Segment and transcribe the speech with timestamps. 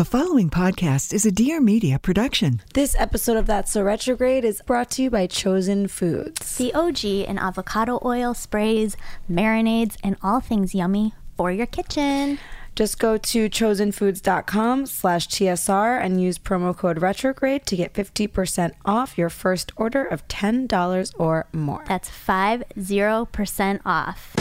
[0.00, 2.62] The following podcast is a Dear Media production.
[2.72, 6.56] This episode of That's So Retrograde is brought to you by Chosen Foods.
[6.56, 8.96] The OG in avocado oil, sprays,
[9.30, 12.38] marinades, and all things yummy for your kitchen.
[12.74, 19.18] Just go to chosenfoods.com slash TSR and use promo code retrograde to get 50% off
[19.18, 21.84] your first order of $10 or more.
[21.86, 24.34] That's 50% off.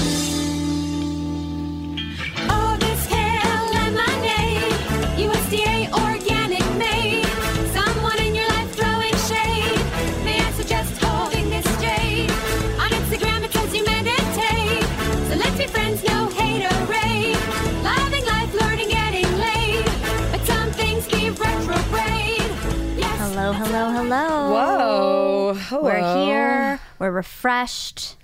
[25.69, 25.83] Hello.
[25.83, 26.79] We're here.
[26.97, 28.15] We're refreshed.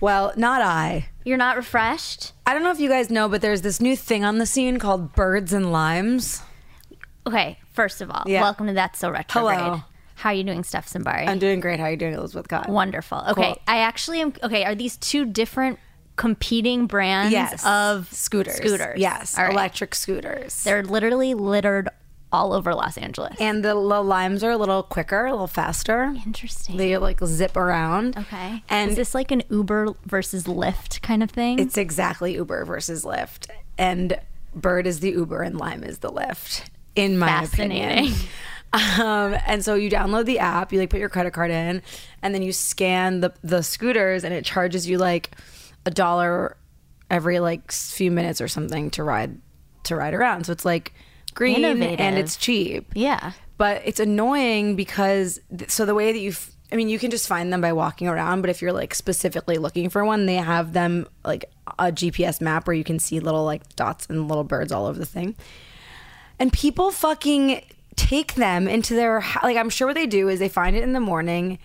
[0.00, 1.08] Well, not I.
[1.24, 2.32] You're not refreshed?
[2.44, 4.78] I don't know if you guys know, but there's this new thing on the scene
[4.80, 6.42] called birds and limes.
[7.24, 8.42] Okay, first of all, Yeah.
[8.42, 9.58] welcome to That's So Retrograde.
[9.58, 9.82] Hello.
[10.16, 11.28] How are you doing, Steph Simbari?
[11.28, 11.78] I'm doing great.
[11.78, 12.68] How are you doing, Elizabeth Kott?
[12.68, 13.18] Wonderful.
[13.30, 13.62] Okay, Cool.
[13.68, 14.32] I actually am.
[14.42, 15.78] Okay, are these two different
[16.16, 17.64] competing brands Yes.
[17.64, 18.56] of scooters.
[18.56, 18.98] Scooters.
[18.98, 19.38] Yes.
[19.38, 19.52] Right.
[19.52, 20.64] Electric scooters.
[20.64, 21.90] They're literally littered
[22.30, 23.36] all over Los Angeles.
[23.40, 26.14] and the, the limes are a little quicker, a little faster.
[26.26, 26.76] Interesting.
[26.76, 28.16] They like zip around.
[28.18, 28.62] okay.
[28.68, 31.58] And is this like an Uber versus Lyft kind of thing?
[31.58, 33.48] It's exactly Uber versus Lyft.
[33.78, 34.18] And
[34.54, 36.64] Bird is the Uber and Lime is the Lyft,
[36.96, 37.88] in my Fascinating.
[38.12, 38.14] opinion.
[38.70, 41.80] Um, and so you download the app, you like put your credit card in,
[42.20, 45.30] and then you scan the the scooters, and it charges you like
[45.86, 46.58] a dollar
[47.10, 49.40] every like few minutes or something to ride
[49.84, 50.44] to ride around.
[50.44, 50.92] So it's like
[51.38, 52.00] green Innovative.
[52.00, 53.32] and it's cheap yeah.
[53.58, 57.12] but it's annoying because th- so the way that you f- i mean you can
[57.12, 60.34] just find them by walking around but if you're like specifically looking for one they
[60.34, 61.44] have them like
[61.78, 64.98] a gps map where you can see little like dots and little birds all over
[64.98, 65.36] the thing
[66.40, 67.64] and people fucking
[67.94, 70.92] take them into their like i'm sure what they do is they find it in
[70.92, 71.56] the morning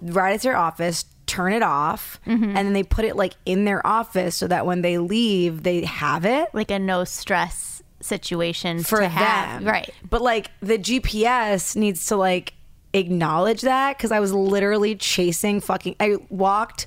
[0.00, 2.44] right at their office turn it off mm-hmm.
[2.44, 5.84] and then they put it like in their office so that when they leave they
[5.84, 9.60] have it Like a no stress situation for to have.
[9.62, 9.72] them.
[9.72, 9.90] Right.
[10.08, 12.54] But like the GPS needs to like
[12.92, 15.96] acknowledge that because I was literally chasing fucking.
[16.00, 16.86] I walked,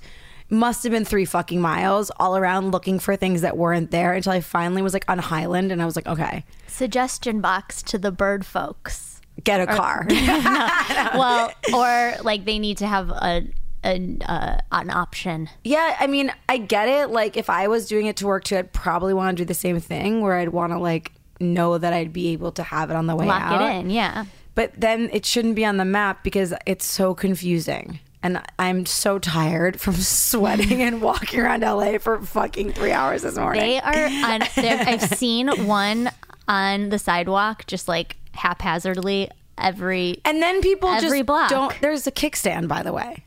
[0.49, 4.31] must have been three fucking miles all around looking for things that weren't there until
[4.31, 8.11] I finally was like on Highland and I was like, okay, Suggestion box to the
[8.11, 9.21] bird folks.
[9.43, 10.05] get a car.
[10.09, 13.43] well, or like they need to have a,
[13.83, 15.49] a uh, an option.
[15.63, 17.09] yeah, I mean, I get it.
[17.09, 19.53] Like if I was doing it to work too, I'd probably want to do the
[19.53, 22.95] same thing where I'd want to like know that I'd be able to have it
[22.95, 23.61] on the way Lock out.
[23.61, 23.89] it in.
[23.89, 24.25] Yeah.
[24.55, 27.99] but then it shouldn't be on the map because it's so confusing.
[28.21, 33.37] And I'm so tired from sweating and walking around LA for fucking three hours this
[33.37, 33.61] morning.
[33.61, 34.41] They are on.
[34.57, 36.11] I've seen one
[36.45, 41.49] on the sidewalk, just like haphazardly every and then people Every just block.
[41.49, 41.73] don't.
[41.81, 43.23] There's a kickstand, by the way.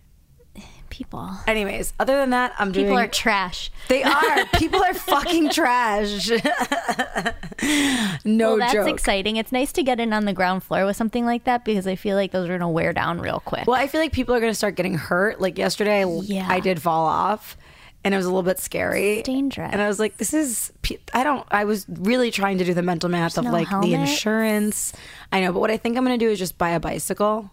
[0.92, 1.30] People.
[1.46, 2.86] Anyways, other than that, I'm People doing.
[2.86, 3.72] People are trash.
[3.88, 4.46] they are.
[4.58, 6.30] People are fucking trash.
[8.24, 8.88] no well, that's joke.
[8.88, 9.36] exciting.
[9.36, 11.96] It's nice to get in on the ground floor with something like that because I
[11.96, 13.66] feel like those are gonna wear down real quick.
[13.66, 15.40] Well, I feel like people are going to start getting hurt.
[15.40, 16.46] Like yesterday, I, Yeah.
[16.48, 17.56] I did fall off,
[18.04, 19.18] and it was a little bit scary.
[19.18, 19.70] It's dangerous.
[19.72, 20.72] And I was like, "This is."
[21.14, 21.46] I don't.
[21.50, 24.92] I was really trying to do the mental math of no like the insurance.
[25.32, 27.50] I know, but what I think I'm going to do is just buy a bicycle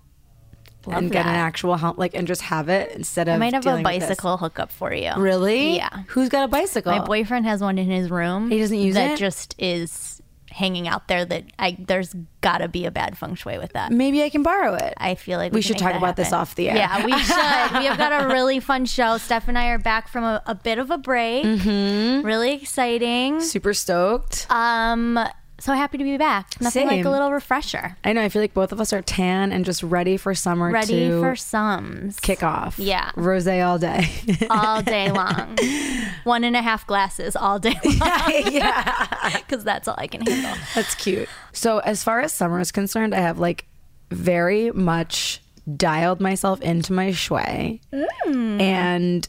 [0.89, 3.35] Love and get an actual helmet, like, and just have it instead of.
[3.35, 4.09] I might have a dealing with this.
[4.09, 5.11] bicycle hookup for you.
[5.17, 5.75] Really?
[5.77, 5.89] Yeah.
[6.07, 6.91] Who's got a bicycle?
[6.91, 8.49] My boyfriend has one in his room.
[8.51, 9.09] He doesn't use that it?
[9.11, 11.25] That just is hanging out there.
[11.25, 13.91] That I there's got to be a bad feng shui with that.
[13.91, 14.93] Maybe I can borrow it.
[14.97, 16.75] I feel like We we, should talk about this off the air.
[16.75, 17.79] Yeah, we should.
[17.79, 19.17] we have got a really fun show.
[19.17, 21.45] Steph and I are back from a, a bit of a break.
[21.45, 22.25] Mm-hmm.
[22.25, 23.41] Really exciting.
[23.41, 24.47] Super stoked.
[24.49, 25.19] Um,
[25.59, 26.59] so happy to be back.
[26.61, 27.97] Nothing like a little refresher.
[28.03, 28.21] I know.
[28.21, 31.19] I feel like both of us are tan and just ready for summer Ready to
[31.21, 32.19] for sums.
[32.19, 32.79] kick off.
[32.79, 33.11] Yeah.
[33.15, 34.07] Rose all day.
[34.49, 35.57] all day long.
[36.23, 39.39] One and a half glasses all day long yeah.
[39.39, 40.55] because that's all I can handle.
[40.75, 41.29] That's cute.
[41.53, 43.65] So as far as summer is concerned, I have like
[44.11, 45.41] very much
[45.75, 47.81] dialed myself into my shui.
[47.93, 48.61] Mm.
[48.61, 49.27] And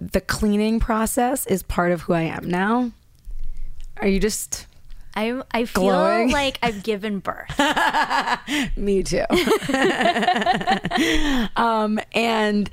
[0.00, 2.92] the cleaning process is part of who I am now.
[3.96, 4.67] Are you just
[5.18, 6.30] I I feel Glowing.
[6.30, 7.58] like I've given birth.
[8.76, 9.24] me too?
[11.56, 12.70] um and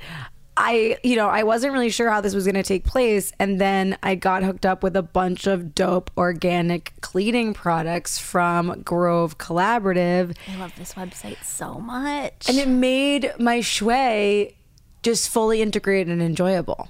[0.58, 3.30] I, you know, I wasn't really sure how this was going to take place.
[3.38, 8.80] And then I got hooked up with a bunch of dope organic cleaning products from
[8.80, 10.34] Grove Collaborative.
[10.48, 12.48] I love this website so much.
[12.48, 14.56] And it made my shui
[15.02, 16.88] just fully integrated and enjoyable.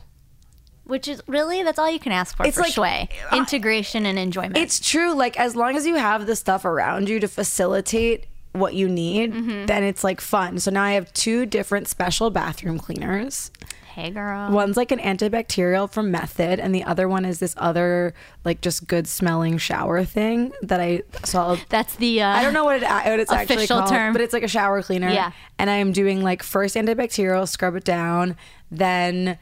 [0.86, 3.08] Which is really that's all you can ask for It's for like, Shui.
[3.32, 4.56] uh, Integration and enjoyment.
[4.56, 5.12] It's true.
[5.14, 9.32] Like as long as you have the stuff around you to facilitate what you need,
[9.34, 9.66] Mm-hmm.
[9.66, 10.58] then it's like fun.
[10.60, 13.50] So now I have two different special bathroom cleaners.
[13.94, 14.50] hey girl.
[14.50, 18.86] One's like an antibacterial from Method, and the other one is this other like just
[18.86, 21.56] good smelling shower thing that I saw.
[21.68, 24.12] That's the uh, I don't know what, it, what it's actually official called, term.
[24.14, 25.10] but it's like a shower cleaner.
[25.10, 25.32] Yeah.
[25.58, 28.36] And I am doing like first antibacterial, scrub it down,
[28.70, 29.38] then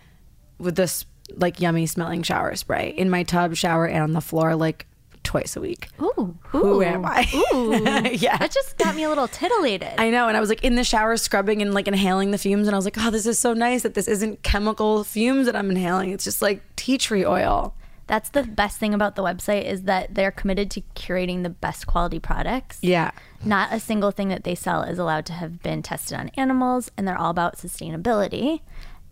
[0.59, 1.05] with this
[1.37, 4.87] like yummy smelling shower spray in my tub, shower, and on the floor like
[5.23, 5.89] twice a week.
[6.01, 7.29] Ooh, Who ooh, am I?
[7.35, 7.73] Ooh.
[8.13, 8.37] yeah.
[8.37, 9.95] That just got me a little titillated.
[9.99, 12.69] I know, and I was like in the shower scrubbing and like inhaling the fumes,
[12.69, 15.57] and I was like, oh, this is so nice that this isn't chemical fumes that
[15.57, 16.11] I'm inhaling.
[16.11, 17.75] It's just like tea tree oil.
[18.07, 21.87] That's the best thing about the website is that they're committed to curating the best
[21.87, 22.79] quality products.
[22.83, 23.13] Yeah.
[23.43, 26.91] Not a single thing that they sell is allowed to have been tested on animals,
[26.97, 28.61] and they're all about sustainability.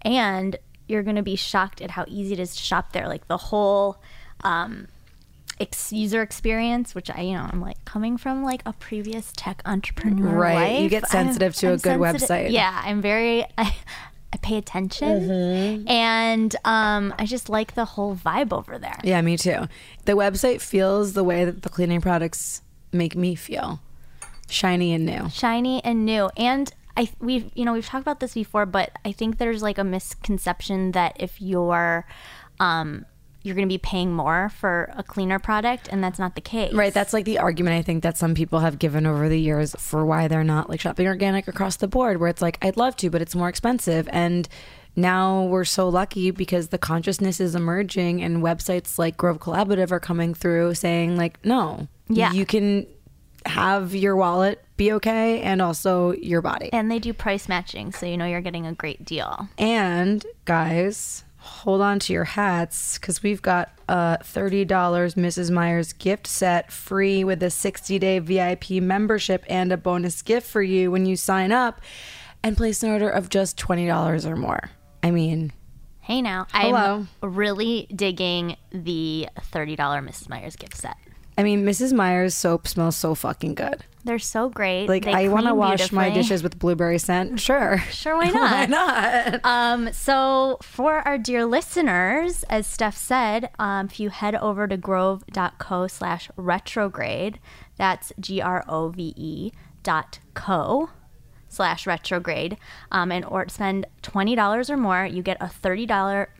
[0.03, 0.57] And
[0.93, 3.09] you're going to be shocked at how easy it is to shop there.
[3.09, 3.97] Like the whole
[4.45, 4.87] um,
[5.59, 9.63] ex- user experience, which I, you know, I'm like coming from like a previous tech
[9.65, 10.35] entrepreneur.
[10.37, 10.83] Right.
[10.83, 12.51] You get sensitive to a good website.
[12.53, 13.45] Yeah, I'm very.
[13.59, 13.75] I,
[14.35, 15.89] I pay attention, Mm-hmm.
[15.89, 18.99] and um, I just like the whole vibe over there.
[19.05, 19.69] Yeah, me too.
[20.07, 22.63] The website feels the way that the cleaning products
[22.93, 23.81] make me feel
[24.49, 25.29] shiny and new.
[25.29, 29.13] shiny and new and i we've you know we've talked about this before but i
[29.13, 32.07] think there's like a misconception that if you're
[32.61, 33.05] um
[33.45, 36.73] you're going to be paying more for a cleaner product and that's not the case
[36.73, 36.95] Right.
[36.95, 40.07] That's like the argument I think that some people have given over the years for
[40.07, 43.11] why they're not like shopping organic across the board, where it's like, I'd love to,
[43.11, 44.09] but it's more expensive.
[44.13, 44.49] And
[44.95, 49.99] now we're so lucky because the consciousness is emerging and websites like Grove Collaborative are
[49.99, 52.31] coming through saying, like, no, Yeah.
[52.33, 52.87] you can
[53.45, 56.69] have your wallet be okay and also your body.
[56.73, 61.25] and they do price matching so you know you're getting a great deal And guys,
[61.39, 65.51] hold on to your hats because we've got a $30 Mrs.
[65.51, 70.63] Meyers gift set free with a 60 day VIP membership and a bonus gift for
[70.63, 71.81] you when you sign up
[72.45, 74.71] and place an order of just $20 or more.
[75.03, 75.53] I mean,
[76.01, 77.07] hey now Hello.
[77.23, 80.97] i'm really digging the $30 mrs meyers gift set
[81.39, 81.93] I mean, Mrs.
[81.93, 83.85] Meyers soap smells so fucking good.
[84.05, 87.41] they're so great Like, They I want to wash my dishes with blueberry scent.
[87.49, 87.79] Sure.
[87.91, 88.51] Sure, why not?
[88.53, 89.41] Why not?
[89.45, 94.77] Um, so for our dear listeners, as Steph said, um, if you head over to
[94.77, 97.39] grove.co slash retrograde,
[97.77, 99.53] that's G-R-O-V-E
[99.83, 100.91] dot co
[101.49, 102.57] slash retrograde,
[102.91, 105.87] um, and or spend $20 or more, you get a $30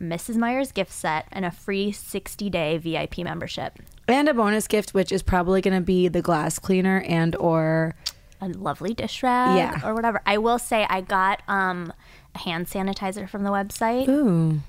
[0.01, 0.37] Mrs.
[0.37, 3.79] Meyers gift set and a free 60-day VIP membership.
[4.07, 7.95] And a bonus gift, which is probably going to be the glass cleaner and or
[8.41, 9.87] A lovely dish rag Yeah.
[9.87, 10.21] or whatever.
[10.25, 11.93] I will say I got um,
[12.35, 14.07] a hand sanitizer from the website.
[14.09, 14.59] ooh,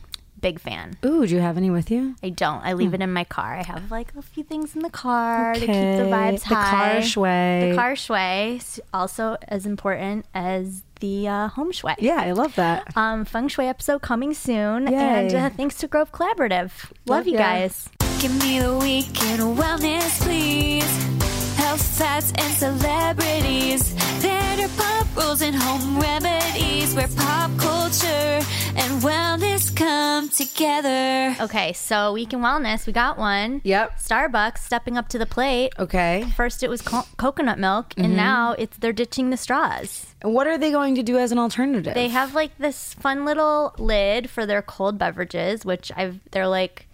[0.40, 0.96] Big fan.
[1.04, 1.26] ooh.
[1.26, 2.16] Do you have any with you?
[2.22, 2.62] I don't.
[2.62, 3.54] I leave it in my car.
[3.56, 6.10] I have like a few things in the car to keep the Okay.
[6.10, 6.92] vibes The high.
[6.92, 7.70] car shui.
[7.70, 11.94] The car shui, s- also as important as the uh, home shui.
[11.98, 12.94] Yeah, I love that.
[12.96, 14.94] Um, feng shui episode coming soon, Yay.
[14.94, 16.70] and uh, thanks to Grove Collaborative.
[17.06, 17.88] Love, Love you guys.
[18.24, 20.82] Give me the weekend wellness, please.
[21.58, 23.92] Health facts and celebrities.
[24.22, 26.94] Theater pop rules and home remedies.
[26.94, 28.40] Where pop culture
[28.76, 31.36] and wellness come together.
[31.38, 33.60] Okay, so week in wellness, we got one.
[33.62, 33.98] Yep.
[33.98, 35.74] Starbucks stepping up to the plate.
[35.78, 36.24] Okay.
[36.34, 38.04] First, it was co- coconut milk, Mm-hmm.
[38.06, 40.14] and now it's they're ditching the straws.
[40.22, 41.92] What are they going to do as an alternative?
[41.92, 46.88] They have like this fun little lid for their cold beverages, which I've they're like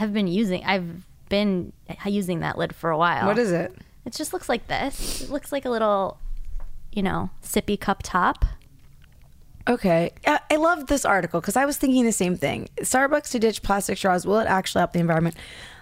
[0.00, 0.64] have been using.
[0.64, 1.74] I've been
[2.06, 3.26] using that lid for a while.
[3.26, 3.76] What is it?
[4.06, 5.20] It just looks like this.
[5.20, 6.16] It looks like a little,
[6.90, 8.46] you know, sippy cup top.
[9.68, 10.10] Okay.
[10.26, 12.70] I, I love this article because I was thinking the same thing.
[12.80, 15.36] Starbucks to ditch plastic straws, will it actually help the environment?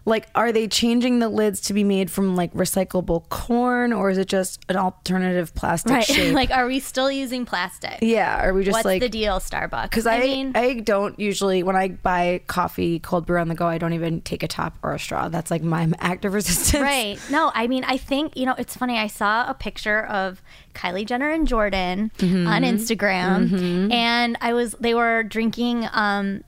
[0.05, 4.19] Like, are they changing the lids to be made from like recyclable corn or is
[4.19, 6.35] it just an alternative plastic shape?
[6.35, 7.99] like, are we still using plastic?
[8.00, 8.45] yeah.
[8.45, 9.00] Are we just What's like.
[9.02, 9.85] the deal, Starbucks?
[9.85, 13.67] because I, mean, I don't usually when I buy coffee cold brew on the go
[13.67, 16.83] I don't even take a top or a straw that's like my act of resistance
[16.83, 17.19] Right.
[17.31, 18.99] No, I mean, I think, you know, it's funny.
[18.99, 20.40] I saw a picture of
[20.75, 22.47] Kylie Jenner and Jordan Mm-hmm.
[22.47, 26.43] on Instagram, and I was, they were drinking um,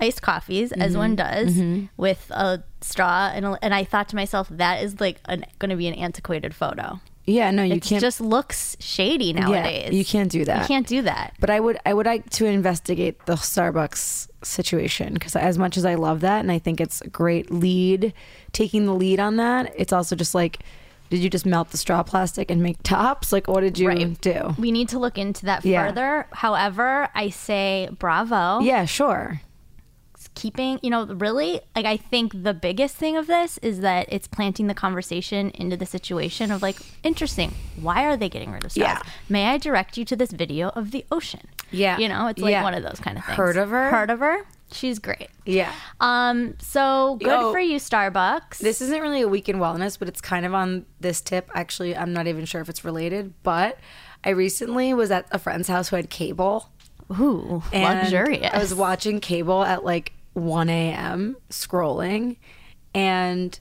[0.00, 0.98] iced coffees, as Mm-hmm.
[0.98, 1.60] one does,
[1.96, 3.30] with a straw.
[3.34, 6.54] And, a- and I thought to myself, that is like going to be an antiquated
[6.54, 7.00] photo.
[7.24, 9.92] yeah no you It can't It just looks shady nowadays.
[9.92, 10.60] you can't do that.
[10.62, 11.34] You can't do that.
[11.40, 15.84] But I would I would like to investigate the Starbucks situation because as much as
[15.84, 18.12] I love that and I think it's a great lead,
[18.52, 20.60] taking the lead on that, it's also just like,
[21.10, 23.32] did you just melt the straw plastic and make tops?
[23.32, 24.20] Like, what did you Right.
[24.20, 24.54] do?
[24.58, 25.86] We need to look into that Yeah.
[25.88, 26.26] further.
[26.32, 28.60] However, I say bravo.
[28.60, 29.40] Yeah, sure.
[30.36, 34.28] Keeping, you know, really, like, I think the biggest thing of this is that it's
[34.28, 38.70] planting the conversation into the situation of, like, interesting, why are they getting rid of
[38.70, 38.86] straws?
[38.86, 39.02] Yeah.
[39.28, 41.48] May I direct you to this video of the ocean?
[41.72, 41.98] Yeah.
[41.98, 42.62] You know, it's like Yeah.
[42.62, 43.36] one of those kind of things.
[43.36, 43.90] Heard of her?
[43.90, 44.46] Heard of her?
[44.70, 45.28] She's great.
[45.44, 45.72] Yeah.
[46.00, 47.52] Um, so good Yo.
[47.52, 48.58] for you, Starbucks.
[48.58, 51.50] This isn't really a week in wellness, but it's kind of on this tip.
[51.54, 53.78] Actually, I'm not even sure if it's related, but
[54.24, 56.70] I recently was at a friend's house who had cable.
[57.12, 58.52] Ooh, and luxurious.
[58.52, 61.36] I was watching cable at like 1 a.m.
[61.50, 62.36] scrolling,
[62.94, 63.58] and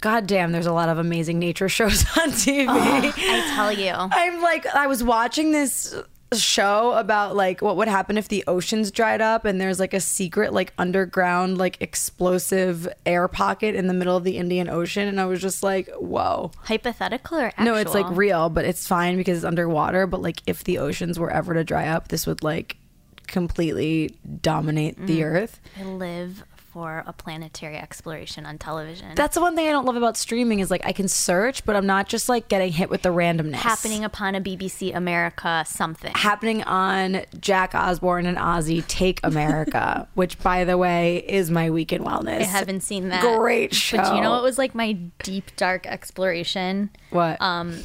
[0.00, 2.66] goddamn, there's a lot of amazing nature shows on TV.
[2.68, 3.92] I tell you.
[3.92, 5.94] I'm like, I was watching this
[6.34, 10.00] show about like what would happen if the oceans dried up and there's like a
[10.00, 15.20] secret like underground like explosive air pocket in the middle of the Indian Ocean and
[15.20, 17.64] I was just like whoa Hypothetical or actual?
[17.64, 21.16] no it's like real but it's fine because it's underwater but like if the oceans
[21.16, 22.76] were ever to dry up this would like
[23.26, 29.14] completely dominate the earth I live for a planetary exploration on television.
[29.14, 31.74] that's the one thing I don't love about streaming is like I can search but
[31.74, 36.12] I'm not just like getting hit with the randomness happening upon a BBC America something.
[36.14, 42.04] happening on Jack Osbourne and Ozzy Take America, which by the way is my weekend
[42.04, 42.40] wellness.
[42.40, 43.22] I haven't seen that.
[43.22, 43.96] Great show.
[43.96, 44.92] But you know what was like my
[45.22, 46.90] deep dark exploration?
[47.08, 47.40] What?
[47.40, 47.84] Um,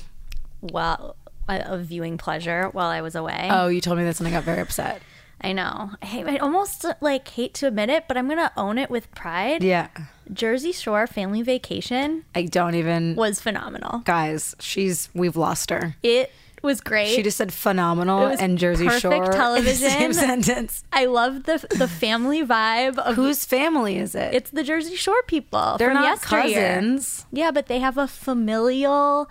[0.62, 1.16] well,
[1.48, 3.48] of viewing pleasure while I was away.
[3.52, 5.02] oh, you told me this and I got very upset.
[5.44, 5.92] I know.
[6.02, 9.10] I, hate- I almost like hate to admit it, but I'm gonna own it with
[9.16, 9.64] pride.
[9.64, 9.88] Yeah.
[10.32, 14.00] Jersey Shore Family Vacation I don't even was phenomenal.
[14.06, 15.96] guys, she's we've lost her.
[16.04, 16.32] It
[16.64, 17.08] was great.
[17.16, 19.32] She just said phenomenal and Jersey perfect Shore.
[19.34, 19.90] television.
[19.90, 20.84] Same sentence.
[20.94, 24.34] I love the the family vibe of Whose family is it?
[24.36, 25.76] it's the Jersey Shore people.
[25.80, 26.76] They're not yesteryear.
[26.76, 27.26] cousins.
[27.32, 29.28] Yeah, but they have a familial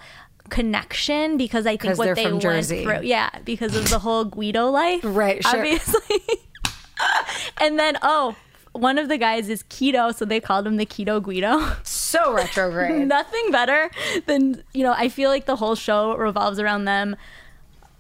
[0.51, 2.85] connection because I think what they went Jersey.
[2.85, 3.03] through.
[3.03, 5.05] Yeah, because of the whole Guido life.
[5.21, 5.59] Right, sure.
[5.59, 6.23] Obviously.
[7.61, 8.37] and then oh,
[8.73, 11.77] one of the guys is keto, so they called him the Keto Guido.
[11.83, 13.07] So retrograde.
[13.09, 13.91] Nothing better
[14.27, 14.95] than you know.
[14.97, 17.17] I feel like the whole show revolves around them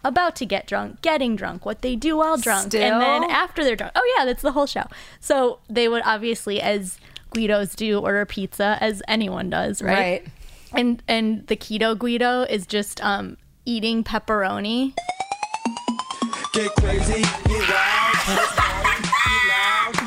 [0.04, 3.76] about to get drunk, getting drunk, what they do while drunk, and then after they're
[3.76, 3.92] drunk.
[3.96, 4.84] Oh yeah, that's the whole show.
[5.18, 6.98] So they would obviously, as
[7.32, 9.98] Guidos do, order pizza as anyone does, right?
[9.98, 10.26] right.
[10.74, 14.94] And and the keto Guido is just um eating pepperoni.
[16.52, 18.10] Get crazy, get wild.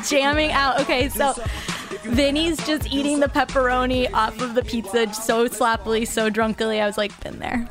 [0.08, 0.80] jamming out.
[0.80, 1.34] Okay, so
[2.02, 6.80] Vinny's just eating the pepperoni off of the pizza so sloppily, so drunkily.
[6.80, 7.68] I was like, been there.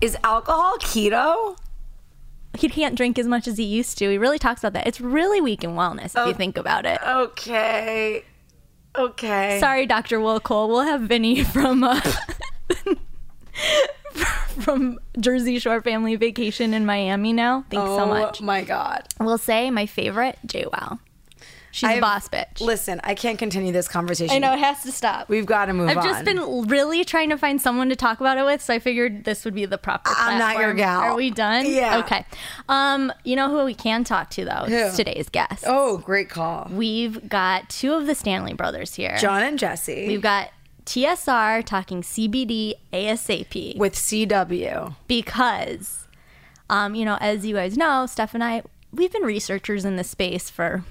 [0.00, 1.56] Is alcohol keto?
[2.58, 4.10] He can't drink as much as he used to.
[4.10, 4.86] He really talks about that.
[4.86, 7.00] It's really weak in wellness if you think about it.
[7.06, 8.24] Okay.
[8.96, 9.58] Okay.
[9.60, 10.20] Sorry, Dr.
[10.20, 10.68] Will Cole.
[10.68, 12.00] We'll have Vinny from uh,
[14.60, 17.64] from Jersey Shore Family Vacation in Miami now.
[17.70, 18.40] Thanks so much.
[18.42, 19.04] Oh my god.
[19.18, 20.98] We'll say my favorite, JWoww.
[21.72, 22.60] She's a I've- boss bitch.
[22.60, 24.34] Listen, I can't continue this conversation.
[24.34, 25.28] I know it has to stop.
[25.28, 25.98] We've got to move on.
[25.98, 28.78] I've just been really trying to find someone to talk about it with, so I
[28.80, 30.10] figured this would be the proper.
[30.16, 30.76] I'm not your platform.
[30.76, 31.00] gal.
[31.00, 31.66] Are we done?
[31.70, 31.98] Yeah.
[31.98, 32.24] Okay.
[32.68, 34.64] Um, you know who we can talk to though?
[34.66, 34.96] Who?
[34.96, 35.64] today's guest.
[35.66, 36.68] Oh, great call.
[36.72, 39.16] We've got two of the Stanley brothers here.
[39.18, 40.50] Jon and Jesse We've got
[40.86, 44.94] TSR talking CBD ASAP with CW.
[45.06, 46.08] because,
[46.68, 48.62] um, you know, as you guys know, Steph and I,
[48.92, 50.82] we've been researchers in this space for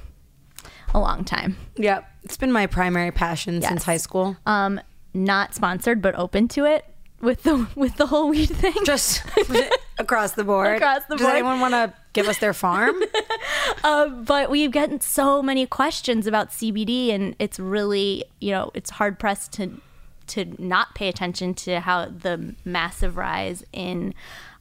[0.93, 1.57] a long time.
[1.77, 2.05] Yep.
[2.23, 4.37] It's been my primary passion since high school.
[4.45, 4.79] Um,
[5.13, 6.85] not sponsored, but open to it
[7.21, 8.75] with the with the whole weed thing.
[8.85, 9.23] Just
[9.99, 10.75] across the board.
[10.75, 11.35] Across the Does board.
[11.35, 12.95] anyone want to give us their farm?
[13.83, 19.19] but we've gotten so many questions about CBD, and it's really, you know, it's hard
[19.19, 19.81] pressed to
[20.27, 24.13] to not pay attention to how the massive rise in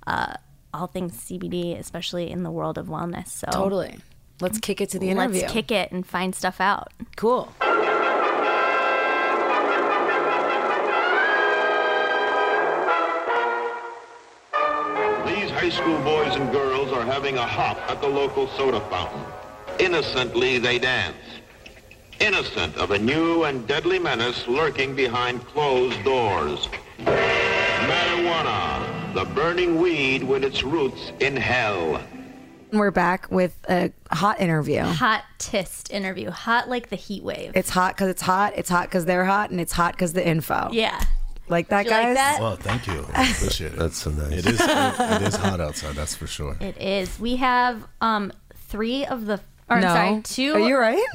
[0.07, 0.35] uh,
[0.73, 3.29] all things CBD, especially in the world of wellness.
[3.29, 3.99] So totally.
[4.41, 5.43] Let's kick it to the interview.
[5.43, 6.93] let's kick it and find stuff out.
[7.17, 7.53] Cool.
[15.27, 19.21] These high school boys and girls are having a hop at the local soda fountain.
[19.81, 21.17] Innocently they dance.
[22.21, 26.69] Innocent of a new and deadly menace lurking behind closed doors.
[26.99, 32.01] Marijuana, the burning weed with its roots in hell.
[32.71, 34.83] And we're back with a hot interview.
[34.83, 37.53] hot Hottest interview, hot like the heat wave.
[37.55, 38.53] It's hot because it's hot.
[38.57, 40.69] It's hot because they're hot, and it's hot because the info.
[40.73, 41.03] yeah,
[41.49, 42.39] Like that, You like that?
[42.41, 43.07] Well, thank you.
[43.15, 43.79] I appreciate it.
[43.79, 44.33] That's so nice.
[44.33, 44.61] It is.
[44.61, 45.95] It, it is hot outside.
[45.95, 46.57] That's for sure.
[46.61, 47.19] it is.
[47.19, 49.41] We have um three of the.
[49.71, 49.89] Or, no.
[49.89, 50.55] sorry, two.
[50.55, 51.05] Are you right?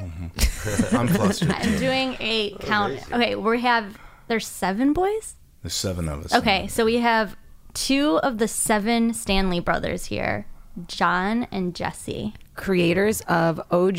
[0.92, 1.52] I'm flustered.
[1.52, 1.80] I'm too.
[1.80, 3.00] doing a count.
[3.12, 5.36] Okay, we have there's seven boys.
[5.62, 6.34] There's seven of us.
[6.34, 7.36] Okay, so we have
[7.74, 10.46] two of the seven Stanley brothers here,
[10.88, 12.34] Jon and Jesse.
[12.56, 13.96] Creators of OG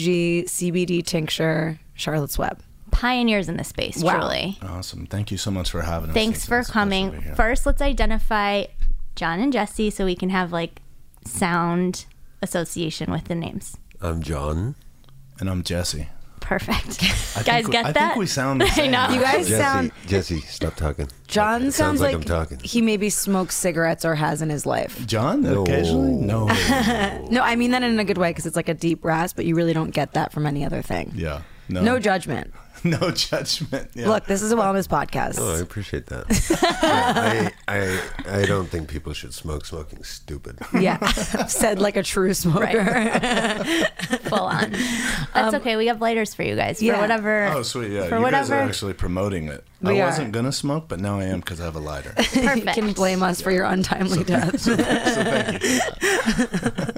[0.47, 2.61] CBD tincture Charlotte's Web.
[2.91, 4.19] Pioneers in the space, Wow.
[4.21, 4.59] truly.
[4.63, 5.07] Awesome.
[5.07, 6.15] Thank you so much for having us.
[6.15, 7.35] Thanks for a pleasure to be coming.
[7.35, 8.65] First, let's identify
[9.17, 10.81] Jon and Jesse so we can have like
[11.25, 12.07] sound
[12.43, 13.77] association with the names.
[14.01, 14.77] I'm Jon.
[15.41, 16.09] And I'm Jesse.
[16.45, 17.03] Perfect.
[17.37, 18.09] I Guys, think we- get I that?
[18.11, 19.09] think we sound the I know.
[19.15, 19.93] You guys Jesse, sound.
[20.07, 21.09] Jesse, stop talking.
[21.27, 22.61] Jon It sounds, like, I'm talking.
[22.63, 25.05] he maybe smokes cigarettes or has in his life.
[25.07, 25.63] Jon, No.
[25.63, 26.13] occasionally?
[26.13, 26.47] No.
[27.31, 29.47] No, I mean that in a good way because it's like a deep rasp, but
[29.47, 31.13] you really don't get that from any other thing.
[31.15, 31.43] yeah.
[31.71, 31.81] No.
[31.83, 32.53] No judgment.
[33.01, 33.91] no judgment.
[33.95, 34.09] Yeah.
[34.09, 35.39] Look, this is a wellness podcast.
[35.41, 36.25] Oh, I appreciate that.
[36.83, 39.65] I, I I don't think people should smoke.
[39.67, 40.59] Smoking's stupid.
[40.79, 40.99] Yeah,
[41.47, 42.85] said like a true smoker.
[44.25, 44.73] Full on.
[45.35, 45.77] That's okay.
[45.77, 47.01] We have lighters for you guys for Um, yeah.
[47.01, 47.45] whatever.
[47.55, 47.91] Oh, sweet.
[47.91, 48.09] Yeah.
[48.09, 48.49] For you whatever.
[48.49, 49.65] guys are actually promoting it.
[49.83, 50.07] We I are.
[50.07, 52.15] wasn't going to smoke, but now I am because I have a lighter.
[52.35, 54.61] you can blame us for your untimely death.
[54.61, 56.91] so thank you.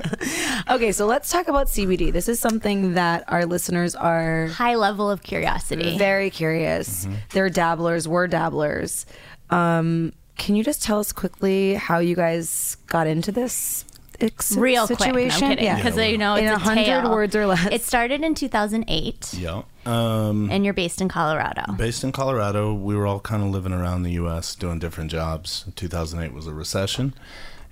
[0.71, 2.13] Okay, so let's talk about CBD.
[2.13, 5.99] This is something that our listeners are High level of curiosity.
[5.99, 7.05] very curious.
[7.05, 7.15] Mm-hmm.
[7.33, 8.07] They're dabblers.
[8.09, 9.07] We're dabblers.
[9.51, 13.85] Um, can you just tell us quickly how you guys got into this
[14.21, 15.13] ex- Real situation?
[15.13, 15.41] quick.
[15.41, 15.65] No, I'm kidding.
[15.65, 15.77] Yeah.
[15.77, 17.67] Because you know it's In a 100 words or less.
[17.73, 19.63] It started in 2008, Yeah.
[19.87, 21.63] Um, and you're based in Colorado.
[21.75, 24.57] based in Colorado, we were all kind of living around the U.S.
[24.57, 25.65] doing different jobs.
[25.77, 27.15] 2008 was a recession.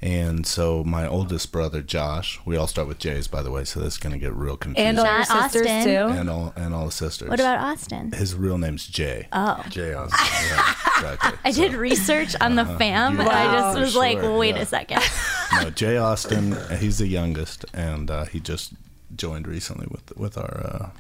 [0.05, 3.81] And so my oldest brother, Josh, we all start with J's, by the way, so
[3.81, 4.87] this is going to get real confusing.
[4.87, 5.85] and all your sisters Austin.
[5.85, 6.19] too.
[6.21, 7.31] and all, and all the sisters.
[7.31, 8.13] What about Austin?
[8.13, 9.29] His real name's Jay.
[9.33, 9.65] Oh.
[9.71, 10.19] Jay Austin.
[10.51, 11.39] Yeah, exactly.
[11.43, 14.61] I did research on the fam, You and I just for was like, wait yeah.
[14.61, 15.01] a second.
[15.55, 16.55] no, Jay Austin.
[16.79, 18.75] He's the youngest, and uh, he just
[19.17, 20.91] joined recently with with our uh,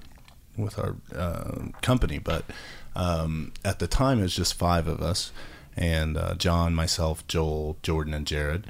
[0.56, 2.18] with our uh, company.
[2.18, 2.46] But
[2.96, 5.30] um, at the time, it was just five of us,
[5.76, 8.66] and uh, Jon, myself, Joel, Jordan, and Jared.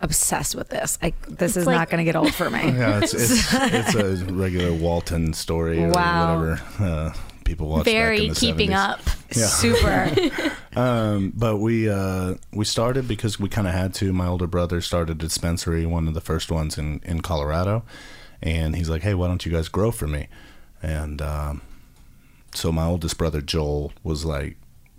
[0.00, 0.98] Obsessed with this.
[1.02, 2.60] I, this It's is like- not going to get old for me.
[2.64, 6.38] Yeah, it's it's, it's a regular Walton story or Wow.
[6.38, 6.62] whatever.
[6.78, 7.12] Uh,
[7.44, 8.74] people watch back Very in the keeping 70s.
[8.74, 9.00] up.
[9.30, 10.50] Super.
[10.78, 14.12] Um, but we uh, we started because we kind of had to.
[14.12, 17.82] My older brother started a dispensary, one of the first ones in in Colorado,
[18.42, 20.28] and he's like, "Hey, why don't you guys grow for me?"
[20.82, 21.62] And um,
[22.54, 24.56] so my oldest brother Joel was like,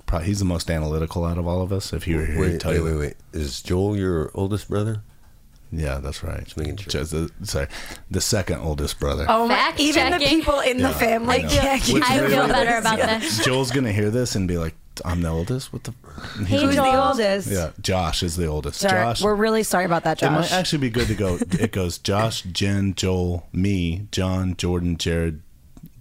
[0.08, 1.94] probably, he's the most analytical out of all of us.
[1.94, 2.84] If he were here, he'd Wait, tell wait, you.
[2.86, 3.14] wait, wait.
[3.34, 5.04] Is Joel your oldest brother?
[5.72, 6.44] Yeah, that's right.
[6.46, 6.90] Just making sure.
[6.92, 7.68] Just the- sorry,
[8.10, 9.26] the second oldest brother.
[9.28, 9.54] Oh my!
[9.54, 11.50] Fact Even the people in the family know.
[11.50, 13.40] can't keep Which I really- feel better about this.
[13.46, 15.94] Joel's gonna hear this and be like, "I'm the oldest." What the?
[16.38, 17.48] and he's Hey, Who's like, the oldest?
[17.52, 18.80] Yeah, Josh is the oldest.
[18.80, 19.22] Sorry, Josh.
[19.22, 21.38] we're really sorry about that, It might actually be good to go.
[21.60, 25.42] It goes Josh, Jen, Joel, me, Jon, Jordan, Jared,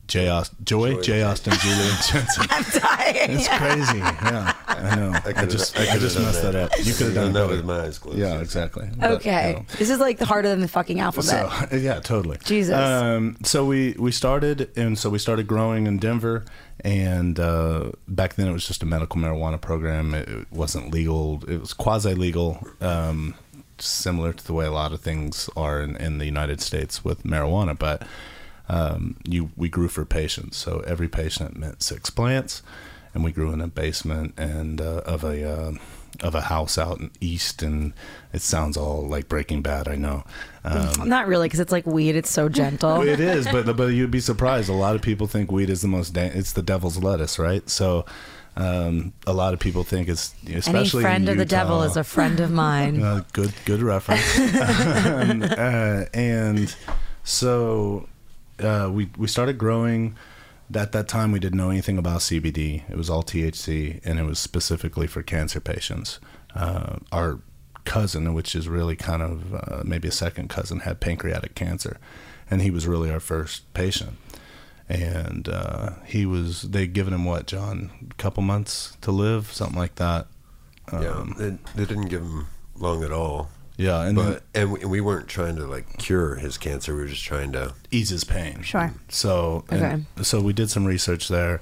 [0.07, 1.01] Jay Austin, Joy, Joy.
[1.03, 2.47] Jay Austin, Julian, Jensen.
[2.51, 3.31] I'm dying.
[3.33, 3.99] It's crazy.
[3.99, 5.13] Yeah, I know.
[5.13, 6.73] I, could've- just, I I, could've just done messed that, that.
[6.73, 6.79] up.
[6.87, 8.19] You could have done that it with my eyes closed.
[8.19, 8.89] Yeah, exactly.
[8.97, 9.65] But, Okay, you know.
[9.79, 11.71] this is like the harder than the fucking alphabet.
[11.71, 12.39] So yeah, totally.
[12.45, 12.75] Jesus.
[12.75, 16.45] Um, so we we started, and so we started growing in Denver,
[16.85, 20.15] and uh, back then it was just a medical marijuana program.
[20.15, 21.43] It, it wasn't legal.
[21.49, 23.35] It was quasi legal, um,
[23.79, 27.25] similar to the way a lot of things are in, in the United States with
[27.25, 27.77] marijuana.
[27.77, 28.03] But
[28.69, 32.63] um, you we grew for patients, so every patient meant six plants,
[33.15, 35.49] and we grew in a basement and uh, of a.
[35.49, 35.73] Uh,
[36.23, 37.93] of a house out in east, and
[38.33, 39.87] it sounds all like Breaking Bad.
[39.87, 40.25] I know,
[40.65, 42.17] um, Not really, because it's like weed.
[42.17, 43.03] It's so gentle.
[43.03, 44.71] it is, but but you'd be surprised.
[44.71, 46.15] A lot of people think weed is the most.
[46.15, 47.69] Da- it's the devil's lettuce, right?
[47.69, 48.07] So,
[48.57, 51.99] um, a lot of people think it's Any especially friend in of the devil is
[51.99, 53.03] a friend of mine.
[53.03, 54.39] uh, good good reference.
[54.39, 56.75] um, uh, and
[57.25, 58.09] so
[58.61, 60.17] uh, we we started growing.
[60.75, 62.83] At that time, we didn't know anything about CBD.
[62.91, 66.19] It was all THC, and it was specifically for cancer patients.
[66.57, 67.39] Uh, our
[67.85, 71.99] cousin, which is really kind of uh, maybe a second cousin, had pancreatic cancer,
[72.51, 74.17] and he was really our first patient.
[74.89, 79.79] And uh, he was they'd given him what, Jon, a couple months to live, something
[79.79, 80.27] like that.
[80.93, 83.51] Yeah, Um, they, they didn't give him long at all.
[83.77, 86.95] Yeah, and then- and we, we weren't trying to like cure his cancer.
[86.95, 87.75] We were just trying to.
[87.91, 88.63] ease his pain.
[88.63, 88.93] Sure.
[89.09, 91.61] So and- so we did some research there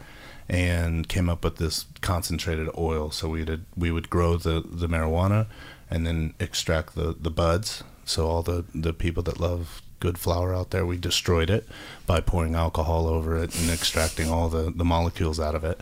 [0.48, 3.10] and came up with this concentrated oil.
[3.10, 5.46] So we did we would grow the, the marijuana
[5.90, 7.82] and then extract the, the buds.
[8.04, 11.66] So all the, the people that love good flower out there, we destroyed it
[12.06, 15.80] by pouring alcohol over it and extracting all the, the molecules out of it.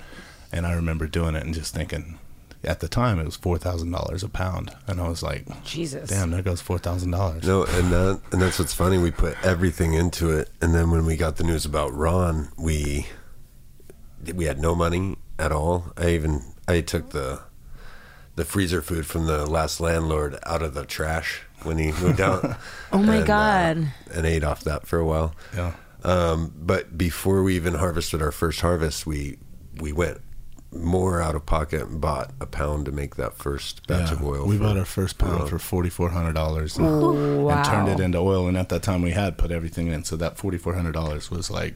[0.53, 2.19] And I remember doing it and just thinking
[2.65, 4.75] at the time it was four thousand dollars a pound.
[4.87, 6.09] And I was like, Jesus.
[6.11, 7.45] Damn, there goes four thousand dollars.
[7.47, 8.99] No, and that and that's what's funny.
[8.99, 13.07] We put everything into it, and then when we got the news about Ron, we
[14.35, 15.93] we had no money at all.
[15.97, 17.41] I even I took the
[18.37, 22.57] the freezer food from the last landlord out of the trash when he moved out.
[22.95, 23.93] Oh my and, uh, God.
[24.13, 25.35] and ate off that for a while.
[25.57, 25.73] Yeah.
[26.05, 29.39] Um, but before we even harvested our first harvest, we
[29.81, 30.21] we went
[30.73, 34.25] more out of pocket and bought a pound to make that first batch Yeah, of
[34.25, 34.47] oil.
[34.47, 35.49] We for- bought our first pound Ron.
[35.49, 38.47] for forty four hundred dollars and, and turned it into oil.
[38.49, 41.31] And at that time, we had put everything in, so that forty four hundred dollars
[41.31, 41.75] was like,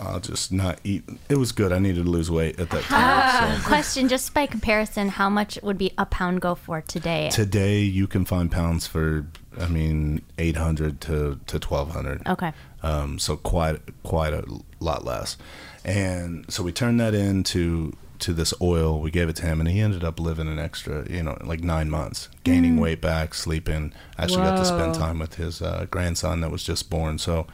[0.00, 1.04] I'll just not eat.
[1.28, 1.72] It was good.
[1.72, 3.60] I needed to lose weight at that time.
[3.60, 3.64] so.
[3.68, 7.30] Question, just by comparison, how much would be a pound go for today?
[7.32, 9.26] Today, you can find pounds for,
[9.58, 12.26] I mean, eight hundred to to twelve hundred.
[12.26, 12.52] Okay.
[12.82, 14.44] um, so quite quite a
[14.80, 15.36] lot less.
[15.84, 19.00] And so we turned that into to this oil.
[19.00, 21.62] We gave it to him, and he ended up living an extra, you know, like
[21.62, 23.92] nine months, gaining weight back, sleeping.
[24.18, 27.18] Actually, got to spend time with his uh, grandson that was just born.
[27.18, 27.46] So,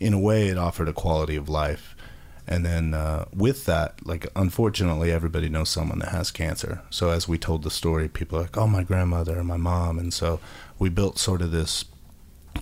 [0.00, 1.94] in a way, it offered a quality of life.
[2.46, 6.82] And then uh, with that, like unfortunately, everybody knows someone that has cancer.
[6.90, 9.98] So as we told the story, people are like, "Oh, my grandmother and my mom,"
[9.98, 10.40] and so
[10.78, 11.86] we built sort of this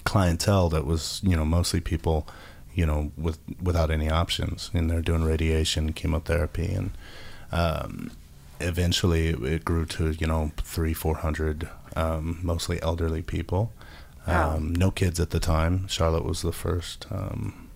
[0.04, 2.28] clientele that was you know mostly people
[2.74, 6.90] you know with without any options and they're doing radiation chemotherapy and
[7.50, 8.10] um,
[8.60, 13.72] eventually it, grew to you know three four hundred um, mostly elderly people
[14.26, 17.68] um, no kids at the time charlotte was the first um,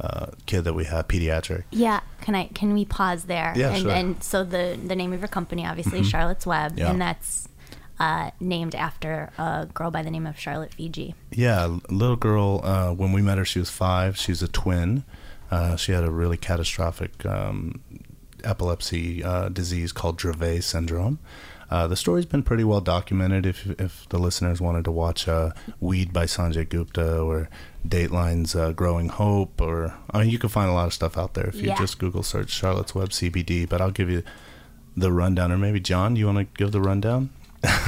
[0.00, 3.52] uh, kid that we had pediatric Yeah, can I can we pause there?
[3.56, 3.90] Yeah, and sure.
[3.90, 4.00] Mm-hmm.
[4.12, 6.90] and so the the name of your company obviously is Charlotte's Web Yeah.
[6.90, 7.48] and that's
[8.02, 11.14] uh, named after a girl by the name of Charlotte Figi.
[11.30, 12.60] Yeah, a little girl.
[12.64, 14.16] Uh, when we met her, she was five.
[14.18, 15.04] She's a twin.
[15.50, 17.80] Uh, she had a really catastrophic um,
[18.44, 21.18] epilepsy uh, disease called Dravet syndrome.
[21.70, 23.46] Uh, the story's been pretty well documented.
[23.46, 27.48] If if the listeners wanted to watch uh, "Weed" by Sanjay Gupta or
[27.86, 31.32] Dateline's uh, "Growing Hope," or I mean, you can find a lot of stuff out
[31.34, 31.78] there if you Yeah.
[31.78, 33.66] just Google search Charlotte's Web CBD.
[33.66, 34.22] But I'll give you
[34.96, 37.30] the rundown, or maybe Jon, you want to give the rundown?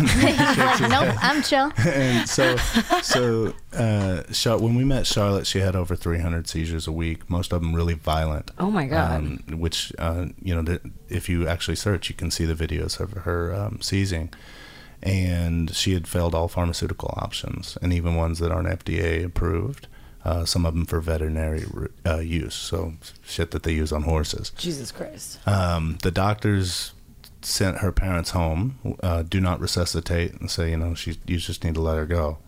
[0.88, 1.72] nope, I'm chill.
[1.84, 2.56] and so
[3.02, 7.52] so uh Char- when we met charlotte she had over 300 seizures a week most
[7.52, 9.16] of them really violent Oh my God.
[9.16, 13.00] um, which uh you know the, if you actually search you can see the videos
[13.00, 14.30] of her um, seizing
[15.02, 19.88] and she had failed all pharmaceutical options and even ones that aren't fda approved
[20.24, 21.64] uh, some of them for veterinary
[22.06, 25.46] uh, use so shit that they use on horses Jesus Christ.
[25.48, 26.92] um, the doctors
[27.46, 28.96] sent her parents home.
[29.02, 32.06] Uh, do not resuscitate and say, you know, she you just need to let her
[32.06, 32.38] go.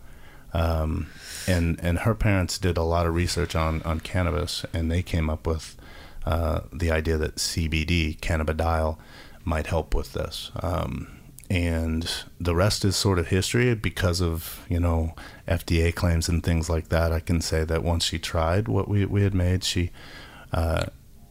[0.53, 1.07] Um,
[1.47, 5.29] and and her parents did a lot of research on on cannabis, and they came
[5.29, 5.75] up with
[6.25, 8.97] uh, the idea that CBD, cannabidiol,
[9.45, 10.51] might help with this.
[10.61, 11.07] Um,
[11.49, 15.15] and the rest is sort of history because of you know
[15.47, 17.11] FDA claims and things like that.
[17.11, 19.91] I can say that once she tried what we we had made, she
[20.51, 20.85] uh,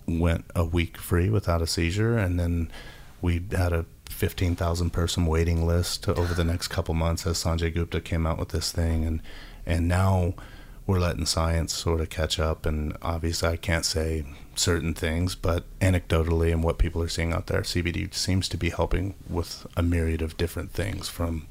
[0.06, 2.70] went a week free without a seizure, and then
[3.20, 8.00] we had a 15,000 person waiting list over the next couple months as Sanjay Gupta
[8.00, 9.22] came out with this thing, and
[9.64, 10.34] and now
[10.86, 12.64] we're letting science sort of catch up.
[12.64, 14.24] And obviously, I can't say
[14.54, 18.70] certain things, but anecdotally, and what people are seeing out there, CBD seems to be
[18.70, 21.46] helping with a myriad of different things, from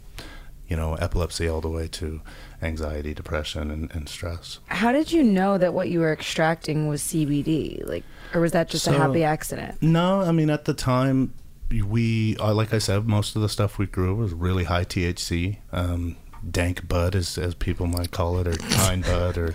[0.67, 2.21] you know epilepsy all the way to
[2.62, 4.60] anxiety, depression, and, and stress.
[4.67, 7.86] How did you know that what you were extracting was CBD?
[7.88, 9.82] Like, or was that just a happy accident?
[9.82, 11.34] No, I mean at the time
[11.71, 15.58] we uh, like I said, most of the stuff we grew was really high THC.
[15.71, 16.15] Um,
[16.51, 19.54] dank bud, as as people might call it, or pine bud, or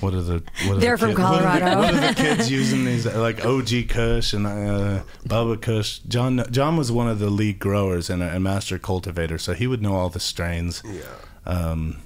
[0.00, 1.80] what are the what are They're the from kid- what are the- Colorado.
[1.82, 6.00] What are the, kids using these like OG Kush and uh, Bubba Kush?
[6.00, 9.66] Jon Jon was one of the lead growers and a, a master cultivator, so he
[9.66, 10.82] would know all the strains.
[10.84, 11.02] Yeah.
[11.46, 12.02] Um,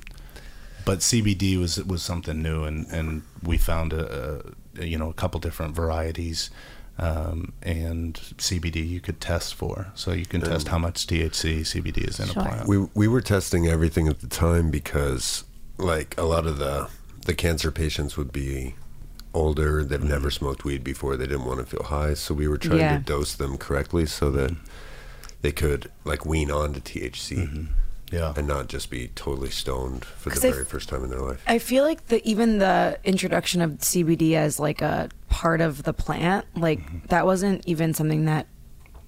[0.84, 4.42] but CBD was was something new, and, and we found a,
[4.78, 6.50] a you know a couple different varieties,
[6.98, 12.06] um, and CBD you could test for, so you can test how much THC CBD
[12.08, 12.42] is in Sure.
[12.42, 12.68] a plant.
[12.68, 15.44] We we were testing everything at the time because
[15.78, 16.88] like a lot of the
[17.26, 18.74] the cancer patients would be
[19.34, 22.58] older, they've never smoked weed before, they didn't want to feel high, so we were
[22.58, 22.98] trying Yeah.
[22.98, 24.54] to dose them correctly so that
[25.40, 27.64] they could like wean on to THC Mm-hmm.
[28.12, 31.20] Yeah, and not just be totally stoned for the very f- first time in their
[31.20, 31.42] life.
[31.46, 35.94] I feel like the even the introduction of CBD as like a part of the
[35.94, 37.06] plant, like mm-hmm.
[37.08, 38.46] that wasn't even something that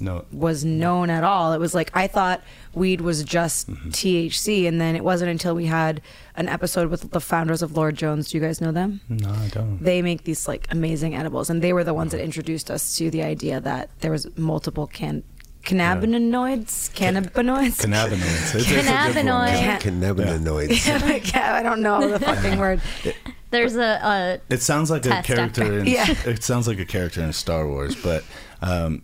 [0.01, 1.53] no, was known at all.
[1.53, 2.43] It was like I thought
[2.75, 3.90] weed was just mm-hmm.
[3.90, 6.01] THC, and then it wasn't until we had
[6.37, 8.31] an episode with the founders of Lord Jones.
[8.31, 9.01] Do you guys know them?
[9.09, 9.83] no, I don't.
[9.83, 12.27] They make these like amazing edibles, and they were the ones that mm-hmm.
[12.27, 15.23] introduced us to the idea that there was multiple can
[15.64, 17.81] cannabinoids, cannabinoids.
[17.81, 18.55] Cannabinoids.
[18.55, 19.48] It's- it's a different one.
[19.48, 20.68] Cannabinoid.
[20.70, 21.35] Cannabinoids.
[21.37, 22.81] I don't know the fucking word.
[23.50, 25.79] There's a, It sounds like a Test character.
[25.81, 26.07] In, Yeah.
[26.27, 28.24] It sounds like a character in Star Wars, but
[28.62, 29.03] um,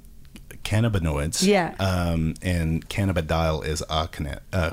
[0.65, 1.47] cannabinoids.
[1.47, 1.75] Yeah.
[1.79, 4.73] Um, and cannabidiol is a canna- uh,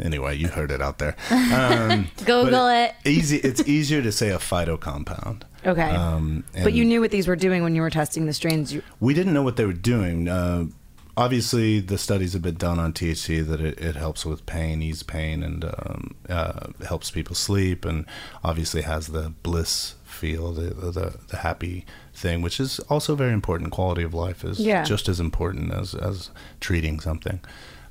[0.00, 1.14] anyway, you heard it out there.
[1.30, 3.08] Um, Google but it.
[3.08, 3.36] Easy.
[3.38, 5.44] It's easier to say a phyto compound.
[5.64, 5.82] Okay.
[5.90, 8.72] Um, but you knew what these were doing when you were testing the strains.
[8.72, 10.28] You, we didn't know what they were doing.
[10.28, 10.66] Uh,
[11.16, 15.02] obviously, the studies have been done on THC that it, it helps with pain, ease
[15.02, 18.04] pain, and um, uh, helps people sleep, and
[18.44, 23.70] obviously has the bliss feel, the, the the happy thing, which is also very important.
[23.70, 24.82] Quality of life is Yeah.
[24.84, 27.40] just as important as as treating something.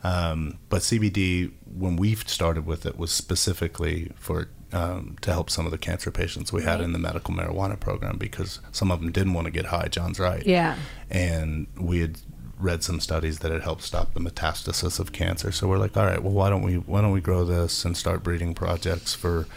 [0.03, 5.65] Um, but CBD, when we started with it, was specifically for um, to help some
[5.65, 9.11] of the cancer patients we had in the medical marijuana program because some of them
[9.11, 9.87] didn't want to get high.
[9.87, 10.75] Jon's right yeah.
[11.09, 12.17] and we had
[12.59, 15.51] read some studies that it helped stop the metastasis of cancer.
[15.51, 17.95] So we're like, all right, well, why don't we why don't we grow this and
[17.95, 19.47] start breeding projects for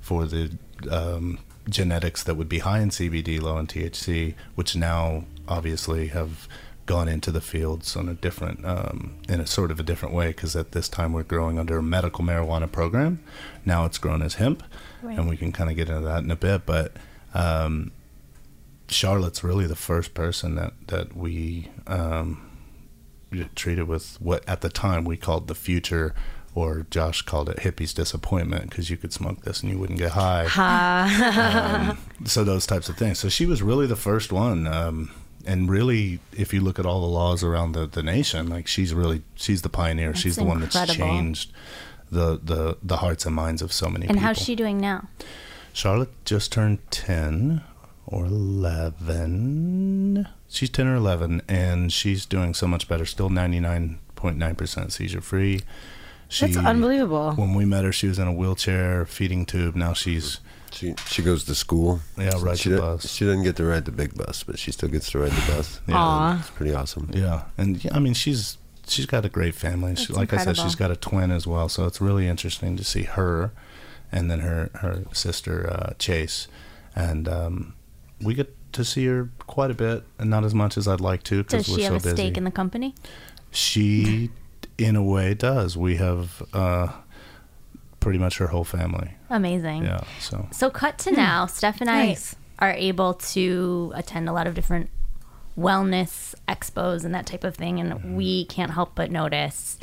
[0.00, 0.56] for the
[0.90, 6.48] um, genetics that would be high in CBD, low in THC, which now obviously have
[6.86, 10.28] gone into the fields on a different um, in a sort of a different way
[10.28, 13.22] because at this time we're growing under a medical marijuana program.
[13.64, 14.62] Now it's grown as hemp,
[15.02, 16.92] and we can kind of get into that in a bit, but.
[17.34, 17.92] Um,
[18.90, 22.47] Charlotte's really the first person that that we um,
[23.54, 26.14] treated with what at the time we called the future,
[26.54, 30.12] or Josh called it hippie's disappointment because you could smoke this and you wouldn't get
[30.12, 30.46] high.
[31.90, 33.18] um, so those types of things.
[33.18, 34.66] So she was really the first one.
[34.66, 35.10] Um,
[35.46, 38.92] and really, if you look at all the laws around the, the nation, like she's
[38.92, 40.14] really she's the pioneer.
[40.14, 41.52] she's the one that's changed
[42.10, 44.22] the, the the hearts and minds of so many And people.
[44.26, 45.08] how's she doing now?
[45.72, 47.62] Charlotte just turned 10
[48.10, 50.28] or 11.
[50.48, 53.04] She's 10 or 11, and she's doing so much better.
[53.04, 55.60] Still 99.9% seizure free.
[56.28, 57.32] She, That's unbelievable.
[57.32, 59.74] When we met her, she was in a wheelchair, feeding tube.
[59.76, 60.40] Now she's,
[60.70, 62.00] She she goes to school.
[62.18, 63.10] Yeah, rides she the bus.
[63.10, 65.52] She doesn't get to ride the big bus, but she still gets to ride the
[65.52, 65.80] bus.
[65.86, 65.94] Yeah.
[65.96, 66.38] Aw.
[66.40, 67.10] it's pretty awesome.
[67.14, 67.44] yeah.
[67.56, 69.96] And yeah, I mean, she's she's got a great family.
[69.96, 71.70] She, That's like I said, she's got a twin as well.
[71.70, 73.52] So it's really interesting to see her
[74.12, 76.48] and then her, her sister, uh, Chase.
[76.94, 77.74] And um,
[78.22, 81.22] we get to see her quite a bit, and not as much as I'd like
[81.24, 82.16] to Does because we're she so have a busy.
[82.16, 82.94] stake in the company?
[83.50, 84.30] She,
[84.76, 85.76] in a way, does.
[85.76, 86.88] We have uh,
[88.00, 89.14] pretty much her whole family.
[89.30, 89.84] Amazing.
[89.84, 90.00] Yeah.
[90.20, 91.16] So So cut to hmm.
[91.16, 91.46] now.
[91.46, 92.36] Steph and I Nice.
[92.58, 94.90] are able to attend a lot of different
[95.58, 98.16] wellness expos and that type of thing, and mm-hmm.
[98.16, 99.78] we can't help but notice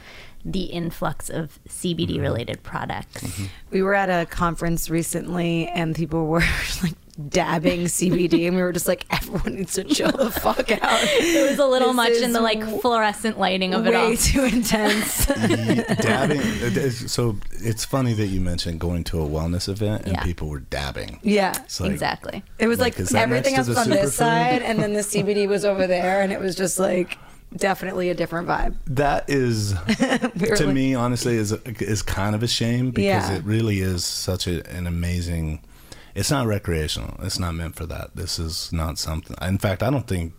[0.46, 2.22] the influx of CBD mm-hmm.
[2.22, 3.24] related products.
[3.24, 3.46] Mm-hmm.
[3.72, 6.44] We were at a conference recently and people were
[6.84, 6.94] like
[7.30, 11.00] dabbing CBD and we were just like, everyone needs to chill the fuck out.
[11.04, 14.10] It was a little This much in the like fluorescent lighting of it all.
[14.10, 15.26] Way too intense.
[15.26, 16.42] dabbing.
[17.08, 20.24] So it's funny that you mentioned going to a wellness event and Yeah.
[20.24, 21.20] people were dabbing.
[21.24, 21.54] yeah.
[21.80, 22.44] Like, exactly.
[22.60, 24.18] It was Like, like, everything else was the on this superfood?
[24.18, 27.18] side and then the CBD was over there and it was just like
[27.56, 28.76] definitely a different vibe.
[28.88, 30.30] That is, to
[30.66, 33.36] like- me, honestly, is is kind of a shame because Yeah.
[33.38, 35.62] it really is such a, an amazing.
[36.16, 37.20] It's not recreational.
[37.22, 38.16] It's not meant for that.
[38.16, 39.36] This is not something.
[39.42, 40.34] In fact, I don't think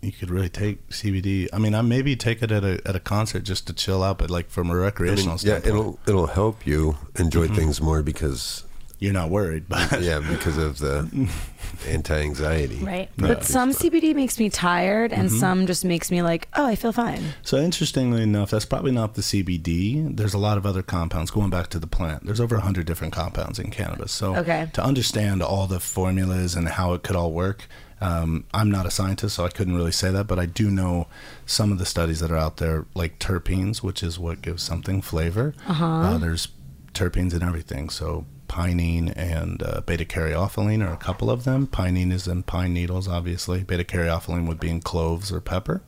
[0.00, 1.48] you could really take CBD.
[1.52, 4.18] I mean, I maybe take it at a at a concert just to chill out,
[4.18, 7.56] but like from a recreational yeah, standpoint, it'll it'll help you enjoy Mm-hmm.
[7.56, 8.64] things more because
[8.98, 9.64] you're not worried.
[9.68, 11.28] But yeah, because of the
[11.86, 12.76] anti-anxiety.
[12.76, 13.10] Right.
[13.16, 15.38] But some CBD makes me tired and Mm-hmm.
[15.38, 17.22] some just makes me like, oh, I feel fine.
[17.42, 20.16] So interestingly enough, that's probably not the CBD.
[20.16, 22.24] There's a lot of other compounds going back to the plant.
[22.24, 24.12] There's over 100 different compounds in cannabis.
[24.12, 24.68] So Okay.
[24.72, 27.66] to understand all the formulas and how it could all work,
[28.00, 30.26] um, I'm not a scientist, so I couldn't really say that.
[30.28, 31.08] But I do know
[31.46, 35.02] some of the studies that are out there, like terpenes, which is what gives something
[35.02, 35.54] flavor.
[35.66, 36.16] Uh-huh.
[36.18, 36.48] there's
[36.94, 37.90] terpenes in everything.
[37.90, 41.66] So pinene and uh, beta caryophyllene are a couple of them.
[41.66, 43.62] Pinene is in pine needles, obviously.
[43.62, 45.82] Beta caryophyllene would be in cloves or pepper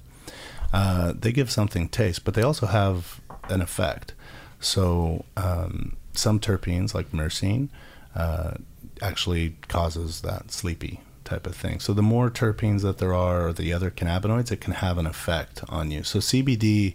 [0.73, 4.15] uh, they give something taste, but they also have an effect.
[4.61, 7.69] So um, some terpenes, like myrcene,
[8.15, 8.55] uh,
[9.03, 11.81] actually causes that sleepy type of thing.
[11.81, 15.07] So the more terpenes that there are, or the other cannabinoids, it can have an
[15.07, 16.03] effect on you.
[16.03, 16.95] So CBD,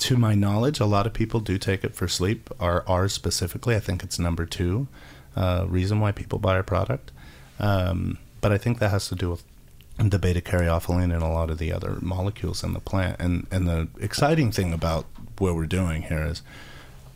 [0.00, 2.50] to my knowledge, a lot of people do take it for sleep.
[2.58, 4.88] Our ours specifically, I think it's number two
[5.36, 7.12] uh, reason why people buy our product.
[7.58, 9.44] Um, but I think that has to do with
[9.98, 13.16] the beta caryophyllene and a lot of the other molecules in the plant.
[13.20, 15.06] And and the exciting thing about
[15.38, 16.42] what we're doing here is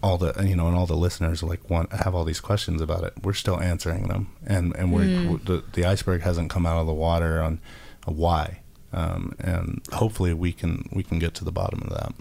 [0.03, 3.05] all the you know and all the listeners like want have all these questions about
[3.05, 3.15] it.
[3.23, 6.93] We're still answering them, and and we're the, the iceberg hasn't come out of the
[6.93, 7.61] water on
[8.07, 8.61] a why.
[8.93, 12.13] Um, and hopefully we can we can get to the bottom of that.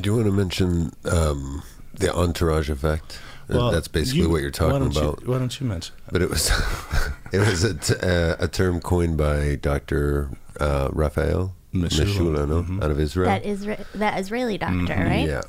[0.00, 1.62] Do you want to mention um,
[1.94, 3.18] the entourage effect?
[3.48, 5.26] Uh, That's basically you- what you're talking don't you- about.
[5.26, 5.94] why don't you mention?
[6.10, 6.50] But it was
[7.32, 10.30] it was a, t- uh, a term coined by Dr.
[10.58, 12.82] Uh, Raphael Mechoulam, no, Mhm.
[12.82, 13.28] out of Israel.
[13.28, 15.26] That Isra- that Israeli doctor, right?
[15.28, 15.42] Yeah,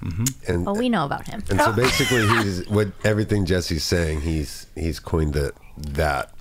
[0.47, 1.41] and Oh, we know about him.
[1.49, 4.21] and so basically, he's what everything Jesse's saying.
[4.21, 6.31] He's he's coined that that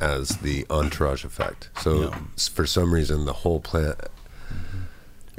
[0.00, 1.70] as the entourage effect.
[1.80, 2.18] So Yeah.
[2.52, 3.96] for some reason, the whole plant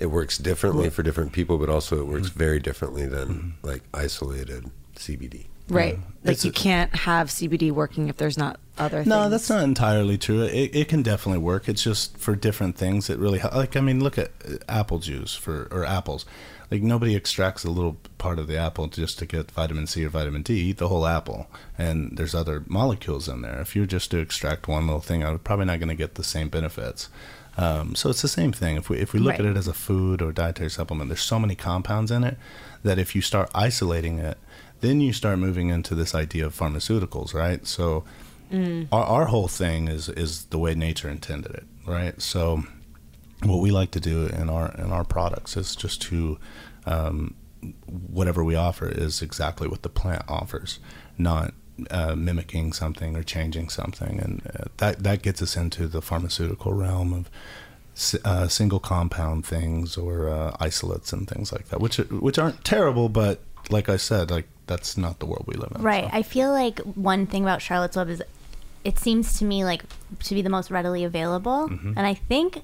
[0.02, 4.70] it works differently for different people, but also it works very differently than like isolated
[4.96, 5.46] CBD.
[5.70, 5.98] Right.
[6.24, 9.08] Like It's you a- can't have CBD working if there's not other things.
[9.08, 10.42] No, that's not entirely true.
[10.42, 11.70] It, it can definitely work.
[11.70, 13.10] It's just for different things.
[13.10, 16.26] It really hel- like I mean, look at uh, apple juice for or apples.
[16.72, 20.10] Like nobody extracts a little part of the apple just to get vitamin C or
[20.10, 20.54] vitamin D.
[20.56, 23.60] Eat the whole apple, and there's other molecules in there.
[23.60, 26.24] If you're just to extract one little thing, I'm probably not going to get the
[26.24, 27.10] same benefits.
[27.58, 28.78] Um, so it's the same thing.
[28.78, 31.40] If we if we look at it as a food or dietary supplement, there's so
[31.40, 32.38] many compounds in it
[32.84, 34.38] that if you start isolating it,
[34.80, 37.66] then you start moving into this idea of pharmaceuticals, right?
[37.68, 38.04] So
[38.92, 42.20] our, our whole thing is is the way nature intended it, right?
[42.22, 42.64] So
[43.44, 46.38] what we like to do in our in our products is just to
[46.86, 47.36] um,
[47.86, 50.80] whatever we offer is exactly what the plant offers,
[51.18, 51.54] not
[51.90, 56.74] uh, mimicking something or changing something, and uh, that that gets us into the pharmaceutical
[56.74, 57.30] realm of
[58.24, 63.10] uh, single compound things or uh, isolates and things like that, which which aren't terrible,
[63.10, 65.82] but like I said, like that's not the world we live in.
[65.82, 66.06] Right.
[66.06, 66.10] so.
[66.14, 68.24] I feel like one thing about Charlotte's Web is
[68.84, 69.84] it seems to me like
[70.24, 71.70] to be the most readily available.
[71.70, 71.94] Mm-hmm.
[71.98, 72.64] And I think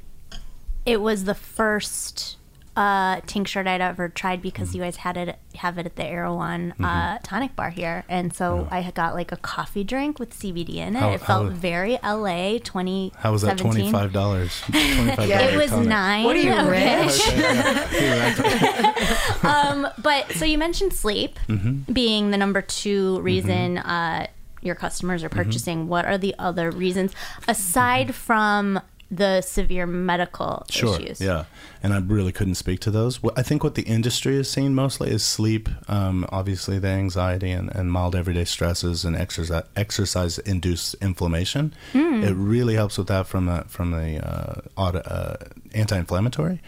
[0.85, 2.37] it was the first
[2.77, 4.77] uh, tincture that I'd ever tried because Mm-hmm.
[4.77, 8.67] you guys had it have it at the Erewhon uh, tonic bar here, and so
[8.69, 10.99] I got like a coffee drink with CBD in it.
[10.99, 13.11] How- it felt how- very LA twenty.
[13.17, 14.61] How was that twenty five dollars?
[14.69, 16.23] It was nine.
[16.25, 17.05] What are you, okay.
[17.05, 17.27] rich?
[19.43, 21.91] um, but so you mentioned sleep Mm-hmm.
[21.93, 24.27] being the number two reason uh,
[24.61, 25.39] your customers Mm-hmm.
[25.39, 25.87] are purchasing.
[25.87, 27.13] What are the other reasons
[27.47, 28.79] aside from
[29.09, 30.99] the severe medical Sure.
[30.99, 31.21] issues?
[31.21, 31.45] Yeah,
[31.81, 33.19] and I really couldn't speak to those.
[33.35, 35.69] I think what the industry is seeing mostly is sleep.
[35.87, 41.73] Um, obviously, the anxiety and, and mild everyday stresses and exercise exercise induced inflammation.
[41.93, 45.35] It really helps with that from the from the uh, auto, uh,
[45.73, 46.61] anti-inflammatory.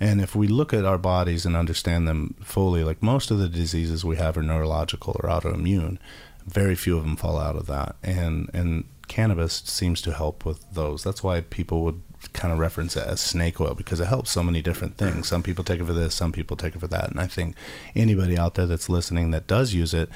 [0.00, 3.48] And if we look at our bodies and understand them fully, like most of the
[3.48, 5.98] diseases we have are neurological or autoimmune.
[6.46, 10.64] Very few of them fall out of that, and and cannabis seems to help with
[10.72, 11.02] those.
[11.02, 14.42] That's why people would kind of reference it as snake oil because it helps so
[14.42, 15.28] many different things.
[15.28, 17.56] Some people take it for this, some people take it for that, and I think
[17.94, 20.08] anybody out there that's listening that does use it,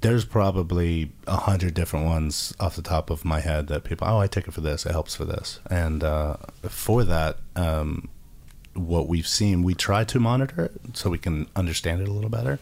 [0.00, 4.18] there's probably a hundred different ones off the top of my head that people, oh,
[4.18, 7.38] I take it for this, it helps for this, and uh, for that.
[7.56, 8.08] Um,
[8.74, 12.30] what we've seen, we try to monitor it so we can understand it a little
[12.30, 12.58] better,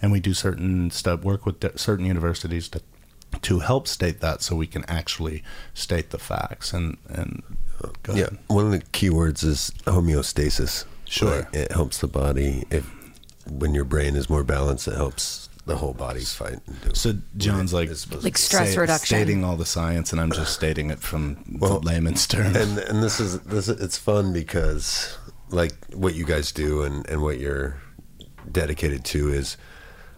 [0.00, 2.80] and we do certain stuff, work with certain universities to
[3.42, 5.42] to help state that, so we can actually
[5.74, 6.72] state the facts.
[6.72, 7.42] And and
[7.82, 8.38] uh, go Yeah, ahead.
[8.48, 10.84] one of the key words is homeostasis.
[11.04, 11.36] Sure.
[11.36, 12.64] Like, it helps the body.
[12.70, 12.90] If
[13.50, 16.60] when your brain is more balanced, it helps the whole body fight.
[16.66, 17.90] and do So Jon's like
[18.22, 19.06] Like stress say- reduction.
[19.16, 22.56] stating all the science, and I'm just stating it from Well, the layman's terms.
[22.56, 25.16] and and this is this it's fun because
[25.50, 27.76] like what you guys do and and what you're
[28.50, 29.56] dedicated to is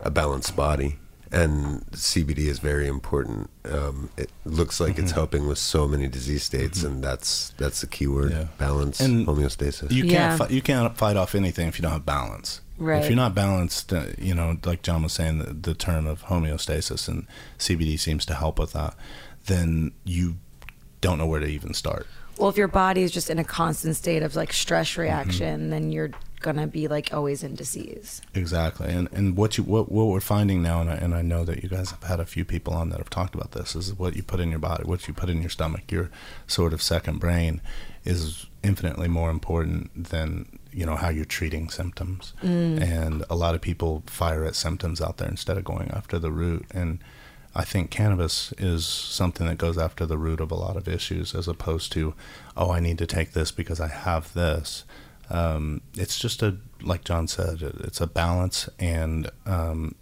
[0.00, 0.98] a balanced body
[1.32, 3.50] and CBD is very important.
[3.64, 5.02] Um, it looks like Mm-hmm.
[5.02, 8.46] it's helping with so many disease states, and that's that's the key word: Yeah.
[8.58, 9.90] balance, And homeostasis.
[9.92, 12.60] You can't fi- you can't fight off anything if you don't have balance.
[12.78, 13.02] Right.
[13.02, 16.22] If you're not balanced, uh, you know, like Jon was saying, the, the term of
[16.24, 17.26] homeostasis and
[17.58, 18.94] CBD seems to help with that.
[19.46, 20.36] Then you
[21.02, 22.06] don't know where to even start.
[22.40, 25.70] Well, if your body is just in a constant state of like stress reaction, Mm-hmm.
[25.70, 28.22] then you're gonna be like always in disease.
[28.34, 31.44] Exactly, and and what you what what we're finding now, and I, and I know
[31.44, 33.92] that you guys have had a few people on that have talked about this, is
[33.98, 36.08] what you put in your body, what you put in your stomach, your
[36.46, 37.60] sort of second brain,
[38.04, 42.32] is infinitely more important than you know how you're treating symptoms.
[42.42, 46.30] And a lot of people fire at symptoms out there instead of going after the
[46.32, 46.64] root.
[46.72, 47.00] And
[47.54, 51.34] I think cannabis is something that goes after the root of a lot of issues,
[51.34, 52.14] as opposed to,
[52.56, 54.84] oh, I need to take this because I have this
[55.30, 59.94] um, it's just a like Jon said, it's a balance and um,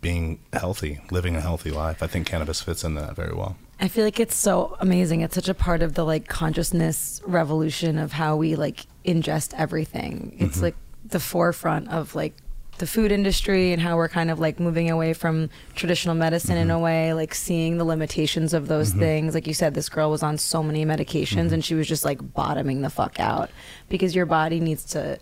[0.00, 2.02] being healthy, living a healthy life.
[2.02, 3.56] I think cannabis fits into that very well.
[3.80, 5.20] I feel like it's so amazing.
[5.20, 10.32] It's such a part of the like consciousness revolution of how we like ingest everything.
[10.34, 10.44] Mm-hmm.
[10.44, 12.34] It's like the forefront of like
[12.78, 16.68] the food industry and how we're kind of like moving away from traditional medicine in
[16.68, 16.76] Mm-hmm.
[16.76, 19.34] a way, like seeing the limitations of those things.
[19.34, 21.54] Like you said, this girl was on so many medications Mm-hmm.
[21.54, 23.50] and she was just like bottoming the fuck out
[23.88, 25.18] because your body needs to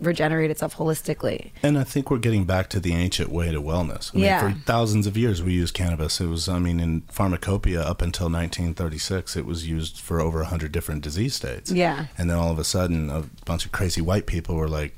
[0.00, 1.52] regenerate itself holistically.
[1.62, 4.10] And I think we're getting back to the ancient way to wellness.
[4.12, 4.40] I mean, Yeah.
[4.52, 6.20] for thousands of years we used cannabis.
[6.20, 10.72] It was, I mean, in pharmacopoeia up until 1936, it was used for over 100
[10.72, 11.70] different disease states.
[11.70, 12.06] Yeah.
[12.18, 14.96] And then all of a sudden, a bunch of crazy white people were like,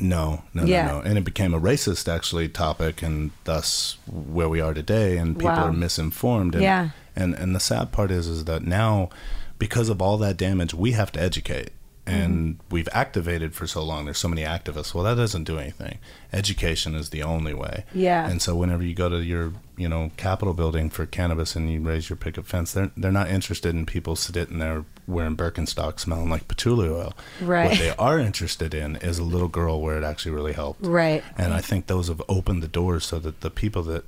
[0.00, 0.86] no, no, Yeah.
[0.86, 1.00] no, no.
[1.04, 5.16] And it became a racist, actually, topic, and thus where we are today.
[5.18, 5.66] And people Wow.
[5.66, 6.54] are misinformed.
[6.54, 6.88] And, Yeah.
[7.16, 9.10] And, and the sad part is, is that now,
[9.58, 11.70] because of all that damage, we have to educate.
[12.06, 12.74] And Mm-hmm.
[12.74, 14.04] we've activated for so long.
[14.06, 14.94] There's so many activists.
[14.94, 15.98] Well, that doesn't do anything.
[16.32, 17.84] Education is the only way.
[17.94, 18.28] Yeah.
[18.28, 21.80] And so whenever you go to your, you know, Capitol building for cannabis and you
[21.80, 26.30] raise your picket fence, they're they're not interested in people sitting there wearing Birkenstock smelling
[26.30, 27.14] like patchouli oil.
[27.40, 27.70] Right.
[27.70, 30.84] What they are interested in is a little girl where it actually really helped.
[30.84, 31.22] Right.
[31.36, 34.04] And I think those have opened the doors so that the people that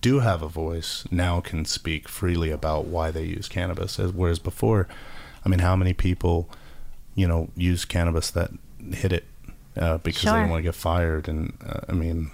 [0.00, 3.98] do have a voice now can speak freely about why they use cannabis.
[3.98, 4.88] Whereas before,
[5.44, 6.48] I mean, how many people,
[7.14, 8.50] you know, use cannabis that
[8.92, 9.24] hit it
[9.76, 11.28] uh, because they didn't want to get fired?
[11.28, 12.30] And uh, I mean,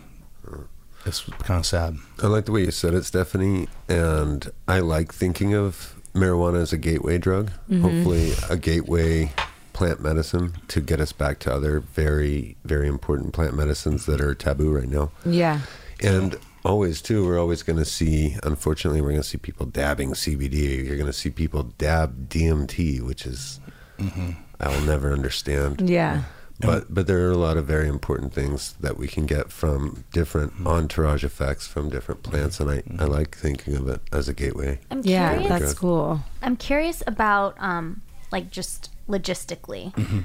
[1.07, 1.97] it's kind of sad.
[2.23, 6.73] I like the way you said it, Stephanie, and I like thinking of marijuana is
[6.73, 7.51] a gateway drug.
[7.69, 7.83] Mm-hmm.
[7.83, 9.33] Hopefully, a gateway
[9.73, 14.35] plant medicine to get us back to other very, very important plant medicines that are
[14.35, 15.11] taboo right now.
[15.27, 15.61] Yeah.
[16.01, 20.13] And always, too, we're always going to see, unfortunately, we're going to see people dabbing
[20.13, 20.87] CBD.
[20.87, 23.61] You're going to see people dab DMT, which is,
[23.99, 24.31] mm-hmm.
[24.61, 25.89] I will never understand.
[25.89, 26.23] Yeah.
[26.61, 30.05] But but there are a lot of very important things that we can get from
[30.13, 34.33] different entourage effects from different plants, and I, I like thinking of it as a
[34.35, 34.79] gateway.
[34.91, 35.49] I'm Yeah, curious.
[35.49, 35.77] that's Drug.
[35.77, 36.21] cool.
[36.43, 39.93] I'm curious about um, like just logistically.
[39.95, 40.21] Mm-hmm.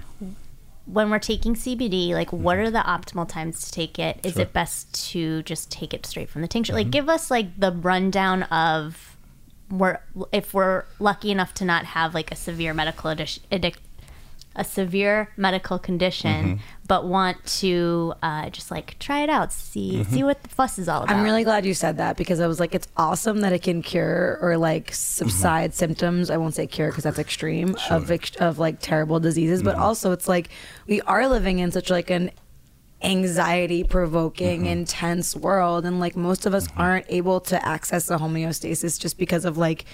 [0.86, 4.20] When we're taking CBD, like what are the optimal times to take it?
[4.24, 4.42] Is Sure.
[4.44, 6.74] it best to just take it straight from the tincture?
[6.74, 6.78] Mm-hmm.
[6.80, 9.18] Like give us like the rundown of
[9.70, 10.00] we're
[10.32, 13.76] if we're lucky enough to not have like a severe medical addic- addic-
[14.60, 16.64] a severe medical condition, Mm-hmm.
[16.88, 20.14] but want to uh, just like try it out, see Mm-hmm.
[20.14, 21.16] see what the fuss is all about.
[21.16, 23.82] I'm really glad you said that because I was like, it's awesome that it can
[23.82, 26.30] cure or like subside symptoms.
[26.30, 30.12] I won't say cure because that's extreme of ex- of like terrible diseases, but also
[30.12, 30.49] it's like
[30.88, 32.30] we are living in such like an
[33.01, 38.99] anxiety provoking intense world and like most of us aren't able to access the homeostasis
[38.99, 39.86] just because of like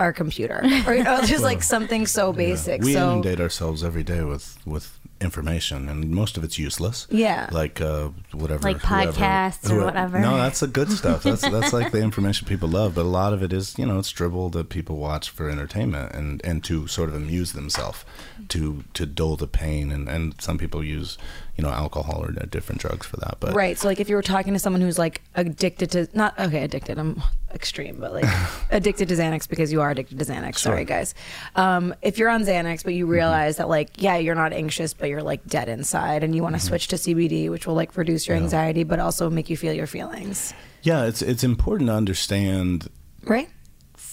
[0.00, 4.02] our computer or you know, just like something so basic We so inundate ourselves every
[4.02, 7.06] day with with information, and most of it's useless.
[7.10, 7.48] Yeah.
[7.52, 10.18] like uh, whatever, Like whoever- podcasts or whoever- whatever.
[10.18, 11.22] No, that's the good stuff.
[11.22, 13.98] That's that's like the information people love, but a lot of it is you know
[13.98, 18.04] it's dribble that people watch for entertainment and and to sort of amuse themselves,
[18.48, 21.18] to to dull the pain, and and some people use
[21.60, 23.36] you know alcohol or different drugs for that.
[23.38, 23.76] But Right.
[23.78, 26.98] So like if you were talking to someone who's like addicted to not okay, addicted,
[26.98, 27.22] I'm
[27.54, 28.24] extreme, but like
[28.70, 30.58] addicted to Xanax because you are addicted to Xanax.
[30.58, 31.14] Sorry guys.
[31.56, 33.12] Um, if you're on Xanax but you Mm-hmm.
[33.12, 36.52] realize that like, yeah, you're not anxious, but you're like dead inside and you Mm-hmm.
[36.52, 39.56] want to switch to CBD, which will like reduce your anxiety but also make you
[39.56, 40.54] feel your feelings.
[40.82, 42.88] yeah, it's it's important to understand
[43.24, 43.50] Right?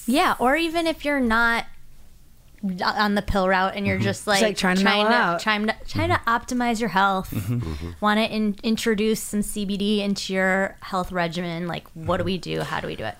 [0.05, 1.65] Yeah, or even if you're not
[2.84, 5.39] on the pill route and you're just like, like trying to mellow out.
[5.39, 7.34] trying to trying to optimize your health,
[8.01, 11.68] want to in, introduce some CBD into your health regimen.
[11.68, 12.62] Like, what do we do?
[12.62, 13.16] How do we do it?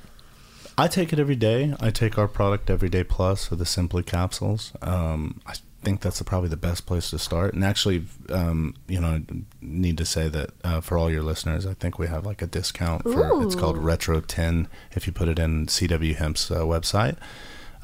[0.78, 1.74] I take it every day.
[1.80, 4.74] I take our product Everyday Plus or the Simply capsules.
[4.82, 7.54] Um, I think that's the, probably the best place to start.
[7.54, 9.24] And actually, um, you know, I
[9.62, 12.48] need to say that uh, for all your listeners, I think we have like a
[12.48, 17.18] discount for it's called Retro 10 if you put it in CW Hemp's uh, website.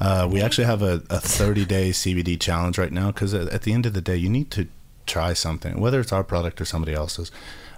[0.00, 3.62] Uh, we actually have a, a 30 day CBD challenge right now because at, at
[3.62, 4.66] the end of the day, you need to
[5.06, 7.30] try something, whether it's our product or somebody else's.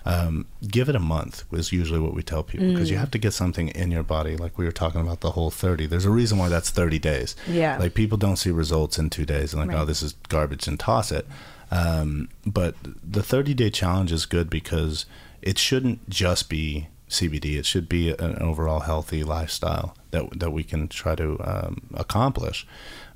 [0.09, 3.19] Um, give it a month is usually what we tell people because you have to
[3.19, 4.37] get something in your body.
[4.37, 5.87] Like we were talking about the whole 30.
[5.87, 7.35] There's a reason why that's 30 days.
[7.49, 7.77] Yeah.
[7.77, 9.83] Like people don't see results in two days and like, Right.
[9.83, 11.27] oh, this is garbage and toss it.
[11.73, 15.07] Um, but the 30 day challenge is good because
[15.43, 17.57] it shouldn't just be CBD.
[17.57, 22.67] It should be an overall healthy lifestyle that that we can try to um, accomplish.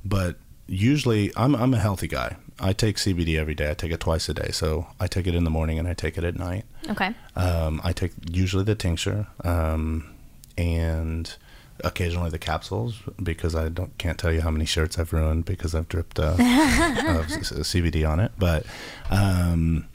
[0.05, 0.37] But
[0.67, 2.37] usually, I'm I'm a healthy guy.
[2.63, 3.71] I take CBD every day.
[3.71, 4.51] I take it twice a day.
[4.53, 6.65] So I take it in the morning and I take it at night.
[6.91, 7.15] Okay.
[7.35, 10.13] Um, I take usually the tincture um,
[10.59, 11.35] and
[11.83, 15.75] occasionally the capsules because I don't can't tell you how many shirts I've ruined because
[15.75, 18.33] I've dripped uh, of c- c- CBD on it.
[18.39, 18.67] But
[19.09, 19.87] um,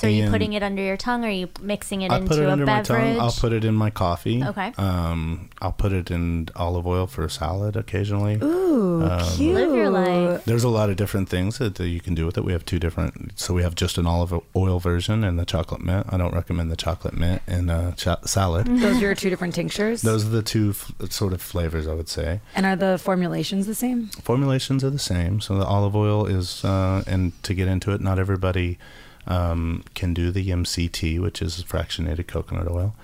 [0.00, 1.24] So are you putting it under your tongue?
[1.24, 3.16] Or are you mixing it I into put it a under my beverage?
[3.16, 3.20] tongue.
[3.20, 4.42] I'll put it in my coffee.
[4.42, 4.72] Okay.
[4.78, 8.38] Um, I'll put it in olive oil for a salad occasionally.
[8.42, 9.54] Ooh, cute.
[9.54, 10.44] Live your life.
[10.44, 12.44] There's a lot of different things that, that you can do with it.
[12.44, 13.38] We have two different.
[13.38, 16.06] So we have just an olive oil version and the chocolate mint.
[16.10, 18.66] I don't recommend the chocolate mint in a cha- salad.
[18.80, 20.02] Those are your two different tinctures.
[20.02, 22.40] Those are the two f- sort of flavors I would say.
[22.54, 24.06] and are the formulations the same?
[24.22, 25.40] Formulations are the same.
[25.40, 28.78] So the olive oil is, uh, and to get into it, not everybody
[29.26, 32.94] um, can do the MCT, which is fractionated coconut oil.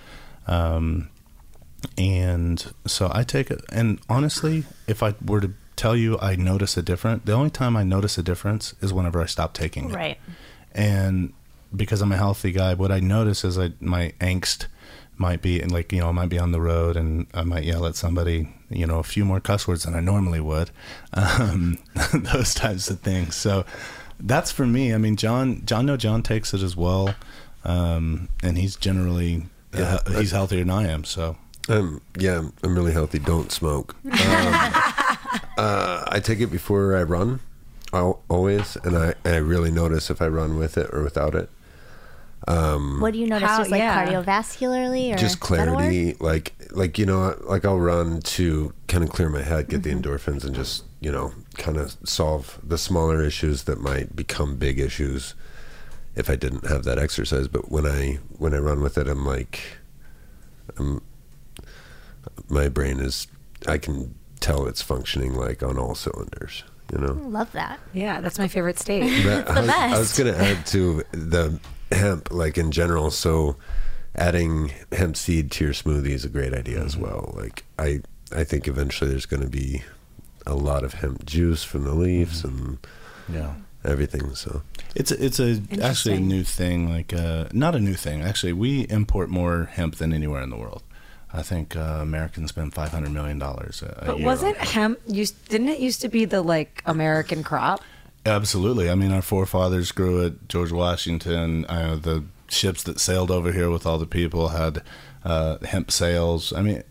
[0.47, 1.09] Um,
[1.99, 6.77] and so I take it, and honestly, if I were to tell you I notice
[6.77, 9.95] a difference, the only time I notice a difference is whenever I stop taking it.
[9.95, 10.19] Right.
[10.73, 11.33] And
[11.75, 14.67] because I'm a healthy guy, what I notice is I my angst
[15.19, 17.65] might be and like you know I might be on the road and I might
[17.65, 20.71] yell at somebody you know a few more cuss words than I normally would,
[21.15, 21.79] um,
[22.13, 23.35] those types of things.
[23.35, 23.65] So
[24.21, 24.93] that's for me.
[24.95, 27.15] I mean, Jon, Jon, no, Jon takes it as well,
[27.65, 29.45] um, and he's generally
[29.75, 31.05] Yeah, uh, he's healthier than I am.
[31.05, 31.37] So
[31.69, 33.19] Um, yeah, I'm- I'm really healthy.
[33.19, 33.95] Don't smoke.
[34.05, 34.13] Um,
[35.59, 37.41] uh, I take it before I run,
[37.93, 41.51] al- always, and I, I really notice if I run with it or without it.
[42.47, 43.49] What do you notice?
[43.49, 44.07] How- just like yeah.
[44.07, 45.77] cardiovascularly or Just does that work?
[45.79, 49.83] clarity, like like you know, like I'll run to kind of clear my head, get
[49.83, 54.57] the endorphins, and just you know, kind of solve the smaller issues that might become
[54.57, 55.37] big issues
[56.17, 57.47] if I didn't have that exercise.
[57.47, 59.61] But when I when I run with it, I'm like,
[60.77, 61.01] I'm,
[62.49, 63.29] my brain is,
[63.69, 66.65] I can tell it's functioning like on all cylinders.
[66.93, 67.13] You know.
[67.13, 67.79] Love that.
[67.93, 69.05] Yeah, that's my favorite state.
[69.25, 71.61] But I, was, I was going to add to the
[71.93, 73.13] hemp, like in general.
[73.13, 73.55] So,
[74.17, 77.05] adding hemp seed to your smoothie is a great idea as mm-hmm.
[77.05, 77.33] well.
[77.37, 78.01] Like I,
[78.35, 79.85] I think eventually there's going to be
[80.47, 82.79] a lot of hemp juice from the leaves and
[83.33, 83.55] yeah.
[83.85, 84.35] everything.
[84.35, 84.63] So,
[84.95, 86.89] It's a, it's a actually a new thing.
[86.89, 88.23] Like uh, not a new thing.
[88.23, 90.83] Actually, we import more hemp than anywhere in the world.
[91.33, 94.99] I think uh, Americans spend five hundred million dollars a, a But wasn't on- hemp
[95.07, 95.49] used?
[95.49, 97.81] Didn't it used to be the like American crop?
[98.25, 98.91] Absolutely.
[98.91, 100.49] I mean, our forefathers grew it.
[100.49, 104.83] George Washington, uh, the ships that sailed over here with all the people had
[105.25, 106.53] uh, hemp sails.
[106.53, 106.83] I mean,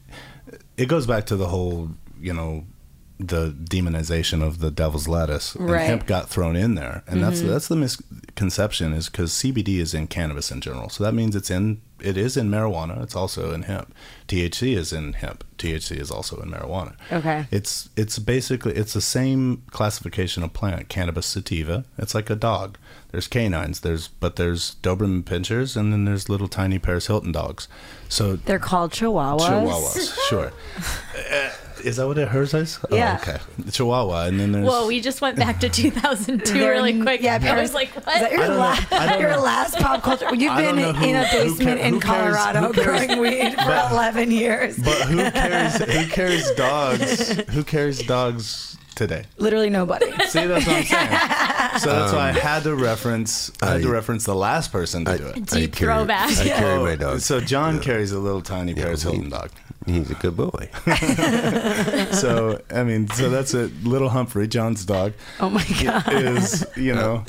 [0.77, 1.89] it goes back to the whole,
[2.21, 2.65] you know,
[3.19, 5.55] the demonization of the devil's lettuce.
[5.55, 7.49] And hemp got thrown in there, and that's mm-hmm.
[7.49, 10.89] that's the misconception is because CBD is in cannabis in general.
[10.89, 13.01] So that means it's in it is in marijuana.
[13.01, 13.93] It's also in hemp.
[14.27, 15.43] THC is in hemp.
[15.57, 16.95] THC is also in marijuana.
[17.11, 17.47] Okay.
[17.51, 21.85] It's it's basically it's the same classification of plant, cannabis sativa.
[21.97, 22.77] It's like a dog.
[23.11, 23.79] There's canines.
[23.79, 27.69] There's but there's Doberman pinschers, and then there's little tiny Paris Hilton dogs.
[28.09, 29.39] So They're called chihuahuas.
[29.39, 30.51] Chihuahuas, sure.
[31.31, 31.49] Uh,
[31.85, 32.79] Is that what it hers is?
[32.89, 33.19] Oh, Yeah.
[33.21, 33.37] okay.
[33.71, 34.65] Chihuahua, and then there's.
[34.65, 37.21] Whoa, we just went back to 2002 They're- really quick.
[37.21, 38.05] Yeah, I was like, Is what?
[38.05, 40.27] that your, I know- la- your last pop culture?
[40.35, 44.31] You've been know who- in a basement ca- in cares- Colorado growing weed for 11
[44.31, 44.77] years.
[44.77, 45.75] but who cares?
[45.83, 47.29] Who cares dogs?
[47.51, 49.25] Who cares dogs today?
[49.37, 50.05] Literally nobody.
[50.27, 51.19] See, that's what I'm saying.
[51.79, 53.51] So that's why I had to reference.
[53.61, 55.33] I had to I- reference the last person to I, do it.
[55.35, 56.29] Deep I carry, throwback.
[56.37, 57.19] I carry my dog.
[57.19, 59.51] So Jon carries a little tiny Paris he- Hilton dog.
[59.85, 60.69] He's a good boy.
[62.13, 66.11] So I mean, so that's a little Humphrey, Jon's dog, Oh my God.
[66.13, 67.23] is you know.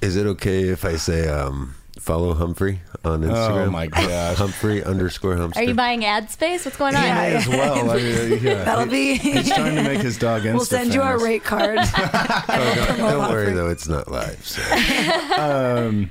[0.00, 3.66] Is it okay if I say um, follow Humphrey on Instagram?
[3.66, 4.36] Oh my gosh.
[4.38, 5.56] Humphrey underscore Humpster.
[5.56, 6.64] Are you buying ad space?
[6.64, 7.02] What's going on?
[7.02, 7.18] Yeah.
[7.18, 7.90] As well.
[7.90, 8.64] I mean, yeah.
[8.64, 9.14] That'll be.
[9.16, 11.78] He's trying to make his dog Insta We'll send you our rate card.
[12.50, 14.44] Oh, don't, don't worry though, it's not live.
[14.44, 14.62] So.
[15.36, 16.10] um,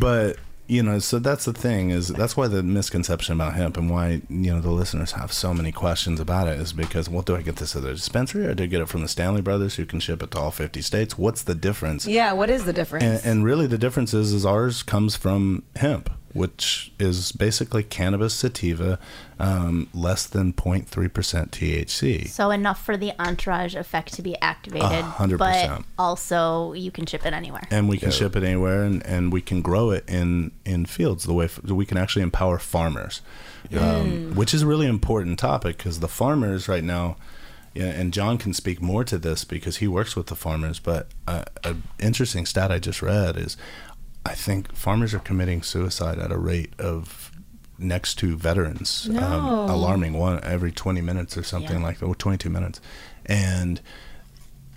[0.00, 0.36] but
[0.68, 4.20] you know, so that's the thing is that's why the misconception about hemp and why
[4.28, 7.42] you know the listeners have so many questions about it is because well, do I
[7.42, 9.86] get this at a dispensary or do I get it from the Stanley Brothers who
[9.86, 11.16] can ship it to all fifty states?
[11.16, 12.06] What's the difference?
[12.06, 13.04] yeah, what is the difference?
[13.04, 18.34] And, and really, the difference is, is ours comes from hemp, which is basically cannabis
[18.34, 18.98] sativa,
[19.38, 20.86] um, less than 0.3%
[21.50, 22.28] THC.
[22.28, 27.06] So enough for the entourage effect to be activated, A hundred but also you can
[27.06, 27.66] ship it anywhere.
[27.70, 31.24] and we can ship it anywhere and, and we can grow it in in fields
[31.24, 33.22] the way f- we can actually empower farmers
[33.76, 37.16] um, which is a really important topic because the farmers right now
[37.74, 41.08] yeah, and Jon can speak more to this because he works with the farmers but
[41.26, 43.56] uh, an interesting stat I just read is
[44.28, 47.30] I think farmers are committing suicide at a rate of
[47.78, 51.82] next to veterans um, alarming one every 20 minutes or something Yeah.
[51.86, 52.80] like that or 22 minutes
[53.26, 53.80] and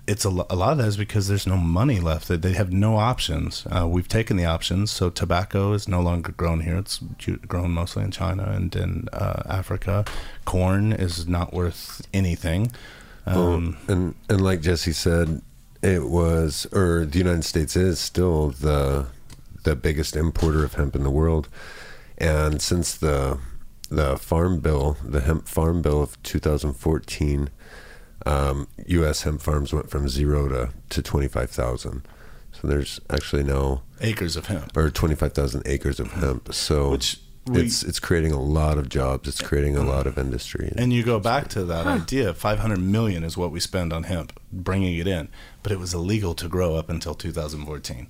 [0.08, 2.28] it's a, a lot of that is because there's no money left.
[2.28, 3.66] They, they have no options.
[3.72, 6.76] Uh, we've taken the options, so tobacco is no longer grown here.
[6.78, 6.98] It's
[7.48, 10.04] grown mostly in China and in uh, Africa.
[10.44, 12.72] Corn is not worth anything.
[13.28, 15.42] Um, Well, and and like Jesse said,
[15.84, 19.06] it was or the United States is still the
[19.64, 21.48] the biggest importer of hemp in the world.
[22.18, 23.40] And since the
[23.90, 27.50] the farm bill, the hemp farm bill of 2014,
[28.26, 29.24] um, U.S.
[29.24, 32.02] hemp farms went from zero to, to 25,000.
[32.54, 34.76] So there's actually now Acres of hemp.
[34.78, 36.54] or 25,000 acres of hemp.
[36.54, 39.28] So Which we- it's it's creating a lot of jobs.
[39.28, 40.72] It's creating a lot of industry.
[40.78, 44.40] And you go back to that idea 500 million is what we spend on hemp,
[44.54, 45.28] bringing it in.
[45.64, 48.10] But it was illegal to grow up until 2014.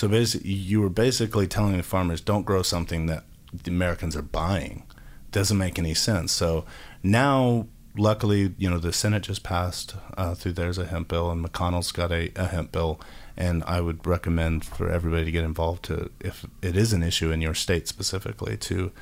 [0.00, 4.22] So basically, you were basically telling the farmers, don't grow something that the Americans are
[4.22, 4.84] buying.
[5.30, 6.32] Doesn't make any sense.
[6.32, 6.64] So
[7.02, 7.66] now,
[7.98, 11.92] luckily, you know, the Senate just passed uh, through there's a hemp bill, and McConnell's
[11.92, 12.98] got a, a hemp bill.
[13.36, 17.30] And I would recommend for everybody to get involved to, if it is an issue
[17.30, 18.92] in your state specifically, to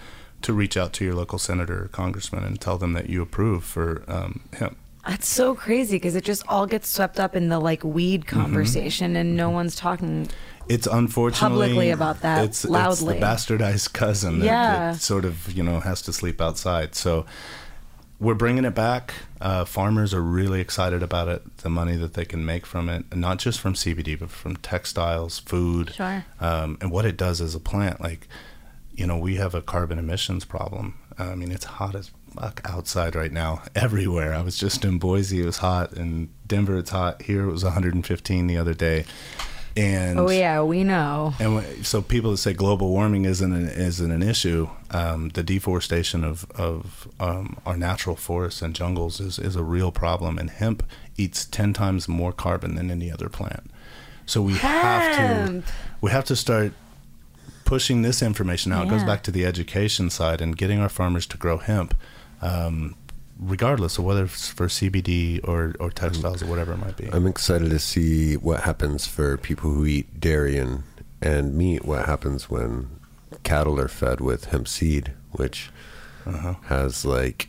[0.43, 3.63] to reach out to your local senator or congressman and tell them that you approve
[3.63, 4.77] for um, hemp.
[5.07, 8.41] That's so crazy because it just all gets swept up in the like weed Mm-hmm.
[8.41, 10.29] conversation and no one's talking.
[10.69, 13.17] It's unfortunately Publicly about that, It's, loudly.
[13.19, 14.93] it's the bastardized cousin that, Yeah.
[14.93, 16.95] that sort of you know has to sleep outside.
[16.95, 17.25] So
[18.21, 19.15] we're bringing it back.
[19.41, 21.59] Uh, farmers are really excited about it.
[21.59, 24.57] The money that they can make from it, and not just from CBD, but from
[24.57, 26.25] textiles, food, Sure.
[26.41, 28.01] um, and what it does as a plant.
[28.01, 28.27] Like,
[28.93, 30.95] you know, we have a carbon emissions problem.
[31.17, 34.35] I mean, it's hot as fuck outside right now, everywhere.
[34.35, 35.93] I was just in Boise; it was hot.
[35.93, 37.23] In Denver, it's hot.
[37.23, 39.05] Here, it was 115 the other day.
[39.79, 41.35] And Oh yeah, we know.
[41.39, 46.25] and so people that say global warming isn't an, isn't an issue, um, the deforestation
[46.25, 50.37] of, of um, our natural forests and jungles is, is a real problem.
[50.37, 50.83] And hemp
[51.17, 53.71] eats ten times more carbon than any other plant.
[54.27, 55.63] So we have to
[56.01, 56.73] we have to start
[57.65, 58.87] pushing this information out.
[58.87, 61.95] It goes back to the education side and getting our farmers to grow hemp,
[62.43, 62.95] um,
[63.39, 67.09] regardless of whether it's for CBD or, or textiles or whatever it might be.
[67.13, 70.83] I'm excited to see what happens for people who eat dairy and,
[71.23, 71.85] and meat.
[71.85, 72.89] What happens when
[73.45, 75.71] cattle are fed with hemp seed, which
[76.27, 76.55] Uh-huh.
[76.65, 77.49] has like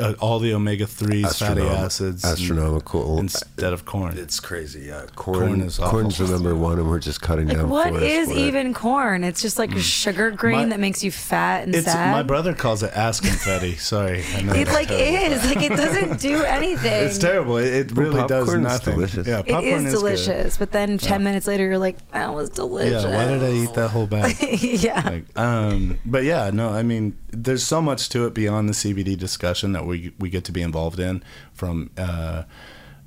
[0.00, 3.18] Uh, all the omega threes, fatty acids, astronomical.
[3.18, 4.16] instead of corn.
[4.16, 4.86] It's crazy.
[4.86, 5.90] Yeah, corn, Corn is awful.
[6.00, 7.68] corn's the number one, and we're just cutting Like down.
[7.68, 9.22] what forests is for even corn?
[9.22, 12.10] It's just like a sugar grain My- that makes you fat and It's sad.
[12.12, 13.76] my brother calls it ass confetti.
[13.76, 15.32] Sorry, I know It like terrible.
[15.36, 17.04] is like it doesn't do anything.
[17.04, 17.58] It's terrible.
[17.58, 18.94] It, it Well, really does nothing.
[18.94, 19.26] delicious.
[19.26, 19.82] Yeah, It popcorn is good.
[19.82, 23.04] It is delicious, but then ten minutes later you're like, that was delicious.
[23.04, 24.36] Yeah, why did I eat that whole bag?
[24.62, 25.02] yeah.
[25.04, 29.16] like, um, but yeah, no, I mean, there's so much to it beyond the CBD
[29.18, 31.22] discussion that we we get to be involved in,
[31.54, 32.44] from uh,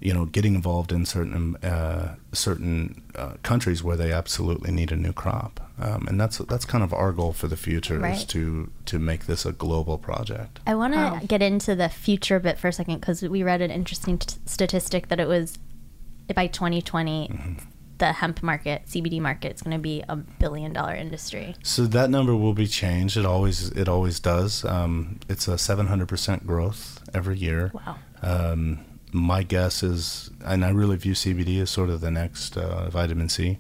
[0.01, 4.95] you know, getting involved in certain uh, certain uh, countries where they absolutely need a
[4.95, 8.69] new crop, um, and that's that's kind of our goal for the future is to
[8.85, 10.59] to make this a global project.
[10.67, 11.19] I want to Wow.
[11.25, 15.07] get into the future bit for a second because we read an interesting t- statistic
[15.07, 15.57] that it was
[16.35, 17.53] by 2020, Mm-hmm.
[17.97, 21.55] The hemp market, CBD market, is going to be a billion dollar industry.
[21.63, 23.17] So that number will be changed.
[23.17, 24.65] It always it always does.
[24.65, 27.71] Um, it's a 700% growth every year.
[27.73, 27.97] Wow.
[28.21, 32.89] Um, my guess is, and I really view CBD as sort of the next uh,
[32.89, 33.59] vitamin C.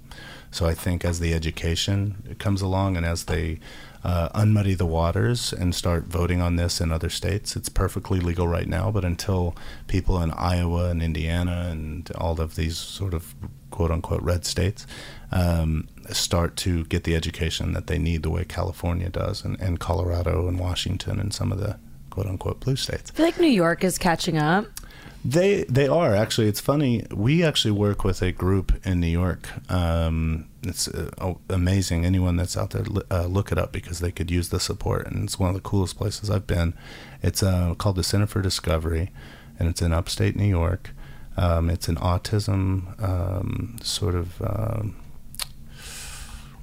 [0.51, 3.59] So I think as the education comes along and as they
[4.03, 8.47] uh, unmuddy the waters and start voting on this in other states, it's perfectly legal
[8.47, 8.91] right now.
[8.91, 9.55] But until
[9.87, 13.33] people in Iowa and Indiana and all of these sort of
[13.75, 14.87] quote unquote red states
[15.33, 19.81] um, start to get the education that they need the way California does and, and
[19.81, 21.77] Colorado and Washington and some of the
[22.09, 23.11] quote unquote blue states.
[23.11, 24.65] I feel like New York is catching up.
[25.25, 26.47] They they are actually.
[26.47, 27.03] It's funny.
[27.11, 29.49] We actually work with a group in New York.
[29.69, 32.05] Um, it's uh, oh, amazing.
[32.05, 35.07] Anyone that's out there, uh, look it up because they could use the support.
[35.07, 36.75] And it's one of the coolest places I've been.
[37.23, 39.11] It's uh, called the Center for Discovery,
[39.59, 40.91] and it's in upstate New York.
[41.37, 44.41] Um, it's an autism um, sort of.
[44.41, 44.95] Um,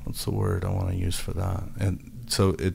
[0.05, 1.63] what's the word I want to use for that?
[1.79, 2.75] And so it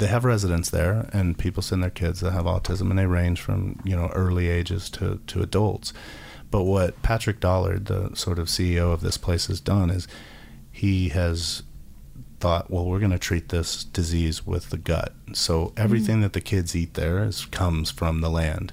[0.00, 3.40] they have residents there and people send their kids that have autism and they range
[3.40, 5.92] from you know early ages to, to adults
[6.50, 10.08] but what patrick dollard the sort of ceo of this place has done is
[10.72, 11.62] he has
[12.40, 16.40] thought well we're going to treat this disease with the gut so everything that the
[16.40, 18.72] kids eat there is comes from the land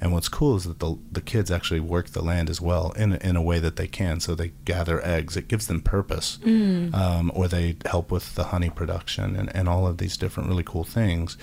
[0.00, 3.14] and what's cool is that the, the kids actually work the land as well in,
[3.14, 4.20] in a way that they can.
[4.20, 5.36] So they gather eggs.
[5.36, 6.38] It gives them purpose.
[6.44, 10.62] Um, or they help with the honey production and, and all of these different really
[10.64, 11.36] cool things.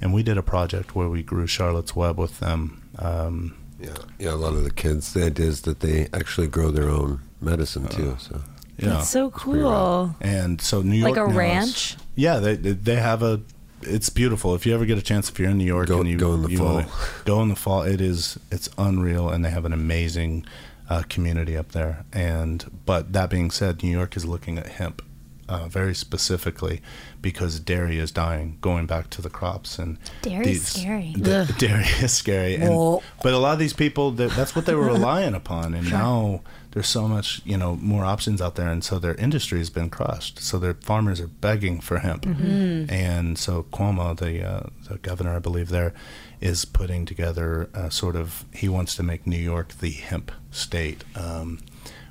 [0.00, 2.82] And we did a project where we grew Charlotte's Web with them.
[2.98, 4.32] Um, Yeah, yeah.
[4.32, 7.86] A lot of the kids, the idea is that they actually grow their own medicine
[7.88, 8.16] too.
[8.18, 8.40] So
[8.76, 8.88] yeah.
[8.90, 10.14] That's so cool.
[10.20, 11.96] And so New York Like a now is- ranch?
[12.16, 13.40] yeah, they they have a.
[13.82, 14.54] It's beautiful.
[14.54, 16.34] If you ever get a chance, if you're in New York Go- and you go
[16.34, 16.84] in the you fall.
[17.24, 17.82] go in the fall.
[17.82, 20.44] It is it's unreal, and they have an amazing
[20.88, 22.04] uh, community up there.
[22.12, 25.02] And but that being said, New York is looking at hemp
[25.50, 26.80] uh, very specifically
[27.20, 31.12] because dairy is dying, going back to the crops and Dairy's scary.
[31.18, 34.64] the- dairy is scary, and, Well- but a lot of these people that, that's what
[34.66, 36.40] they were relying upon, and now
[36.72, 39.90] there's so much you know more options out there, and so their industry has been
[39.90, 40.38] crushed.
[40.38, 45.40] So their farmers are begging for hemp, and so Cuomo, the uh, the governor, I
[45.40, 45.92] believe, there
[46.40, 51.02] is putting together a sort of he wants to make New York the hemp state,
[51.16, 51.58] um,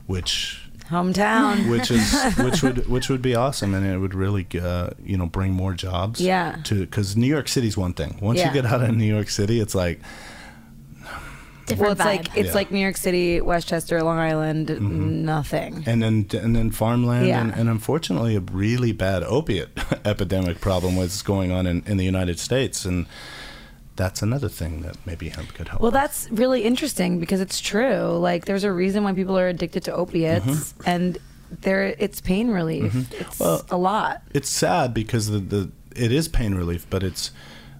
[0.08, 1.70] which Hometown.
[1.72, 5.28] which is which would which would be awesome, and it would really uh, you know
[5.28, 6.20] bring more jobs.
[6.20, 6.58] Yeah.
[6.66, 8.18] To because New York City's one thing.
[8.22, 8.48] Once Yeah.
[8.48, 10.00] you get out of New York City, it's like
[11.66, 12.06] Different well, it's vibe.
[12.28, 12.54] like it's Yeah.
[12.56, 15.84] like New York City, Westchester, Long Island, nothing.
[15.86, 17.42] and then and then farmland, Yeah.
[17.42, 19.70] and, and unfortunately, a really bad opiate
[20.06, 23.06] epidemic problem was going on in, in the United States, and
[24.00, 25.82] that's another thing that maybe hemp could help.
[25.82, 26.02] Well, with.
[26.02, 28.18] that's really interesting because it's true.
[28.18, 30.90] Like, there's a reason why people are addicted to opiates, mm-hmm.
[30.90, 31.18] and
[31.62, 32.94] there it's pain relief.
[32.94, 33.22] Mm-hmm.
[33.22, 34.24] It's Well- a lot.
[34.34, 37.32] it's sad because the, the it is pain relief, but it's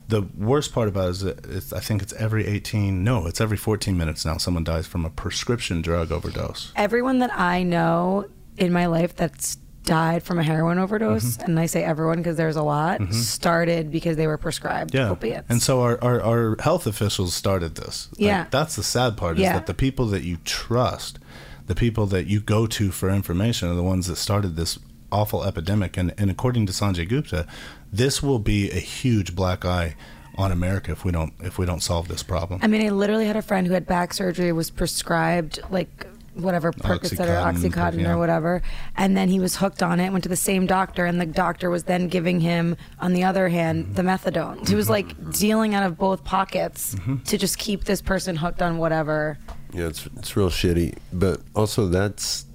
[0.10, 3.40] the worst part about it is that it's, I think it's every 18 no it's
[3.40, 6.74] every 14 minutes now someone dies from a prescription drug overdose.
[6.76, 8.26] Everyone that I know
[8.58, 9.58] in my life that's
[9.90, 11.44] died from a heroin overdose, Mm-hmm.
[11.50, 15.50] and I say everyone because there's a lot, started because they were prescribed Yeah, opiates.
[15.50, 18.08] and so our, our, our health officials started this.
[18.14, 18.46] Like, Yeah.
[18.52, 19.54] that's the sad part is Yeah.
[19.54, 21.20] that the people that you trust,
[21.68, 24.78] the people that you go to for information, are the ones that started this
[25.12, 25.98] awful epidemic.
[25.98, 27.48] And, and according to Sanjay Gupta,
[27.92, 29.96] this will be a huge black eye
[30.36, 32.60] on America if we don't if we don't solve this problem.
[32.64, 36.06] I mean, I literally had a friend who had back surgery, was prescribed like
[36.40, 38.12] whatever Percocet or Oxycontin, Oxycontin yeah.
[38.12, 38.62] or whatever,
[38.96, 40.12] and then he was hooked on it.
[40.12, 43.50] Went to the same doctor, and the doctor was then giving him, on the other
[43.50, 44.68] hand, the methadone.
[44.68, 44.94] He was mm-hmm.
[44.94, 47.18] like dealing out of both pockets mm-hmm.
[47.24, 49.38] to just keep this person hooked on whatever.
[49.74, 50.98] Yeah, it's it's real shitty.
[51.14, 52.46] But also, that's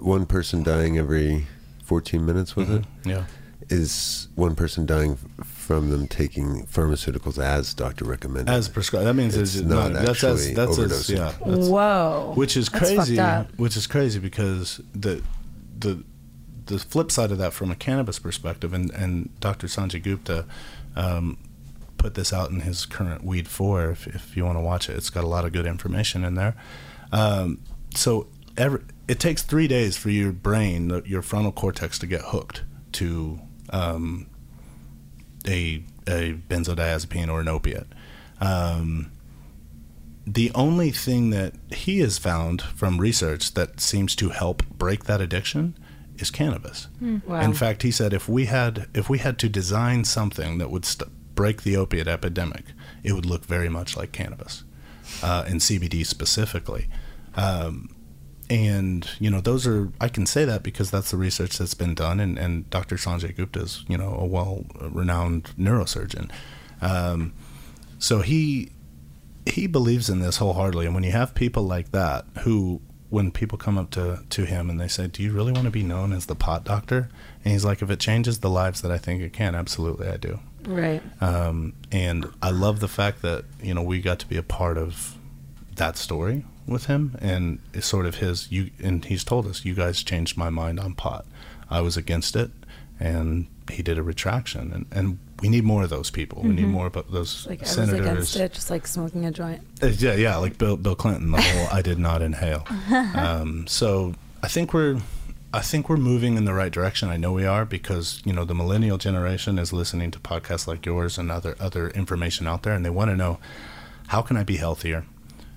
[0.00, 1.46] one person dying every
[1.84, 2.56] 14 minutes.
[2.56, 2.76] Was mm-hmm.
[2.76, 2.84] it?
[3.04, 3.24] yeah.
[3.70, 8.52] Is one person dying f- from them taking pharmaceuticals as doctor recommended?
[8.52, 11.16] As prescribed, that means It's it's, not not, that's as, actually that's as, overdosing.
[11.16, 13.16] yeah, that's, Whoa, which is crazy.
[13.16, 13.58] fucked up.
[13.58, 15.22] Which is crazy because the
[15.78, 16.04] the
[16.66, 19.66] the flip side of that from a cannabis perspective, and and Dr.
[19.66, 20.46] Sanjay Gupta
[20.96, 21.38] um,
[21.98, 23.90] put this out in his current Weed Four.
[23.90, 26.34] If if you want to watch it, it's got a lot of good information in
[26.34, 26.54] there.
[27.12, 27.60] Um,
[27.94, 32.62] so every it takes three days for your brain, your frontal cortex, to get hooked
[32.92, 33.40] to
[33.70, 34.26] um,
[35.46, 37.86] a a benzodiazepine or an opiate.
[38.40, 39.10] Um,
[40.26, 45.20] the only thing that he has found from research that seems to help break that
[45.20, 45.76] addiction
[46.18, 46.88] is cannabis.
[47.00, 47.40] Wow.
[47.40, 50.84] In fact, he said if we had if we had to design something that would
[50.84, 52.64] st- break the opiate epidemic,
[53.02, 54.64] it would look very much like cannabis,
[55.22, 56.88] uh, and CBD specifically.
[57.34, 57.93] Um,
[58.50, 61.94] and you know those are I can say that because that's the research that's been
[61.94, 62.96] done, and, and Dr.
[62.96, 66.30] Sanjay Gupta is you know a well-renowned neurosurgeon.
[66.80, 67.32] Um,
[67.98, 68.70] so he
[69.46, 72.80] he believes in this wholeheartedly, and when you have people like that who,
[73.10, 75.70] when people come up to to him and they say, "Do you really want to
[75.70, 77.08] be known as the pot doctor?"
[77.44, 80.16] and he's like, "If it changes the lives that I think it can, absolutely, I
[80.16, 81.02] do." right?
[81.20, 84.78] Um, and I love the fact that you know we got to be a part
[84.78, 85.16] of
[85.76, 88.50] that story with him, and it's sort of his.
[88.50, 91.26] You and he's told us, "You guys changed my mind on pot.
[91.70, 92.50] I was against it,
[93.00, 96.42] and he did a retraction, and and." We need more of those people.
[96.42, 98.00] We need more of those Like I was senators.
[98.06, 99.60] against it, just like smoking a joint.
[99.82, 102.64] Uh, Yeah, yeah, like Bill Bill Clinton, the whole "I did not inhale."
[103.14, 105.00] Um, so I think we're,
[105.52, 107.10] I think we're moving in the right direction.
[107.10, 110.86] I know we are because you know the millennial generation is listening to podcasts like
[110.86, 113.38] yours and other other information out there, and they want to know
[114.06, 115.04] how can I be healthier,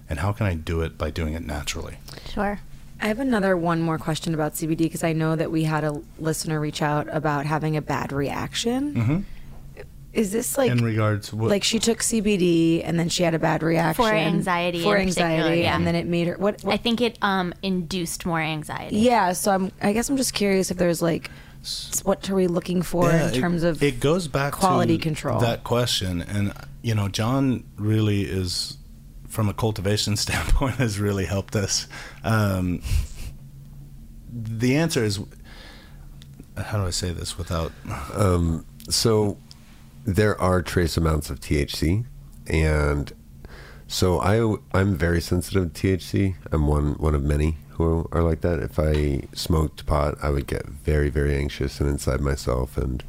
[0.10, 1.97] and how can I do it by doing it naturally.
[2.30, 2.60] Sure.
[2.99, 6.01] I have another one more question about CBD because I know that we had a
[6.20, 8.93] listener reach out about having a bad reaction.
[8.95, 9.24] Mhm.
[10.14, 13.39] Is this like in regards, what, like she took CBD and then she had a
[13.39, 15.76] bad reaction For anxiety for anxiety, yeah.
[15.76, 16.64] and then it made her what?
[16.64, 18.97] what I think it um, induced more anxiety.
[18.97, 19.72] yeah, so I'm.
[19.80, 21.30] I guess I'm just curious if there's like,
[22.03, 25.03] what are we looking for Yeah, in it- terms of it goes back quality to
[25.03, 25.39] control?
[25.41, 26.51] that question and
[26.82, 28.78] you know jon really is
[29.28, 31.88] from a cultivation standpoint has really helped us
[32.24, 32.82] um,
[34.32, 35.20] the answer is
[36.58, 37.72] how do i say this without
[38.14, 39.38] Um, so
[40.06, 42.06] there are trace amounts of THC,
[42.48, 43.12] and
[43.88, 46.36] so I I'm very sensitive to THC.
[46.52, 48.60] I'm one one of many who are like that.
[48.60, 53.04] If I smoked pot, I would get very very anxious and inside myself, and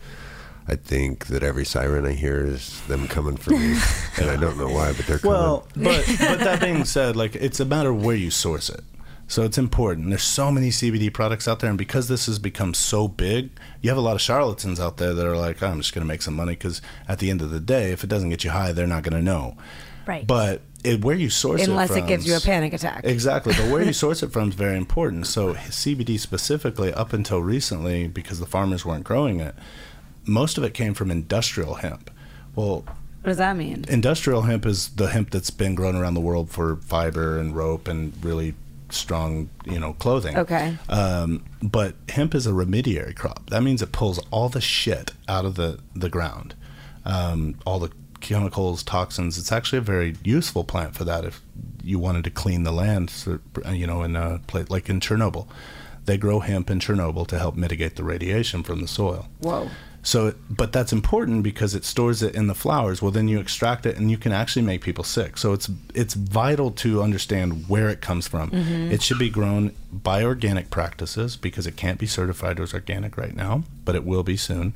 [0.69, 3.79] I think that every siren I hear is them coming for me,
[4.19, 5.37] and I don't know why, but they're coming.
[5.37, 8.85] well but but that being said like it's a matter of where you source it
[9.29, 10.09] So it's important.
[10.09, 13.51] There's so many CBD products out there, and because this has become so big,
[13.83, 16.09] you have a lot of charlatans out there that are like, "I'm just going to
[16.09, 18.51] make some money." Because at the end of the day, if it doesn't get you
[18.51, 19.57] high, they're not going to know.
[20.07, 20.27] Right.
[20.27, 23.03] But it, where you source Unless it unless it gives you a panic attack.
[23.05, 25.27] Exactly, but where you source it from is very important.
[25.27, 29.55] So CBD specifically, up until recently, because the farmers weren't growing it,
[30.29, 32.11] most of it came from industrial hemp.
[32.55, 32.83] Well,
[33.23, 33.85] What does that mean?
[33.89, 37.89] industrial hemp is the hemp that's been grown around the world for fiber and rope
[37.89, 38.55] and really
[38.91, 40.37] strong, you know, clothing.
[40.37, 40.77] Okay.
[40.89, 43.51] Um, but hemp is a remediary crop.
[43.51, 46.55] That means it pulls all the shit out of the the ground,
[47.05, 49.39] um, all the chemicals, toxins.
[49.39, 51.25] It's actually a very useful plant for that.
[51.25, 51.41] If
[51.85, 53.13] you wanted to clean the land,
[53.73, 55.47] you know, in a place like in Chernobyl,
[56.07, 59.29] they grow hemp in Chernobyl to help mitigate the radiation from the soil.
[59.41, 59.69] Whoa.
[60.09, 63.03] So, but that's important because it stores it in the flowers.
[63.03, 65.37] Well, then you extract it, and you can actually make people sick.
[65.37, 68.49] So it's it's vital to understand where it comes from.
[68.91, 73.37] It should be grown by organic practices because it can't be certified as organic right
[73.37, 74.73] now, but it will be soon.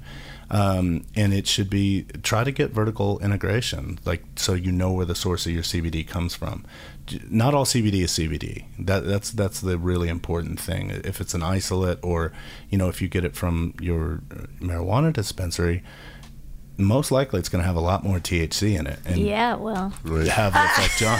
[0.50, 5.06] Um, and it should be try to get vertical integration, like so you know where
[5.06, 6.66] the source of your CBD comes from.
[7.06, 8.64] J- Not all CBD is CBD.
[8.78, 10.90] That that's that's the really important thing.
[10.90, 12.32] If it's an isolate, or
[12.70, 14.20] you know, if you get it from your
[14.60, 15.82] marijuana dispensary,
[16.78, 19.90] most likely it's going to have a lot more THC in it and yeah, well,
[19.90, 21.18] have the effect Jon.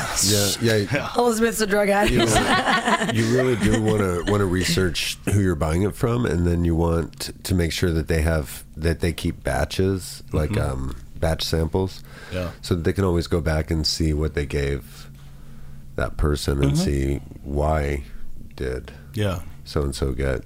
[0.63, 1.11] Yeah, yeah.
[1.17, 2.13] Elizabeth's a drug addict.
[2.13, 6.25] You, know, you really do want to want to research who you're buying it from,
[6.27, 10.57] and then you want to make sure that they have that they keep batches, like
[10.57, 12.03] um, batch samples,
[12.33, 12.53] Yeah.
[12.63, 15.02] so that they can always go back and see what they gave
[15.97, 18.05] that person and see why
[18.57, 19.41] did Yeah.
[19.65, 20.43] so and so get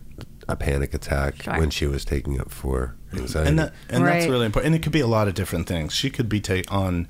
[0.49, 1.59] a panic attack Sure.
[1.59, 3.49] when she was taking it for anxiety.
[3.51, 4.66] and that and that's really important.
[4.74, 5.92] And it could be a lot of different things.
[5.92, 7.09] She could be take on,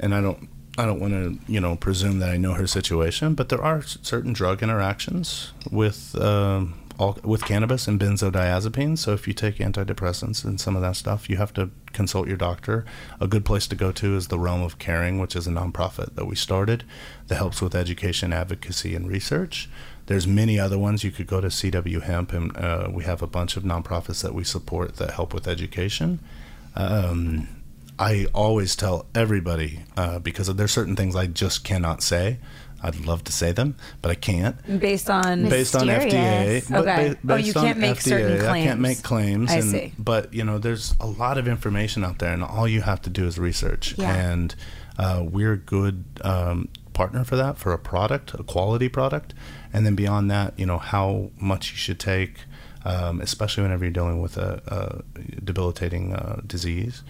[0.00, 0.48] and I don't
[0.78, 3.82] I don't want to you know presume that I know her situation, but there are
[3.82, 8.98] certain drug interactions with um, all with cannabis and benzodiazepines.
[8.98, 12.36] So if you take antidepressants and some of that stuff, you have to consult your
[12.36, 12.84] doctor.
[13.20, 16.14] A good place to go to is the Realm of Caring, which is a nonprofit
[16.14, 16.84] that we started
[17.28, 19.68] that helps with education, advocacy, and research.
[20.06, 21.02] There's many other ones.
[21.02, 24.34] You could go to CW Hemp, and uh, we have a bunch of nonprofits that
[24.34, 26.20] we support that help with education.
[26.76, 27.48] Um,
[27.98, 32.38] I always tell everybody uh, because there's certain things I just cannot say.
[32.84, 36.70] I'd love to say them, but I can't Based on based on FDA.
[36.70, 37.16] Okay.
[37.24, 38.44] ba- Oh, you can't make certain claims.
[38.44, 39.50] I can't make claims.
[39.50, 39.92] I and, see.
[39.98, 43.10] But you know, there's a lot of information out there, and all you have to
[43.10, 43.96] do is research.
[43.96, 44.14] Yeah.
[44.14, 44.54] And
[44.98, 49.34] uh, we're a good um, partner for that for a product, a quality product,
[49.72, 52.40] and then beyond that, you know, how much you should take,
[52.84, 57.02] um, especially whenever you're dealing with a, a debilitating uh, disease.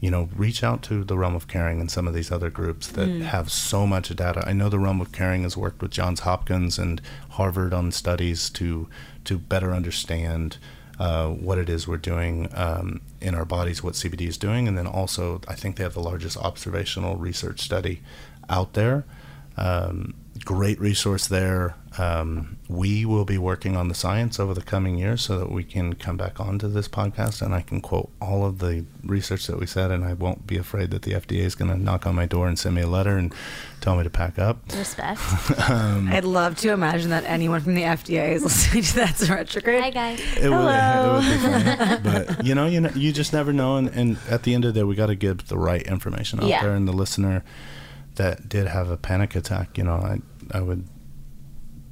[0.00, 2.86] You know, reach out to the Realm of Caring and some of these other groups
[2.88, 4.44] that have so much data.
[4.46, 8.48] I know the Realm of Caring has worked with Johns Hopkins and Harvard on studies
[8.50, 8.88] to
[9.24, 10.58] to better understand
[10.98, 14.76] uh, what it is we're doing um, in our bodies, what CBD is doing, and
[14.76, 18.00] then also I think they have the largest observational research study
[18.48, 19.04] out there.
[19.56, 21.74] Um, great resource there.
[21.98, 25.64] Um, we will be working on the science over the coming years so that we
[25.64, 29.58] can come back onto this podcast and I can quote all of the research that
[29.58, 32.14] we said, and I won't be afraid that the FDA is going to knock on
[32.14, 33.34] my door and send me a letter and
[33.80, 34.58] tell me to pack up.
[34.76, 35.18] respect.
[35.70, 39.82] Um, I'd love to imagine that anyone from the FDA is listening to that's retrograde.
[39.82, 40.20] Hi guys.
[40.36, 41.20] It would, Hello.
[41.22, 42.26] it would be funny.
[42.36, 43.76] but you know, you know, you just never know.
[43.76, 46.40] And, and at the end of the day, we got to give the right information
[46.40, 46.62] out Yeah.
[46.62, 46.74] there.
[46.74, 47.44] And the listener
[48.16, 50.86] that did have a panic attack, you know, I I would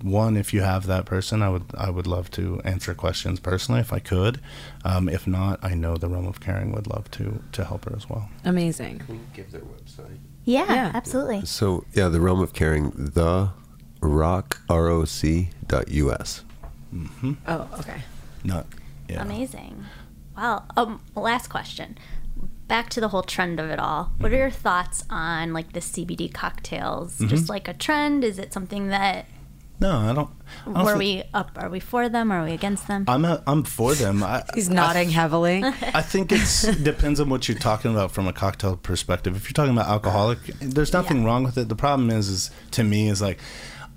[0.07, 3.81] one if you have that person, I would I would love to answer questions personally
[3.81, 4.41] if I could.
[4.85, 7.95] Um, if not, I know the realm of caring would love to to help her
[7.97, 8.29] as well.
[8.45, 9.01] Amazing.
[9.01, 10.19] Can we give their website.
[10.45, 10.91] Yeah, Yeah.
[10.95, 11.45] absolutely.
[11.45, 13.51] So yeah, the realm of caring, the
[14.01, 16.45] rock r o c dot us.
[17.49, 18.03] Oh, okay.
[18.45, 18.67] Not
[19.09, 19.23] yeah.
[19.23, 19.85] Amazing.
[20.37, 20.65] Wow.
[20.77, 21.99] Um, last question.
[22.69, 24.13] Back to the whole trend of it all.
[24.19, 27.19] What are your thoughts on like the CBD cocktails?
[27.19, 28.25] Just like a trend?
[28.25, 29.27] Is it something that
[29.79, 30.31] No, I don't.
[30.67, 31.51] I don't were thi- we up?
[31.57, 32.33] Are we for them?
[32.33, 33.05] Are we against them?
[33.09, 34.23] I'm a, I'm for them.
[34.23, 35.63] I, He's I nodding heavily.
[35.95, 39.37] I think it depends on what you're talking about from a cocktail perspective.
[39.37, 41.69] If you're talking about alcoholic, there's nothing wrong with it.
[41.69, 43.39] The problem is, is to me, is like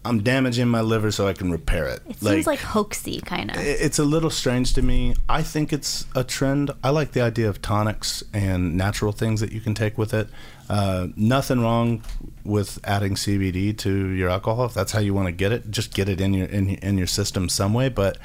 [0.10, 2.02] I'm damaging my liver so I can repair it.
[2.08, 3.58] It seems like hoaxy, kind of.
[3.58, 5.16] it's a little strange to me.
[5.30, 6.72] I think it's a trend.
[6.84, 10.28] I like the idea of tonics and natural things that you can take with it.
[10.68, 12.02] Uh, nothing wrong
[12.44, 15.70] with adding CBD to your alcohol if that's how you want to get it.
[15.70, 17.90] Just get it in your in, in your system some way.
[17.90, 18.18] But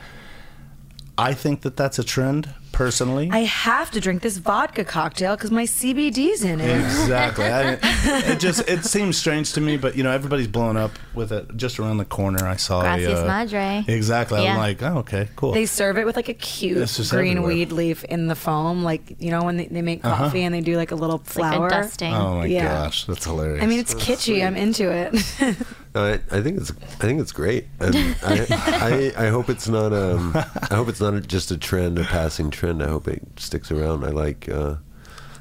[1.17, 3.29] I think that that's a trend personally.
[3.31, 6.75] I have to drink this vodka cocktail because my CBD's in it.
[6.85, 7.45] Exactly.
[7.45, 7.79] I,
[8.33, 11.57] it just it seems strange to me, but you know everybody's blowing up with it.
[11.57, 12.81] Just around the corner, I saw.
[12.81, 13.85] Gracias, a, uh, madre.
[13.87, 14.43] Exactly.
[14.43, 14.55] Yeah.
[14.55, 15.53] I'm like, oh, okay, cool.
[15.53, 17.49] They serve it with like a cute It's green everywhere.
[17.55, 20.25] weed leaf in the foam, like you know when they, they make Uh-huh.
[20.25, 21.69] coffee and they do like a little Like flower.
[21.69, 22.13] a dusting.
[22.13, 22.65] oh my Yeah.
[22.87, 23.63] gosh, that's hilarious.
[23.63, 24.45] I mean, it's kitschy.
[24.45, 25.57] I'm into it.
[25.95, 27.67] I, I think it's I think it's great.
[27.81, 30.33] I, I I hope it's not um
[30.71, 32.83] I hope it's not just a trend, a passing trend.
[32.83, 34.05] I hope it sticks around.
[34.05, 34.77] I like uh,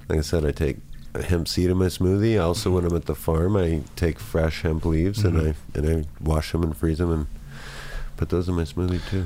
[0.10, 0.78] like I said, I take
[1.26, 2.42] hemp seed in my smoothie.
[2.42, 6.06] Also, when I'm at the farm, I take fresh hemp leaves and I and I
[6.24, 7.28] wash them and freeze them and
[8.18, 9.26] put those in my smoothie too.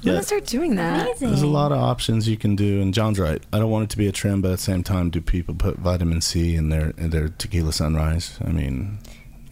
[0.00, 1.06] I'm gonna start doing that.
[1.06, 1.28] Amazing.
[1.28, 3.42] There's a lot of options you can do, and Jon's right.
[3.54, 5.54] I don't want it to be a trend, but at the same time, do people
[5.54, 8.38] put vitamin C in their in their tequila sunrise?
[8.44, 8.98] I mean,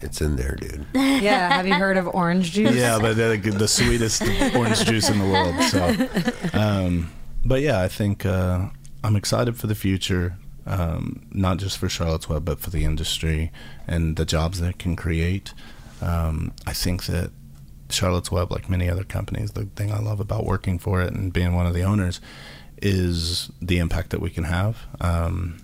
[0.03, 0.85] It's in there, dude.
[0.93, 1.53] Yeah.
[1.53, 2.75] Have you heard of orange juice?
[2.75, 4.21] yeah, but they're the, the sweetest
[4.55, 5.55] orange juice in the world.
[5.63, 7.11] So, um,
[7.45, 8.67] but yeah, I think uh,
[9.03, 10.35] I'm excited for the future,
[10.65, 13.51] um, not just for Charlotte's Web, but for the industry
[13.87, 15.53] and the jobs that it can create.
[16.01, 17.31] Um, I think that
[17.89, 21.31] Charlotte's Web, like many other companies, the thing I love about working for it and
[21.31, 22.19] being one of the owners
[22.81, 24.85] is the impact that we can have.
[24.99, 25.59] Um,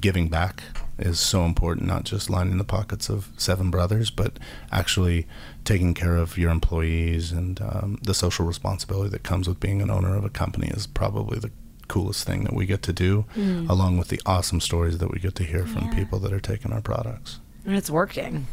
[0.00, 0.62] giving back
[1.00, 4.38] is so important, not just lining the pockets of seven brothers, but
[4.72, 5.26] actually
[5.64, 9.90] taking care of your employees and um, the social responsibility that comes with being an
[9.90, 11.50] owner of a company is probably the
[11.88, 13.24] coolest thing that we get to do,
[13.68, 15.94] along with the awesome stories that we get to hear from Yeah.
[15.94, 17.40] people that are taking our products.
[17.66, 18.46] And it's working,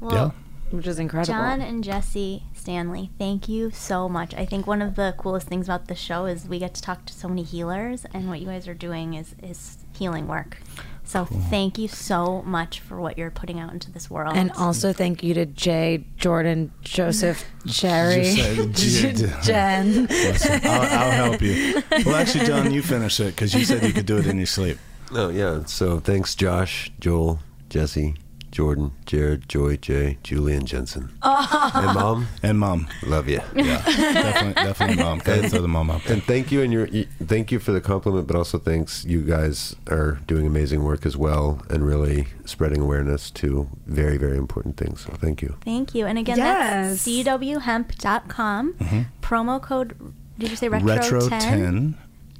[0.00, 0.34] Well,
[0.70, 1.32] which is incredible.
[1.34, 4.34] Jon and Jesse Stanley, thank you so much.
[4.34, 7.06] I think one of the coolest things about the show is we get to talk
[7.06, 10.58] to so many healers, and what you guys are doing is is healing work.
[11.04, 14.34] So thank you so much for what you're putting out into this world.
[14.36, 20.06] And also thank you to Jay, Jordan, Joseph, Jerry, Just say J- Jen.
[20.06, 21.82] Listen, I'll, I'll help you.
[22.06, 24.46] Well, actually, Jon, you finish it because you said you could do it in your
[24.46, 24.78] sleep.
[25.12, 25.64] Oh yeah.
[25.66, 28.14] So thanks, Josh, Joel, Jesse,
[28.52, 31.08] Jordan, Jared, Joy, Jay, Julie, and Jensen.
[31.22, 33.40] And mom, And mom, love you.
[33.56, 35.18] yeah, definitely, definitely mom.
[35.20, 36.12] Go ahead and throw the mom out there.
[36.12, 36.86] And thank you, and your
[37.24, 39.04] thank you for the compliment, but also thanks.
[39.04, 44.36] You guys are doing amazing work as well, and really spreading awareness to very, very
[44.36, 45.00] important things.
[45.00, 45.56] So thank you.
[45.64, 46.06] thank you.
[46.06, 47.04] And again, Yes.
[47.04, 48.74] that's cwhemp.com.
[48.74, 49.00] Mm-hmm.
[49.22, 49.96] Promo code,
[50.38, 51.40] did you say retro, Retro 10?
[51.40, 51.98] 10.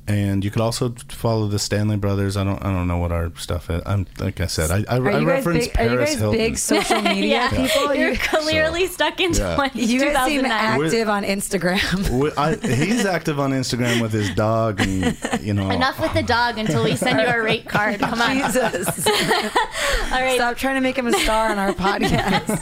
[0.09, 2.37] And you could also follow the Stanley Brothers.
[2.37, 3.81] I don't, I don't know what our stuff is.
[3.87, 5.77] I'm like I said, I, I, Are I you guys reference big?
[5.79, 6.39] Are you Paris guys Hilton.
[6.39, 7.51] big social media Yeah.
[7.51, 7.95] people?
[7.95, 9.55] You're You, clearly stuck in Yeah.
[9.55, 12.33] 20, you guys seem active on Instagram.
[12.37, 16.59] I, he's active on Instagram with his dog, and you know, Enough with the dog
[16.59, 18.01] until we send you a rate card.
[18.01, 18.37] Come on.
[18.39, 19.07] Jesus.
[19.07, 20.35] All right.
[20.35, 22.59] Stop trying to make him a star on our podcast.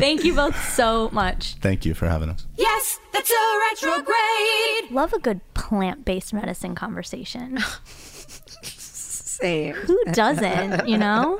[0.00, 1.54] Thank you both so much.
[1.60, 2.46] Thank you for having us.
[2.56, 3.60] Yes, that's a
[3.92, 4.90] retrograde.
[4.90, 7.58] Love a good plant based medicine conversation.
[8.62, 9.74] Same.
[9.74, 11.38] Who doesn't, you know?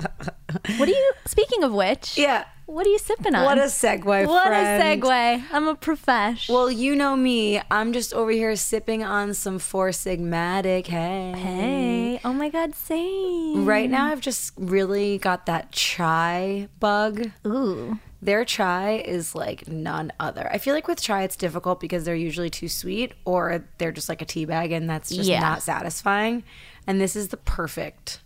[0.78, 2.44] What are you, speaking of which, Yeah.
[2.66, 3.44] what are you sipping on?
[3.44, 4.82] What a segue, What friend.
[4.82, 5.42] a segue.
[5.52, 6.48] I'm a profesh.
[6.48, 7.60] Well, you know me.
[7.70, 10.86] I'm just over here sipping on some Four Sigmatic.
[10.88, 11.32] Hey.
[11.36, 12.20] hey.
[12.24, 13.64] Oh my God, same.
[13.64, 17.30] Right now, I've just really got that chai bug.
[17.46, 17.98] Ooh.
[18.24, 20.48] Their chai is like none other.
[20.50, 24.08] I feel like with chai, it's difficult because they're usually too sweet or they're just
[24.08, 25.40] like a tea bag and that's just Yeah.
[25.40, 26.42] not satisfying.
[26.86, 28.20] And this is the perfect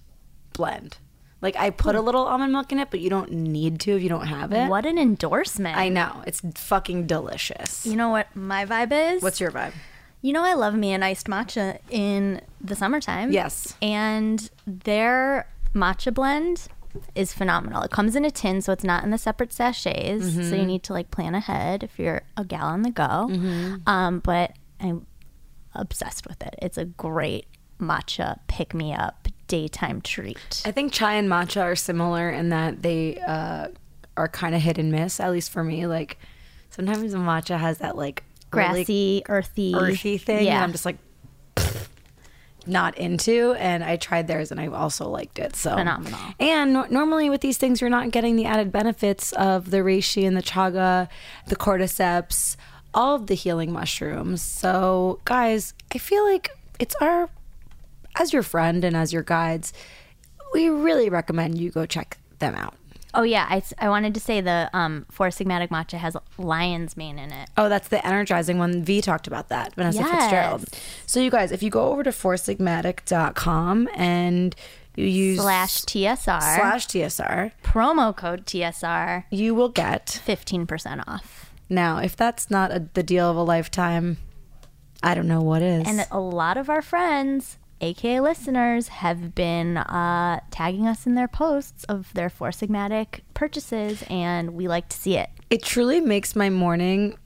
[0.53, 0.99] blend.
[1.41, 2.07] Like, I put a hmm.
[2.07, 4.69] little almond milk in it, but you don't need to if you don't have it.
[4.69, 5.77] What an endorsement.
[5.77, 6.23] I know.
[6.27, 7.87] It's fucking delicious.
[7.87, 9.23] You know what my vibe is?
[9.23, 9.73] What's your vibe?
[10.21, 13.31] You know, I love me an iced matcha in the summertime.
[13.31, 13.75] Yes.
[13.81, 16.67] And their matcha blend
[17.15, 17.83] is phenomenal.
[17.83, 20.25] It comes in a tin, so it's not in the separate sachets.
[20.25, 20.55] So Mm-hmm.
[20.55, 23.03] you need to like plan ahead if you're a gal on the go.
[23.31, 23.77] Mm-hmm.
[23.89, 25.07] Um, but I'm
[25.75, 26.55] obsessed with it.
[26.61, 27.47] It's a great
[27.81, 30.63] matcha pick me up daytime treat.
[30.67, 33.69] I think chai and matcha are similar in that they uh,
[34.17, 35.87] are kind of hit and miss, at least for me.
[35.87, 36.19] Like,
[36.71, 40.63] sometimes a matcha has that like really Grassy, earthy, earthy thing Yeah.
[40.63, 40.99] I'm just like
[42.69, 45.75] not into and I tried theirs and I also liked it so.
[45.77, 46.19] Phenomenal.
[46.39, 50.27] and no- normally with these things you're not getting the added benefits of the reishi
[50.27, 51.09] and the chaga
[51.47, 52.57] the cordyceps
[52.95, 54.41] all of the healing mushrooms.
[54.43, 57.29] So guys I feel like it's our
[58.17, 59.73] as your friend and as your guides
[60.55, 62.75] we really recommend you go check them out
[63.15, 67.19] Oh yeah, I, I wanted to say the um, Four Sigmatic matcha has lion's mane
[67.19, 67.49] in it.
[67.57, 68.83] Oh, that's the energizing one.
[68.85, 70.11] V talked about that, Vanessa Yes.
[70.25, 70.69] Fitzgerald.
[71.07, 74.55] So, you guys, if you go over to foursigmatic.com and
[74.97, 76.17] you use Slash TSR.
[76.41, 80.21] slash TSR, promo code TSR, you will get.
[80.25, 81.53] fifteen percent off.
[81.71, 84.17] Now, if that's not a, the deal of a lifetime,
[85.03, 85.87] I don't know what is.
[85.87, 91.29] And a lot of our friends, aka listeners, have been uh, tagging us in their
[91.29, 95.31] posts of their Four Sigmatic purchases, and we like to see it.
[95.51, 97.19] it truly makes my morning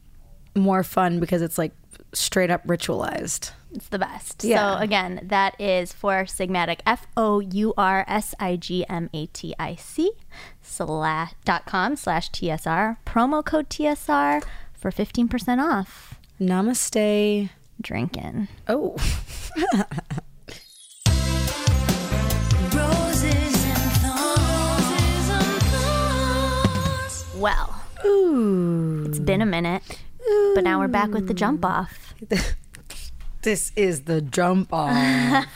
[0.55, 1.73] more fun because it's like
[2.13, 3.53] straight up ritualized.
[3.73, 4.45] It's the best.
[4.45, 4.77] Yeah.
[4.77, 9.27] So again, that is Four Sigmatic, F O U R S I G M A
[9.27, 10.13] T I C
[10.61, 12.99] slash dot com slash TSR.
[13.07, 14.43] Promo code TSR
[14.75, 16.15] for fifteen percent off.
[16.39, 17.49] Namaste.
[17.81, 18.49] Drinking.
[18.69, 18.97] Oh.
[27.43, 27.75] Well,
[29.09, 29.83] it's been a minute,
[30.55, 32.15] but now we're back with the jump off.
[33.43, 35.49] This is the jump off.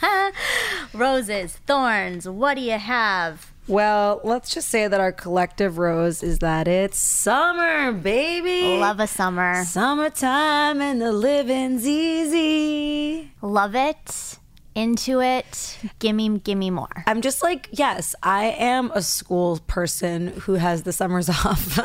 [0.93, 2.27] Roses, thorns.
[2.27, 3.53] What do you have?
[3.69, 8.77] well, let's just say that our collective rose is that it's summer, baby.
[8.77, 9.63] Love a summer.
[9.63, 13.31] Summertime and the living's easy.
[13.41, 14.37] Love it.
[14.77, 15.79] Into it.
[15.97, 17.03] Gimme, gimme more.
[17.07, 21.79] I'm just like, yes, I am a school person who has the summers off.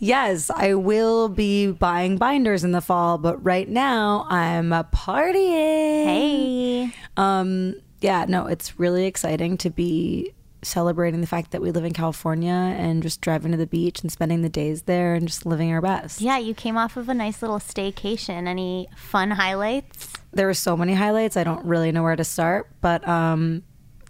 [0.00, 6.04] yes, I will be buying binders in the fall, but right now I'm a partying.
[6.04, 6.94] Hey.
[7.16, 11.92] Um, yeah, no, it's really exciting to be celebrating the fact that we live in
[11.92, 15.72] California and just driving to the beach and spending the days there and just living
[15.72, 16.20] our best.
[16.20, 18.48] Yeah, you came off of a nice little staycation.
[18.48, 20.14] Any fun highlights?
[20.32, 21.36] There were so many highlights.
[21.36, 23.62] I don't really know where to start, but um,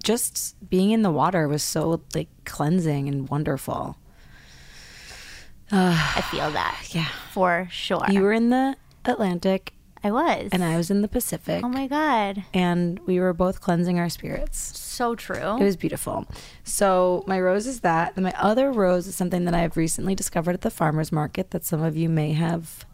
[0.02, 3.96] just being in the water was so like cleansing and wonderful.
[5.70, 6.74] I feel that.
[6.94, 7.08] Yeah.
[7.32, 8.04] For sure.
[8.10, 10.48] You were in the Atlantic I was.
[10.52, 12.44] and I was in the Pacific, Oh my God.
[12.54, 14.58] and we were both cleansing our spirits.
[14.78, 15.56] So true.
[15.60, 16.26] It was beautiful.
[16.64, 18.12] So my rose is that.
[18.16, 21.64] And my other rose is something that I've recently discovered at the farmers market that
[21.64, 22.86] some of you may have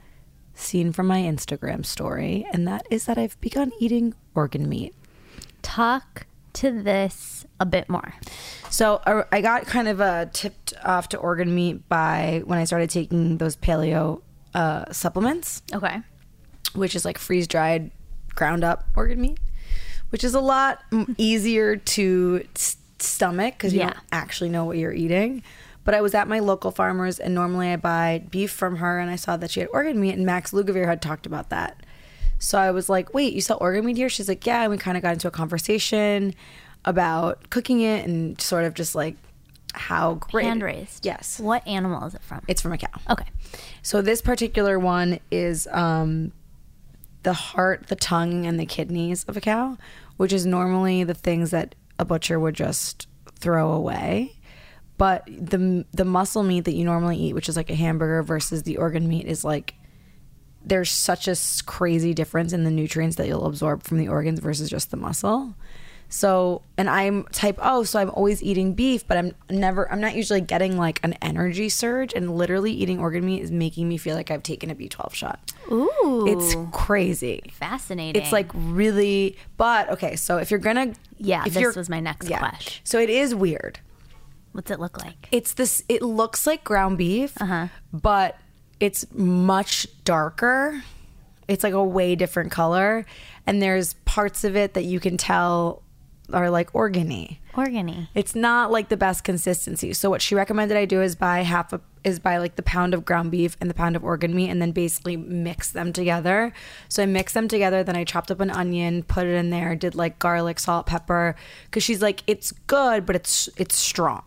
[0.55, 4.94] seen from my Instagram story, and that is that I've begun eating organ meat.
[5.62, 8.14] Talk to this a bit more.
[8.70, 12.64] So uh, I got kind of uh, tipped off to organ meat by when I
[12.64, 14.22] started taking those paleo
[14.55, 15.62] uh, supplements.
[15.72, 16.00] Okay.
[16.74, 17.90] which is like freeze dried,
[18.34, 19.38] ground up organ meat,
[20.11, 20.80] which is a lot
[21.18, 22.44] easier to
[22.98, 23.90] stomach because you Yeah.
[23.90, 25.42] don't actually know what you're eating.
[25.85, 29.11] But I was at my local farmers, and normally I buy beef from her, and
[29.11, 31.85] I saw that she had organ meat, and Max Lugavere had talked about that.
[32.39, 34.78] So I was like, "Wait, you sell organ meat here?" She's like, "Yeah." And we
[34.78, 36.35] kind of got into a conversation
[36.85, 39.16] about cooking it and sort of just like
[39.72, 41.05] how great Hand raised.
[41.05, 42.43] Yes, What animal is it from?
[42.47, 42.89] it's from a cow.
[43.11, 43.26] okay.
[43.82, 46.32] So this particular one is um,
[47.24, 49.76] the heart, the tongue, and the kidneys of a cow,
[50.16, 53.09] which is normally the things that a butcher would just
[53.39, 54.37] throw away.
[54.97, 58.62] But the the muscle meat that you normally eat, which is like a hamburger versus
[58.62, 59.74] the organ meat, is like
[60.64, 61.36] there's such a
[61.66, 65.55] crazy difference in the nutrients that you'll absorb from the organs versus just the muscle.
[66.09, 70.14] So, and I'm type O, so I'm always eating beef, but I'm never, I'm not
[70.14, 72.12] usually getting like an energy surge.
[72.14, 75.53] And literally eating organ meat is making me feel like I've taken a B12 shot.
[75.72, 76.24] Ooh.
[76.28, 77.42] It's crazy.
[77.51, 78.22] fascinating.
[78.22, 80.14] It's like really, but okay.
[80.14, 82.82] So if you're gonna, Yeah, if this was my next question.
[82.84, 83.80] So it is weird.
[84.55, 85.28] What's it look like?
[85.32, 85.82] It's this.
[85.88, 87.66] It looks like ground beef, Uh-huh.
[87.92, 88.36] but
[88.78, 90.82] it's much darker.
[91.48, 93.05] It's like a way different color,
[93.46, 95.82] and there's parts of it that you can tell
[96.32, 97.38] are like organy.
[97.55, 98.09] Organy.
[98.14, 99.92] It's not like the best consistency.
[99.92, 102.94] So what she recommended I do is buy half a is buy like the pound
[102.94, 106.52] of ground beef and the pound of organ meat and then basically mix them together.
[106.88, 109.74] So I mixed them together, then I chopped up an onion, put it in there,
[109.74, 111.34] did like garlic, salt, pepper
[111.70, 114.22] cuz she's like it's good, but it's it's strong.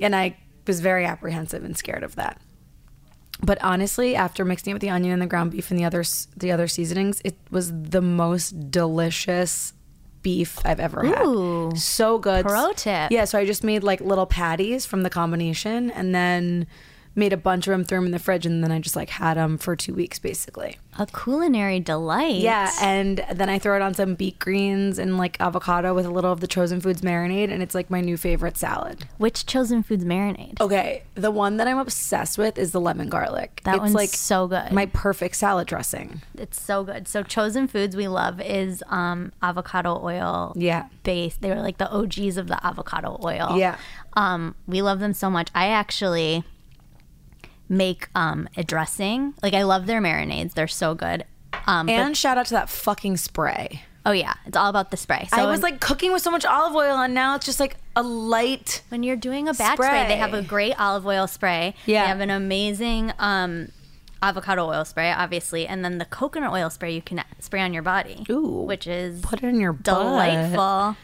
[0.00, 0.36] And I
[0.66, 2.40] was very apprehensive and scared of that.
[3.40, 6.04] But honestly, after mixing it with the onion and the ground beef and the other
[6.36, 9.72] the other seasonings, it was the most delicious
[10.22, 11.68] beef I've ever Ooh.
[11.70, 11.78] had.
[11.78, 12.44] So good.
[12.44, 13.12] Pro tip.
[13.12, 16.66] Yeah, so I just made like little patties from the combination and then
[17.14, 19.10] made a bunch of them, threw them in the fridge, and then I just like
[19.10, 20.78] had them for two weeks basically.
[20.98, 22.36] A culinary delight.
[22.36, 26.10] Yeah, and then I throw it on some beet greens and like avocado with a
[26.10, 29.04] little of the chosen foods marinade, and it's like my new favorite salad.
[29.18, 30.60] Which chosen foods marinade?
[30.60, 33.60] Okay, the one that I'm obsessed with is the lemon garlic.
[33.64, 34.72] That it's one's like so good.
[34.72, 36.22] My perfect salad dressing.
[36.36, 37.06] It's so good.
[37.06, 40.52] So chosen foods we love is um, avocado oil.
[40.56, 40.88] Yeah.
[41.02, 41.40] Based.
[41.40, 43.56] They were like the OGs of the avocado oil.
[43.56, 43.76] Yeah.
[44.14, 45.48] Um, we love them so much.
[45.54, 46.44] I actually
[47.68, 49.34] make um, a dressing.
[49.42, 50.54] Like I love their marinades.
[50.54, 51.24] They're so good.
[51.66, 53.82] Um, but- And shout out to that fucking spray.
[54.06, 55.28] oh yeah, it's all about the spray.
[55.30, 57.76] So I was like cooking with so much olive oil, and now it's just like
[57.94, 58.82] a light.
[58.88, 60.06] when you're doing a batch spray.
[60.08, 61.74] they have a great olive oil spray.
[61.84, 62.02] Yeah.
[62.04, 63.68] They have an amazing um,
[64.22, 67.82] avocado oil spray, obviously, and then the coconut oil spray you can spray on your
[67.82, 68.24] body.
[68.30, 68.62] Ooh.
[68.62, 70.96] which is Put it in your butt.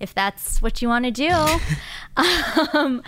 [0.00, 1.30] If that's what you want to do.
[2.74, 3.02] um,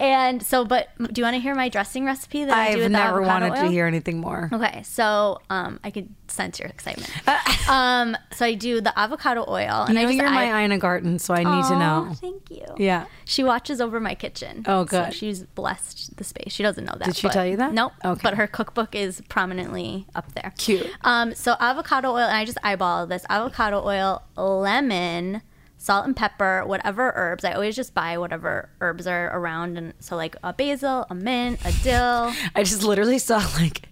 [0.00, 2.82] and so, but do you want to hear my dressing recipe that I do I've
[2.84, 3.64] with never wanted oil?
[3.64, 4.48] to hear anything more.
[4.52, 7.10] Okay, so um, I could sense your excitement.
[7.68, 10.64] um, so I do the avocado oil, and You I know just you're I, my
[10.64, 12.12] Ina Garten, so I need to know.
[12.20, 12.64] Thank you.
[12.76, 13.06] Yeah.
[13.24, 14.64] She watches over my kitchen.
[14.66, 15.14] Oh, So good.
[15.14, 16.52] she's blessed the space.
[16.52, 17.04] She doesn't know that.
[17.06, 17.72] Did she but- tell you that?
[17.72, 17.92] Nope.
[18.04, 18.20] Okay.
[18.22, 20.52] But her cookbook is prominently up there.
[20.58, 20.88] Cute.
[21.02, 25.42] Um, so avocado oil, and I just eyeball this avocado oil, lemon,
[25.86, 27.44] salt and pepper, whatever herbs.
[27.44, 31.60] I always just buy whatever herbs are around, and so like a basil, a mint,
[31.64, 32.32] a dill.
[32.54, 33.88] I just literally saw like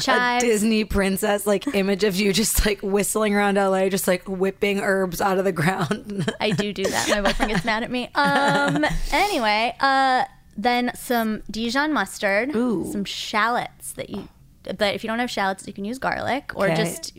[0.00, 0.42] Chives.
[0.44, 4.80] a Disney princess like image of you just like whistling around LA, just like whipping
[4.80, 6.32] herbs out of the ground.
[6.40, 7.08] I do do that.
[7.10, 8.08] My boyfriend gets mad at me.
[8.14, 8.86] Um.
[9.12, 10.24] Anyway, uh,
[10.56, 12.88] then some Dijon mustard, Ooh.
[12.90, 14.28] some shallots that you.
[14.62, 16.76] But if you don't have shallots, you can use garlic or Okay.
[16.76, 17.12] just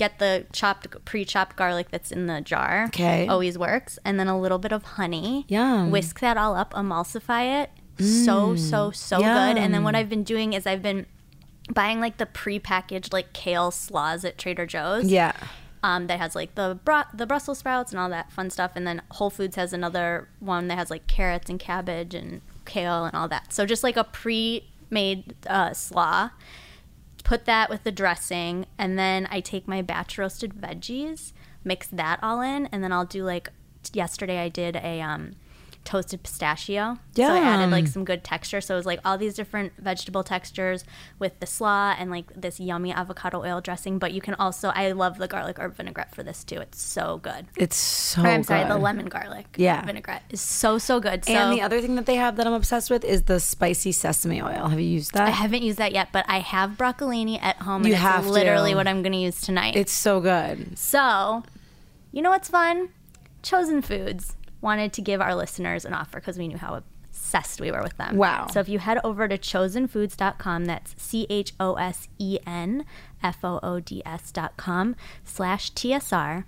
[0.00, 2.84] get the chopped, pre-chopped garlic that's in the jar.
[2.86, 3.28] Okay.
[3.28, 3.98] always works.
[4.02, 5.44] And then a little bit of honey.
[5.46, 5.90] Yum.
[5.90, 7.70] Whisk that all up, emulsify it.
[7.98, 9.58] So so so good.
[9.58, 11.04] And then what I've been doing is I've been
[11.70, 15.34] buying like the pre-packaged like kale slaws at Trader Joe's yeah.
[15.82, 18.72] um, that has like the bru- the Brussels sprouts and all that fun stuff.
[18.74, 23.04] And then Whole Foods has another one that has like carrots and cabbage and kale
[23.04, 23.52] and all that.
[23.52, 26.30] So just like a pre-made uh, slaw.
[27.24, 31.32] Put that with the dressing, and then I take my batch roasted veggies,
[31.64, 33.50] mix that all in, and then I'll do like
[33.92, 35.34] yesterday I did a um,
[35.90, 36.98] toasted pistachio.
[37.16, 38.60] So I added like some good texture.
[38.60, 40.84] So it was like all these different vegetable textures
[41.18, 43.98] with the slaw and like this yummy avocado oil dressing.
[43.98, 46.60] But you can also, I love the garlic herb vinaigrette for this too.
[46.60, 47.46] It's so good.
[47.56, 49.84] It's so Or, I'm sorry, the lemon garlic Yeah.
[49.84, 51.24] vinaigrette is so, so good.
[51.24, 53.90] So and the other thing that they have that I'm obsessed with is the spicy
[53.90, 54.68] sesame oil.
[54.68, 55.26] Have you used that?
[55.26, 57.84] I haven't used that yet, but I have broccolini at home.
[57.84, 58.32] You and have it's to.
[58.32, 59.74] literally what I'm going to use tonight.
[59.74, 60.78] It's so good.
[60.78, 61.42] So,
[62.12, 62.90] you know what's fun?
[63.42, 67.70] Chosen Foods wanted to give our listeners an offer because we knew how obsessed we
[67.70, 68.16] were with them.
[68.16, 68.48] Wow.
[68.52, 72.84] So, if you head over to chosenfoods.com, that's C H O S E N
[73.22, 76.44] F O O D S.com slash TSR,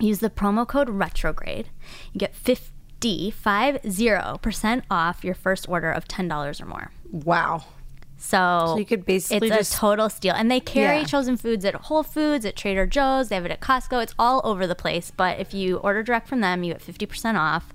[0.00, 1.70] use the promo code retrograde.
[2.12, 6.90] You get 50, 50% off your first order of $10 or more.
[7.10, 7.64] Wow.
[8.18, 10.34] So, So you could basically it's just- a total steal.
[10.34, 11.04] And they carry Yeah.
[11.04, 14.02] Chosen Foods at Whole Foods, at Trader Joe's, they have it at Costco.
[14.02, 15.12] It's all over the place.
[15.14, 17.72] But if you order direct from them, you get 50% off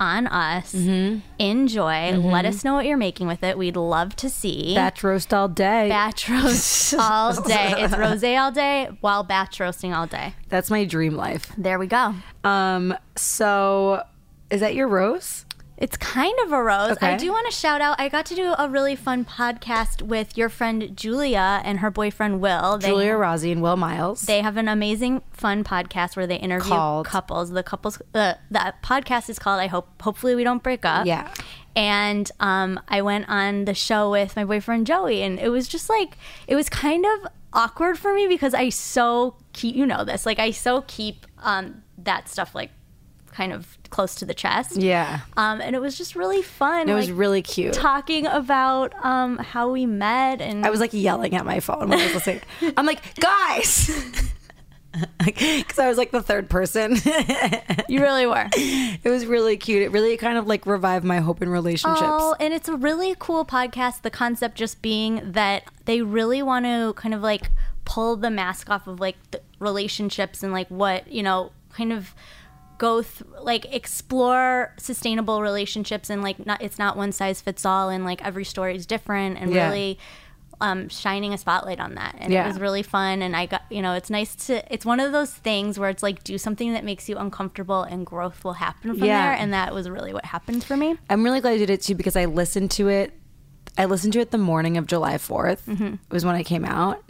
[0.00, 0.74] on us.
[0.74, 1.20] Mm-hmm.
[1.38, 2.10] Enjoy.
[2.18, 3.56] Let us know what you're making with it.
[3.56, 4.74] We'd love to see.
[4.74, 5.88] Batch roast all day.
[5.88, 7.74] batch roast all day.
[7.78, 10.34] It's rosé all day while batch roasting all day.
[10.48, 11.52] That's my dream life.
[11.56, 12.14] There we go.
[12.42, 12.96] Um.
[13.14, 14.02] So,
[14.50, 15.44] is that your rose?
[15.84, 16.96] It's kind of a rose.
[17.02, 18.00] I do want to shout out.
[18.00, 22.40] I got to do a really fun podcast with your friend Julia and her boyfriend
[22.40, 22.78] Will.
[22.78, 24.22] They Julia Rossi and Will Miles.
[24.22, 27.50] They have an amazing, fun podcast where they interview Called- couples.
[27.50, 31.04] The couples, uh, the podcast is called "I Hope." Hopefully, we don't break up.
[31.04, 31.30] Yeah.
[31.76, 35.90] And um, I went on the show with my boyfriend Joey, and it was just
[35.90, 36.16] like
[36.46, 40.38] it was kind of awkward for me because I so keep you know this like
[40.38, 42.70] I so keep um, that stuff like
[43.34, 44.76] kind of close to the chest.
[44.76, 45.20] yeah.
[45.36, 46.88] Um, and it was just really fun.
[46.88, 47.74] It was like, really cute.
[47.74, 51.98] talking about um, how we met and I was like yelling at my phone when
[51.98, 52.40] I was listening.
[52.76, 53.90] I'm like, guys,
[55.24, 56.96] because I was like the third person.
[57.88, 58.48] you really were.
[58.52, 59.82] it was really cute.
[59.82, 62.02] It really kind of like revived my hope in relationships.
[62.04, 64.02] Oh, and it's a really cool podcast.
[64.02, 67.50] The concept just being that they really want to kind of like
[67.84, 72.14] pull the mask off of like the relationships and like what, you know, kind of
[72.78, 77.88] go through like explore sustainable relationships and like not it's not one size fits all
[77.88, 79.66] and like every story is different and Yeah.
[79.68, 79.98] really
[80.60, 82.44] um, shining a spotlight on that and Yeah.
[82.44, 85.10] it was really fun and i got you know it's nice to it's one of
[85.12, 88.90] those things where it's like do something that makes you uncomfortable and growth will happen
[88.96, 89.26] from Yeah.
[89.30, 91.82] there and that was really what happened for me I'm really glad you did it
[91.82, 93.12] too because I listened to it.
[93.76, 95.64] I listened to it the morning of July 4th.
[95.66, 95.84] Mm-hmm.
[95.94, 97.02] It was when it came out.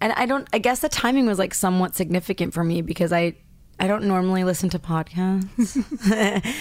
[0.00, 3.34] And I don't I guess the timing was like somewhat significant for me because I
[3.80, 5.76] I don't normally listen to podcasts.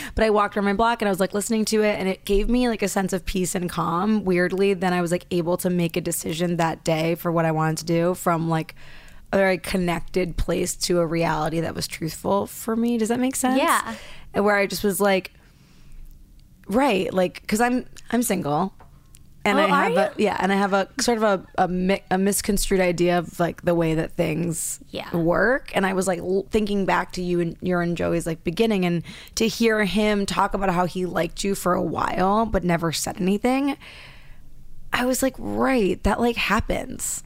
[0.15, 2.25] but I walked around my block and I was like listening to it and it
[2.25, 4.23] gave me like a sense of peace and calm.
[4.23, 7.51] Weirdly, then I was like able to make a decision that day for what I
[7.51, 8.75] wanted to do from like
[9.33, 12.97] a very connected place to a reality that was truthful for me.
[12.97, 13.57] Does that make sense?
[13.57, 13.95] Yeah.
[14.33, 15.31] Where I just was like
[16.67, 18.73] right, like cuz I'm I'm single.
[19.47, 22.01] And Oh, I have a yeah, and I have a sort of a a, mi-
[22.11, 25.15] a misconstrued idea of like the way that things Yeah.
[25.15, 25.71] work.
[25.75, 28.85] And I was like l- thinking back to you and your and Joey's like beginning,
[28.85, 29.03] and
[29.35, 33.21] to hear him talk about how he liked you for a while but never said
[33.21, 33.77] anything.
[34.93, 37.23] I was like, right, that like happens.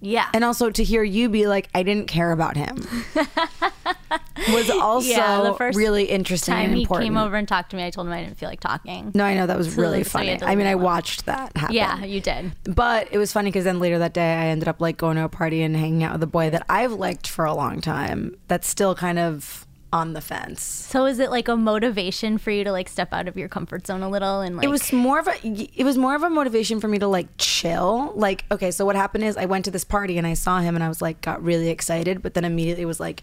[0.00, 0.28] Yeah.
[0.32, 2.76] And also to hear you be like, I didn't care about him
[4.52, 7.76] was also Yeah, the first really interesting time and he came over and talked to
[7.76, 9.12] me, I told him I didn't feel like talking.
[9.14, 10.40] No, I know that was So, really funny.
[10.42, 11.74] I mean, I watched that happen.
[11.74, 12.52] Yeah, you did.
[12.64, 15.24] But it was funny because then later that day, I ended up like going to
[15.24, 18.36] a party and hanging out with a boy that I've liked for a long time.
[18.48, 20.62] That's still kind of on the fence.
[20.62, 23.86] So is it like a motivation for you to like step out of your comfort
[23.86, 26.30] zone a little and like it was more of a it was more of a
[26.30, 28.12] motivation for me to like chill.
[28.14, 30.74] Like okay so what happened is i went to this party and i saw him
[30.74, 33.22] and i was like got really excited but then immediately was like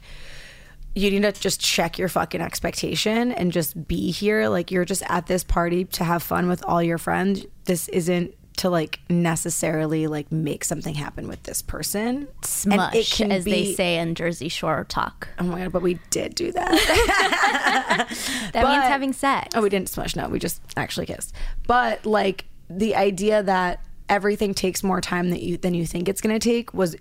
[0.95, 4.47] you need to just check your fucking expectation and just be here.
[4.47, 7.45] Like you're just at this party to have fun with all your friends.
[7.65, 13.73] This isn't to like necessarily like make something happen with this person smush, as they
[13.73, 15.27] say in Jersey Shore talk.
[15.39, 16.71] oh my god but we did do that
[18.53, 19.49] That means having sex.
[19.55, 20.15] Oh, we didn't smush.
[20.15, 21.33] No, we just actually kissed.
[21.67, 26.21] But like the idea that everything takes more time than you than you think it's
[26.21, 26.95] going to take was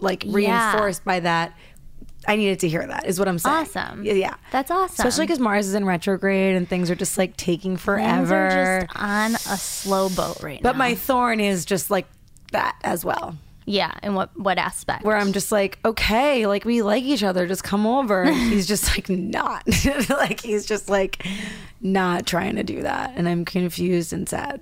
[0.00, 0.32] like Yeah.
[0.72, 1.54] reinforced by that.
[2.28, 3.06] I needed to hear that.
[3.06, 3.56] Is what I'm saying.
[3.56, 4.04] Awesome.
[4.04, 4.34] Yeah.
[4.52, 4.92] That's awesome.
[5.06, 8.34] Especially because Mars is in retrograde and things are just like taking Things forever.
[8.34, 10.78] are just on a slow boat right but now.
[10.78, 12.06] my thorn is just like
[12.52, 13.36] that as well.
[13.64, 15.04] yeah, and what what aspect?
[15.04, 18.22] Where I'm just like, okay, like we like each other, just come over.
[18.24, 19.62] And he's just like not,
[20.10, 21.24] like he's just like
[21.80, 24.60] not trying to do that, and I'm confused and sad.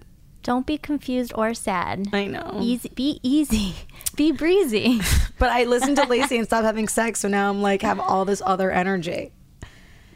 [0.49, 2.09] Don't be confused or sad.
[2.11, 2.61] I know.
[2.63, 3.75] Easy, be easy,
[4.17, 5.03] be breezy.
[5.39, 8.25] But I listened to Lacey and stopped having sex, so now I'm like have all
[8.25, 9.31] this other energy.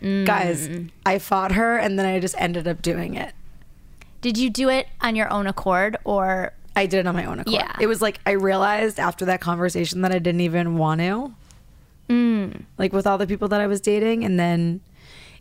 [0.01, 0.89] Guys, mm.
[1.05, 3.35] I fought her and then I just ended up doing it.
[4.23, 6.55] Did you do it on your own accord or?
[6.75, 7.53] I did it on my own accord.
[7.53, 7.77] Yeah.
[7.79, 11.35] It was like I realized after that conversation that I didn't even want to.
[12.09, 12.63] Mm.
[12.79, 14.81] Like with all the people that I was dating, and then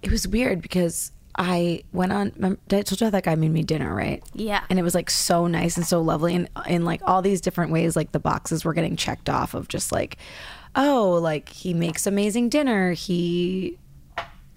[0.01, 2.57] it was weird because I went on.
[2.71, 4.23] I told you how that guy made me dinner, right?
[4.33, 4.63] Yeah.
[4.69, 7.71] And it was like so nice and so lovely, and in like all these different
[7.71, 10.17] ways, like the boxes were getting checked off of just like,
[10.75, 12.91] oh, like he makes amazing dinner.
[12.93, 13.77] He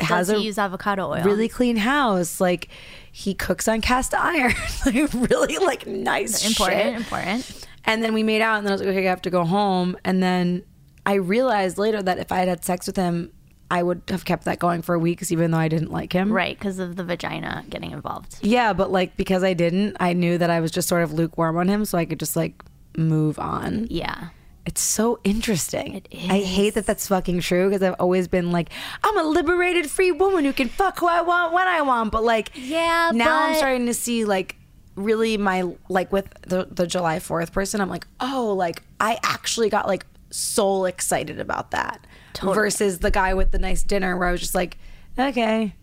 [0.00, 1.22] has Does a use avocado oil?
[1.22, 2.40] really clean house.
[2.40, 2.68] Like
[3.12, 4.54] he cooks on cast iron.
[4.86, 6.82] like really like nice important?
[6.82, 6.96] shit.
[6.96, 7.66] Important.
[7.84, 9.44] And then we made out, and then I was like, okay, I have to go
[9.44, 9.96] home.
[10.04, 10.64] And then
[11.06, 13.30] I realized later that if I had had sex with him,
[13.70, 16.32] I would have kept that going for weeks, even though I didn't like him.
[16.32, 18.38] Right, because of the vagina getting involved.
[18.42, 21.56] Yeah, but like because I didn't, I knew that I was just sort of lukewarm
[21.56, 22.62] on him, so I could just like
[22.96, 23.86] move on.
[23.90, 24.28] Yeah.
[24.66, 25.96] It's so interesting.
[25.96, 28.70] It I hate that that's fucking true because I've always been like,
[29.02, 32.12] I'm a liberated free woman who can fuck who I want when I want.
[32.12, 34.56] But like, Yeah, now I'm starting to see like
[34.94, 37.80] really my like with the the July Fourth person.
[37.80, 42.06] I'm like, oh, like I actually got like soul excited about that
[42.42, 44.78] versus the guy with the nice dinner where I was just like,
[45.18, 45.74] okay.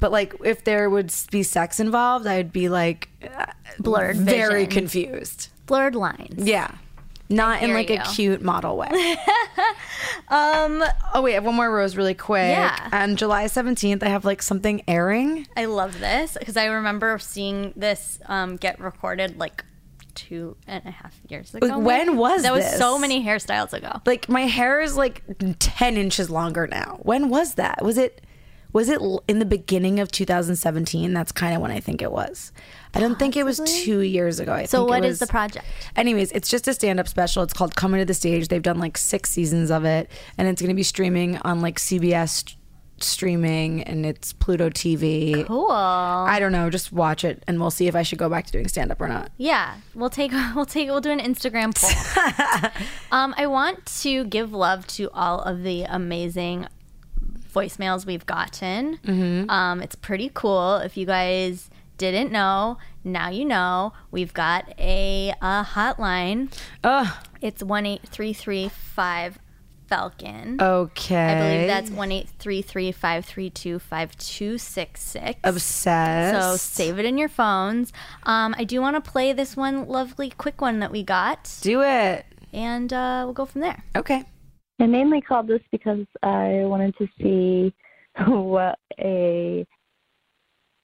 [0.00, 3.08] But like, if there would be sex involved, I'd be like
[3.78, 4.70] Blurred very vision.
[4.70, 5.48] confused.
[5.66, 6.46] Blurred lines.
[6.46, 6.70] Yeah.
[7.30, 8.88] Not in like a cute model way.
[10.28, 10.84] um.
[11.14, 12.50] Oh wait, I have one more rose really quick.
[12.50, 12.88] Yeah.
[12.92, 15.46] On July seventeenth, I have like something airing.
[15.56, 19.64] I love this because I remember seeing this um, get recorded like
[20.14, 21.78] two and a half years ago.
[21.78, 22.78] When was that was this?
[22.78, 24.00] so many hairstyles ago?
[24.06, 25.22] Like my hair is like
[25.58, 26.98] ten inches longer now.
[27.02, 27.82] When was that?
[27.84, 28.20] Was it?
[28.72, 31.12] Was it in the beginning of 2017?
[31.12, 32.50] That's kind of when I think it was.
[32.92, 34.52] I don't think it was two years ago.
[34.52, 35.64] I So think it what is was- the project?
[35.94, 37.44] Anyways, it's just a stand up special.
[37.44, 38.48] It's called Coming to the Stage.
[38.48, 41.78] They've done like six seasons of it, and it's going to be streaming on like
[41.78, 42.56] CBS
[43.04, 45.46] streaming, and it's Pluto TV.
[45.46, 45.70] Cool.
[45.70, 46.70] I don't know.
[46.70, 49.00] Just watch it, and we'll see if I should go back to doing stand up
[49.00, 49.30] or not.
[49.36, 52.72] Yeah, we'll take we'll take we'll do an Instagram poll.
[53.12, 56.66] um, I want to give love to all of the amazing
[57.54, 58.98] voicemails we've gotten.
[58.98, 59.50] Mm-hmm.
[59.50, 60.76] Um, it's pretty cool.
[60.76, 63.92] If you guys didn't know, now you know.
[64.10, 66.52] We've got a, uh hotline.
[66.82, 67.08] Ugh.
[67.40, 69.38] It's one eight three three five
[69.94, 70.56] Falcon.
[70.60, 71.14] Okay.
[71.16, 75.38] I believe that's one eight three three five three two five two six six.
[75.44, 76.42] obsessed.
[76.42, 77.92] So save it in your phones.
[78.24, 81.82] Um, I do want to play this one lovely quick one that we got, Do
[81.82, 82.26] it.
[82.52, 83.84] and uh, we'll go from there.
[83.94, 84.24] Okay.
[84.80, 87.72] I mainly called this because I wanted to see
[88.26, 89.64] what a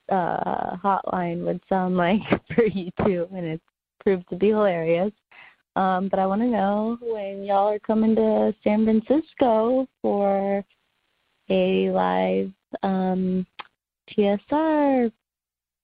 [0.08, 2.20] uh, hotline would sound like
[2.54, 3.60] for you two, and it
[4.04, 5.12] proved to be hilarious.
[5.76, 10.64] Um, but I want to know when y'all are coming to San Francisco for
[11.48, 12.52] a live
[12.82, 13.46] um,
[14.10, 15.12] TSR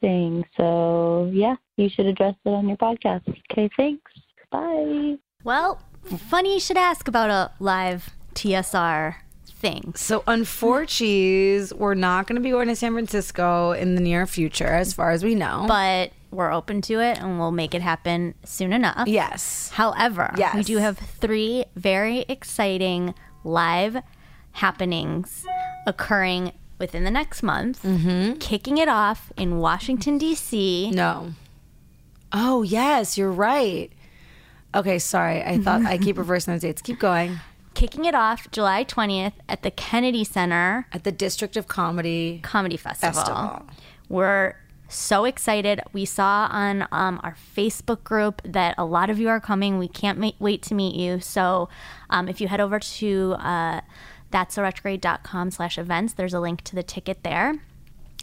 [0.01, 0.45] thing.
[0.57, 3.23] So, yeah, you should address it on your podcast.
[3.51, 4.13] Okay, thanks.
[4.51, 5.17] Bye.
[5.45, 9.93] Well, funny you should ask about a live TSR thing.
[9.97, 14.67] So, unfortunately, we're not going to be going to San Francisco in the near future,
[14.67, 15.65] as far as we know.
[15.67, 19.09] But we're open to it and we'll make it happen soon enough.
[19.09, 19.71] Yes.
[19.71, 23.97] However, we do have three very exciting live
[24.53, 25.45] happenings
[25.87, 27.83] occurring within the next month.
[27.83, 28.35] Mm-hmm.
[28.35, 30.91] Kicking it off in Washington, D.C.
[30.91, 31.33] No.
[32.33, 33.91] Oh, yes, you're right.
[34.75, 35.43] Okay, sorry.
[35.43, 36.83] I thought I keep reversing those dates.
[36.83, 37.41] Keep going.
[37.73, 42.77] Kicking it off July 20th at the Kennedy Center At the District of Comedy Comedy
[42.77, 43.15] Festival.
[43.15, 43.67] Festival.
[44.09, 44.57] We're
[44.89, 45.81] so excited.
[45.93, 49.79] We saw on um, our Facebook group that a lot of you are coming.
[49.79, 51.21] We can't ma- wait to meet you.
[51.21, 51.69] So
[52.11, 53.81] um, if you head over to uh,
[54.31, 54.59] that's
[55.23, 57.59] com slash events, there's a link to the ticket there,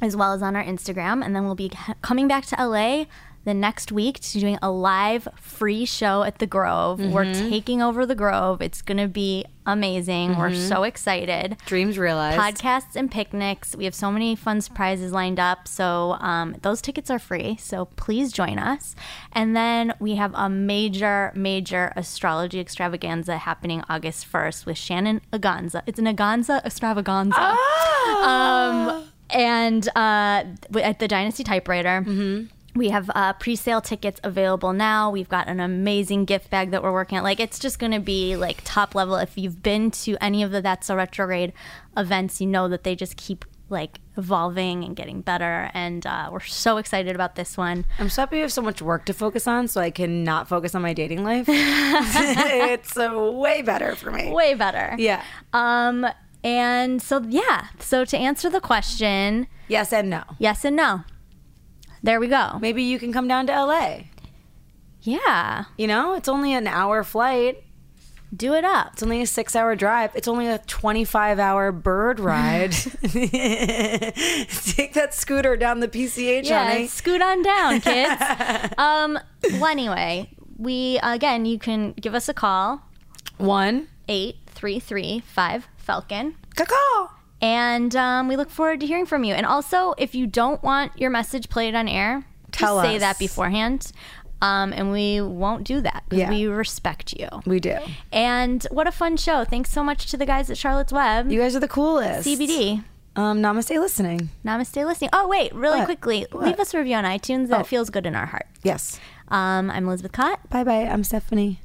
[0.02, 1.24] as well as on our Instagram.
[1.24, 1.72] And then we'll be
[2.02, 3.06] coming back to LA
[3.46, 7.00] the next week to doing a live free show at the Grove.
[7.00, 8.62] We're taking over the Grove.
[8.62, 10.38] It's going to be amazing.
[10.38, 12.40] We're so excited Dreams Realized.
[12.40, 13.76] podcasts and picnics.
[13.76, 15.68] We have so many fun surprises lined up.
[15.68, 17.58] So um, those tickets are free.
[17.58, 18.96] So please join us.
[19.34, 25.82] And then we have a major, major astrology extravaganza happening August 1st with Shannon Aganza.
[25.86, 27.58] It's an Aganza extravaganza.
[28.24, 30.44] Um, and uh,
[30.82, 32.04] at the Dynasty Typewriter.
[32.76, 35.12] We have uh, pre-sale tickets available now.
[35.12, 37.24] We've got an amazing gift bag that we're working on.
[37.24, 39.16] Like it's just going to be like top level.
[39.16, 41.54] If you've been to any of the That's So Retrograde
[41.96, 45.70] events, you know that they just keep like evolving and getting better.
[45.74, 47.86] And uh, we're so excited about this one.
[48.00, 50.48] I'm so happy we have so much work to focus on so I can not
[50.48, 51.46] focus on my dating life.
[51.50, 54.32] it's uh, way better for me.
[54.32, 54.96] Way better.
[54.98, 55.24] Yeah.
[55.54, 56.08] Um.
[56.44, 57.68] And so yeah.
[57.80, 60.24] So to answer the question, Yes and no.
[60.40, 61.04] yes and no.
[62.04, 62.58] There we go.
[62.62, 64.00] Maybe you can come down to LA.
[65.02, 65.66] Yeah.
[65.78, 67.64] You know, it's only an hour flight.
[68.36, 68.94] Do it up.
[68.94, 70.12] It's only a six hour drive.
[70.16, 72.72] It's only a 25 hour bird ride.
[73.52, 76.88] Take that scooter down the PCH, Yeah, honey.
[76.88, 78.22] scoot on down, kids.
[78.78, 79.20] um,
[79.54, 82.82] well, anyway, we again, you can give us a call
[83.38, 83.88] One.
[84.08, 87.10] eight three three five Falcon, Caw.
[87.44, 89.34] And um, we look forward to hearing from you.
[89.34, 93.20] And also, if you don't want your message played on air, Tell just say that
[93.20, 93.92] beforehand.
[94.42, 96.30] Um, and we won't do that because Yeah.
[96.30, 97.28] we respect you.
[97.46, 97.78] We do.
[98.12, 99.44] And what a fun show!
[99.46, 102.28] Thanks so much to the guys at Charlotte's Web, You guys are the coolest.
[102.28, 102.84] CBD.
[103.16, 104.30] Um, namaste listening.
[104.44, 105.12] Namaste listening.
[105.14, 105.86] Oh wait, really What?
[105.86, 106.46] quickly, What?
[106.46, 107.48] leave us a review on iTunes.
[107.50, 107.64] That Oh.
[107.64, 108.48] feels good in our heart.
[108.64, 109.00] Yes.
[109.30, 110.40] Um, I'm Elizabeth Kott.
[110.50, 110.86] Bye bye.
[110.92, 111.60] I'm Stephanie.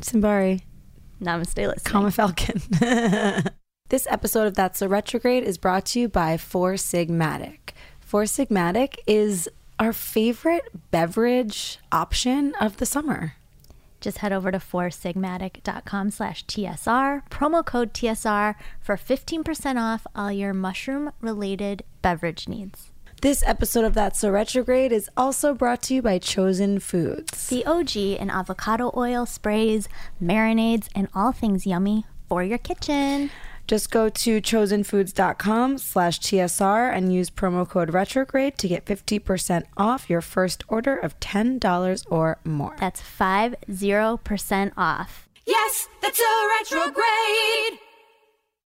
[0.00, 0.62] Simbari.
[1.20, 1.92] Namaste listening.
[1.92, 2.62] Comma Falcon.
[3.88, 7.72] this episode of That's a Retrograde is brought to you by Four Sigmatic.
[8.00, 9.48] Four Sigmatic is
[9.78, 13.34] our favorite beverage option of the summer.
[14.00, 20.54] just head over to foursigmatic.com slash TSR, promo code TSR for 15% off all your
[20.54, 22.90] mushroom related beverage needs.
[23.20, 27.48] This episode of That's So Retrograde is also brought to you by Chosen Foods.
[27.48, 29.88] The OG in avocado oil sprays,
[30.22, 33.30] marinades, and all things yummy for your kitchen.
[33.66, 40.10] Just go to chosenfoods.com slash TSR and use promo code retrograde to get 50% off
[40.10, 42.76] your first order of $10 or more.
[42.78, 45.28] That's 50% off.
[45.46, 47.80] Yes, that's a retrograde.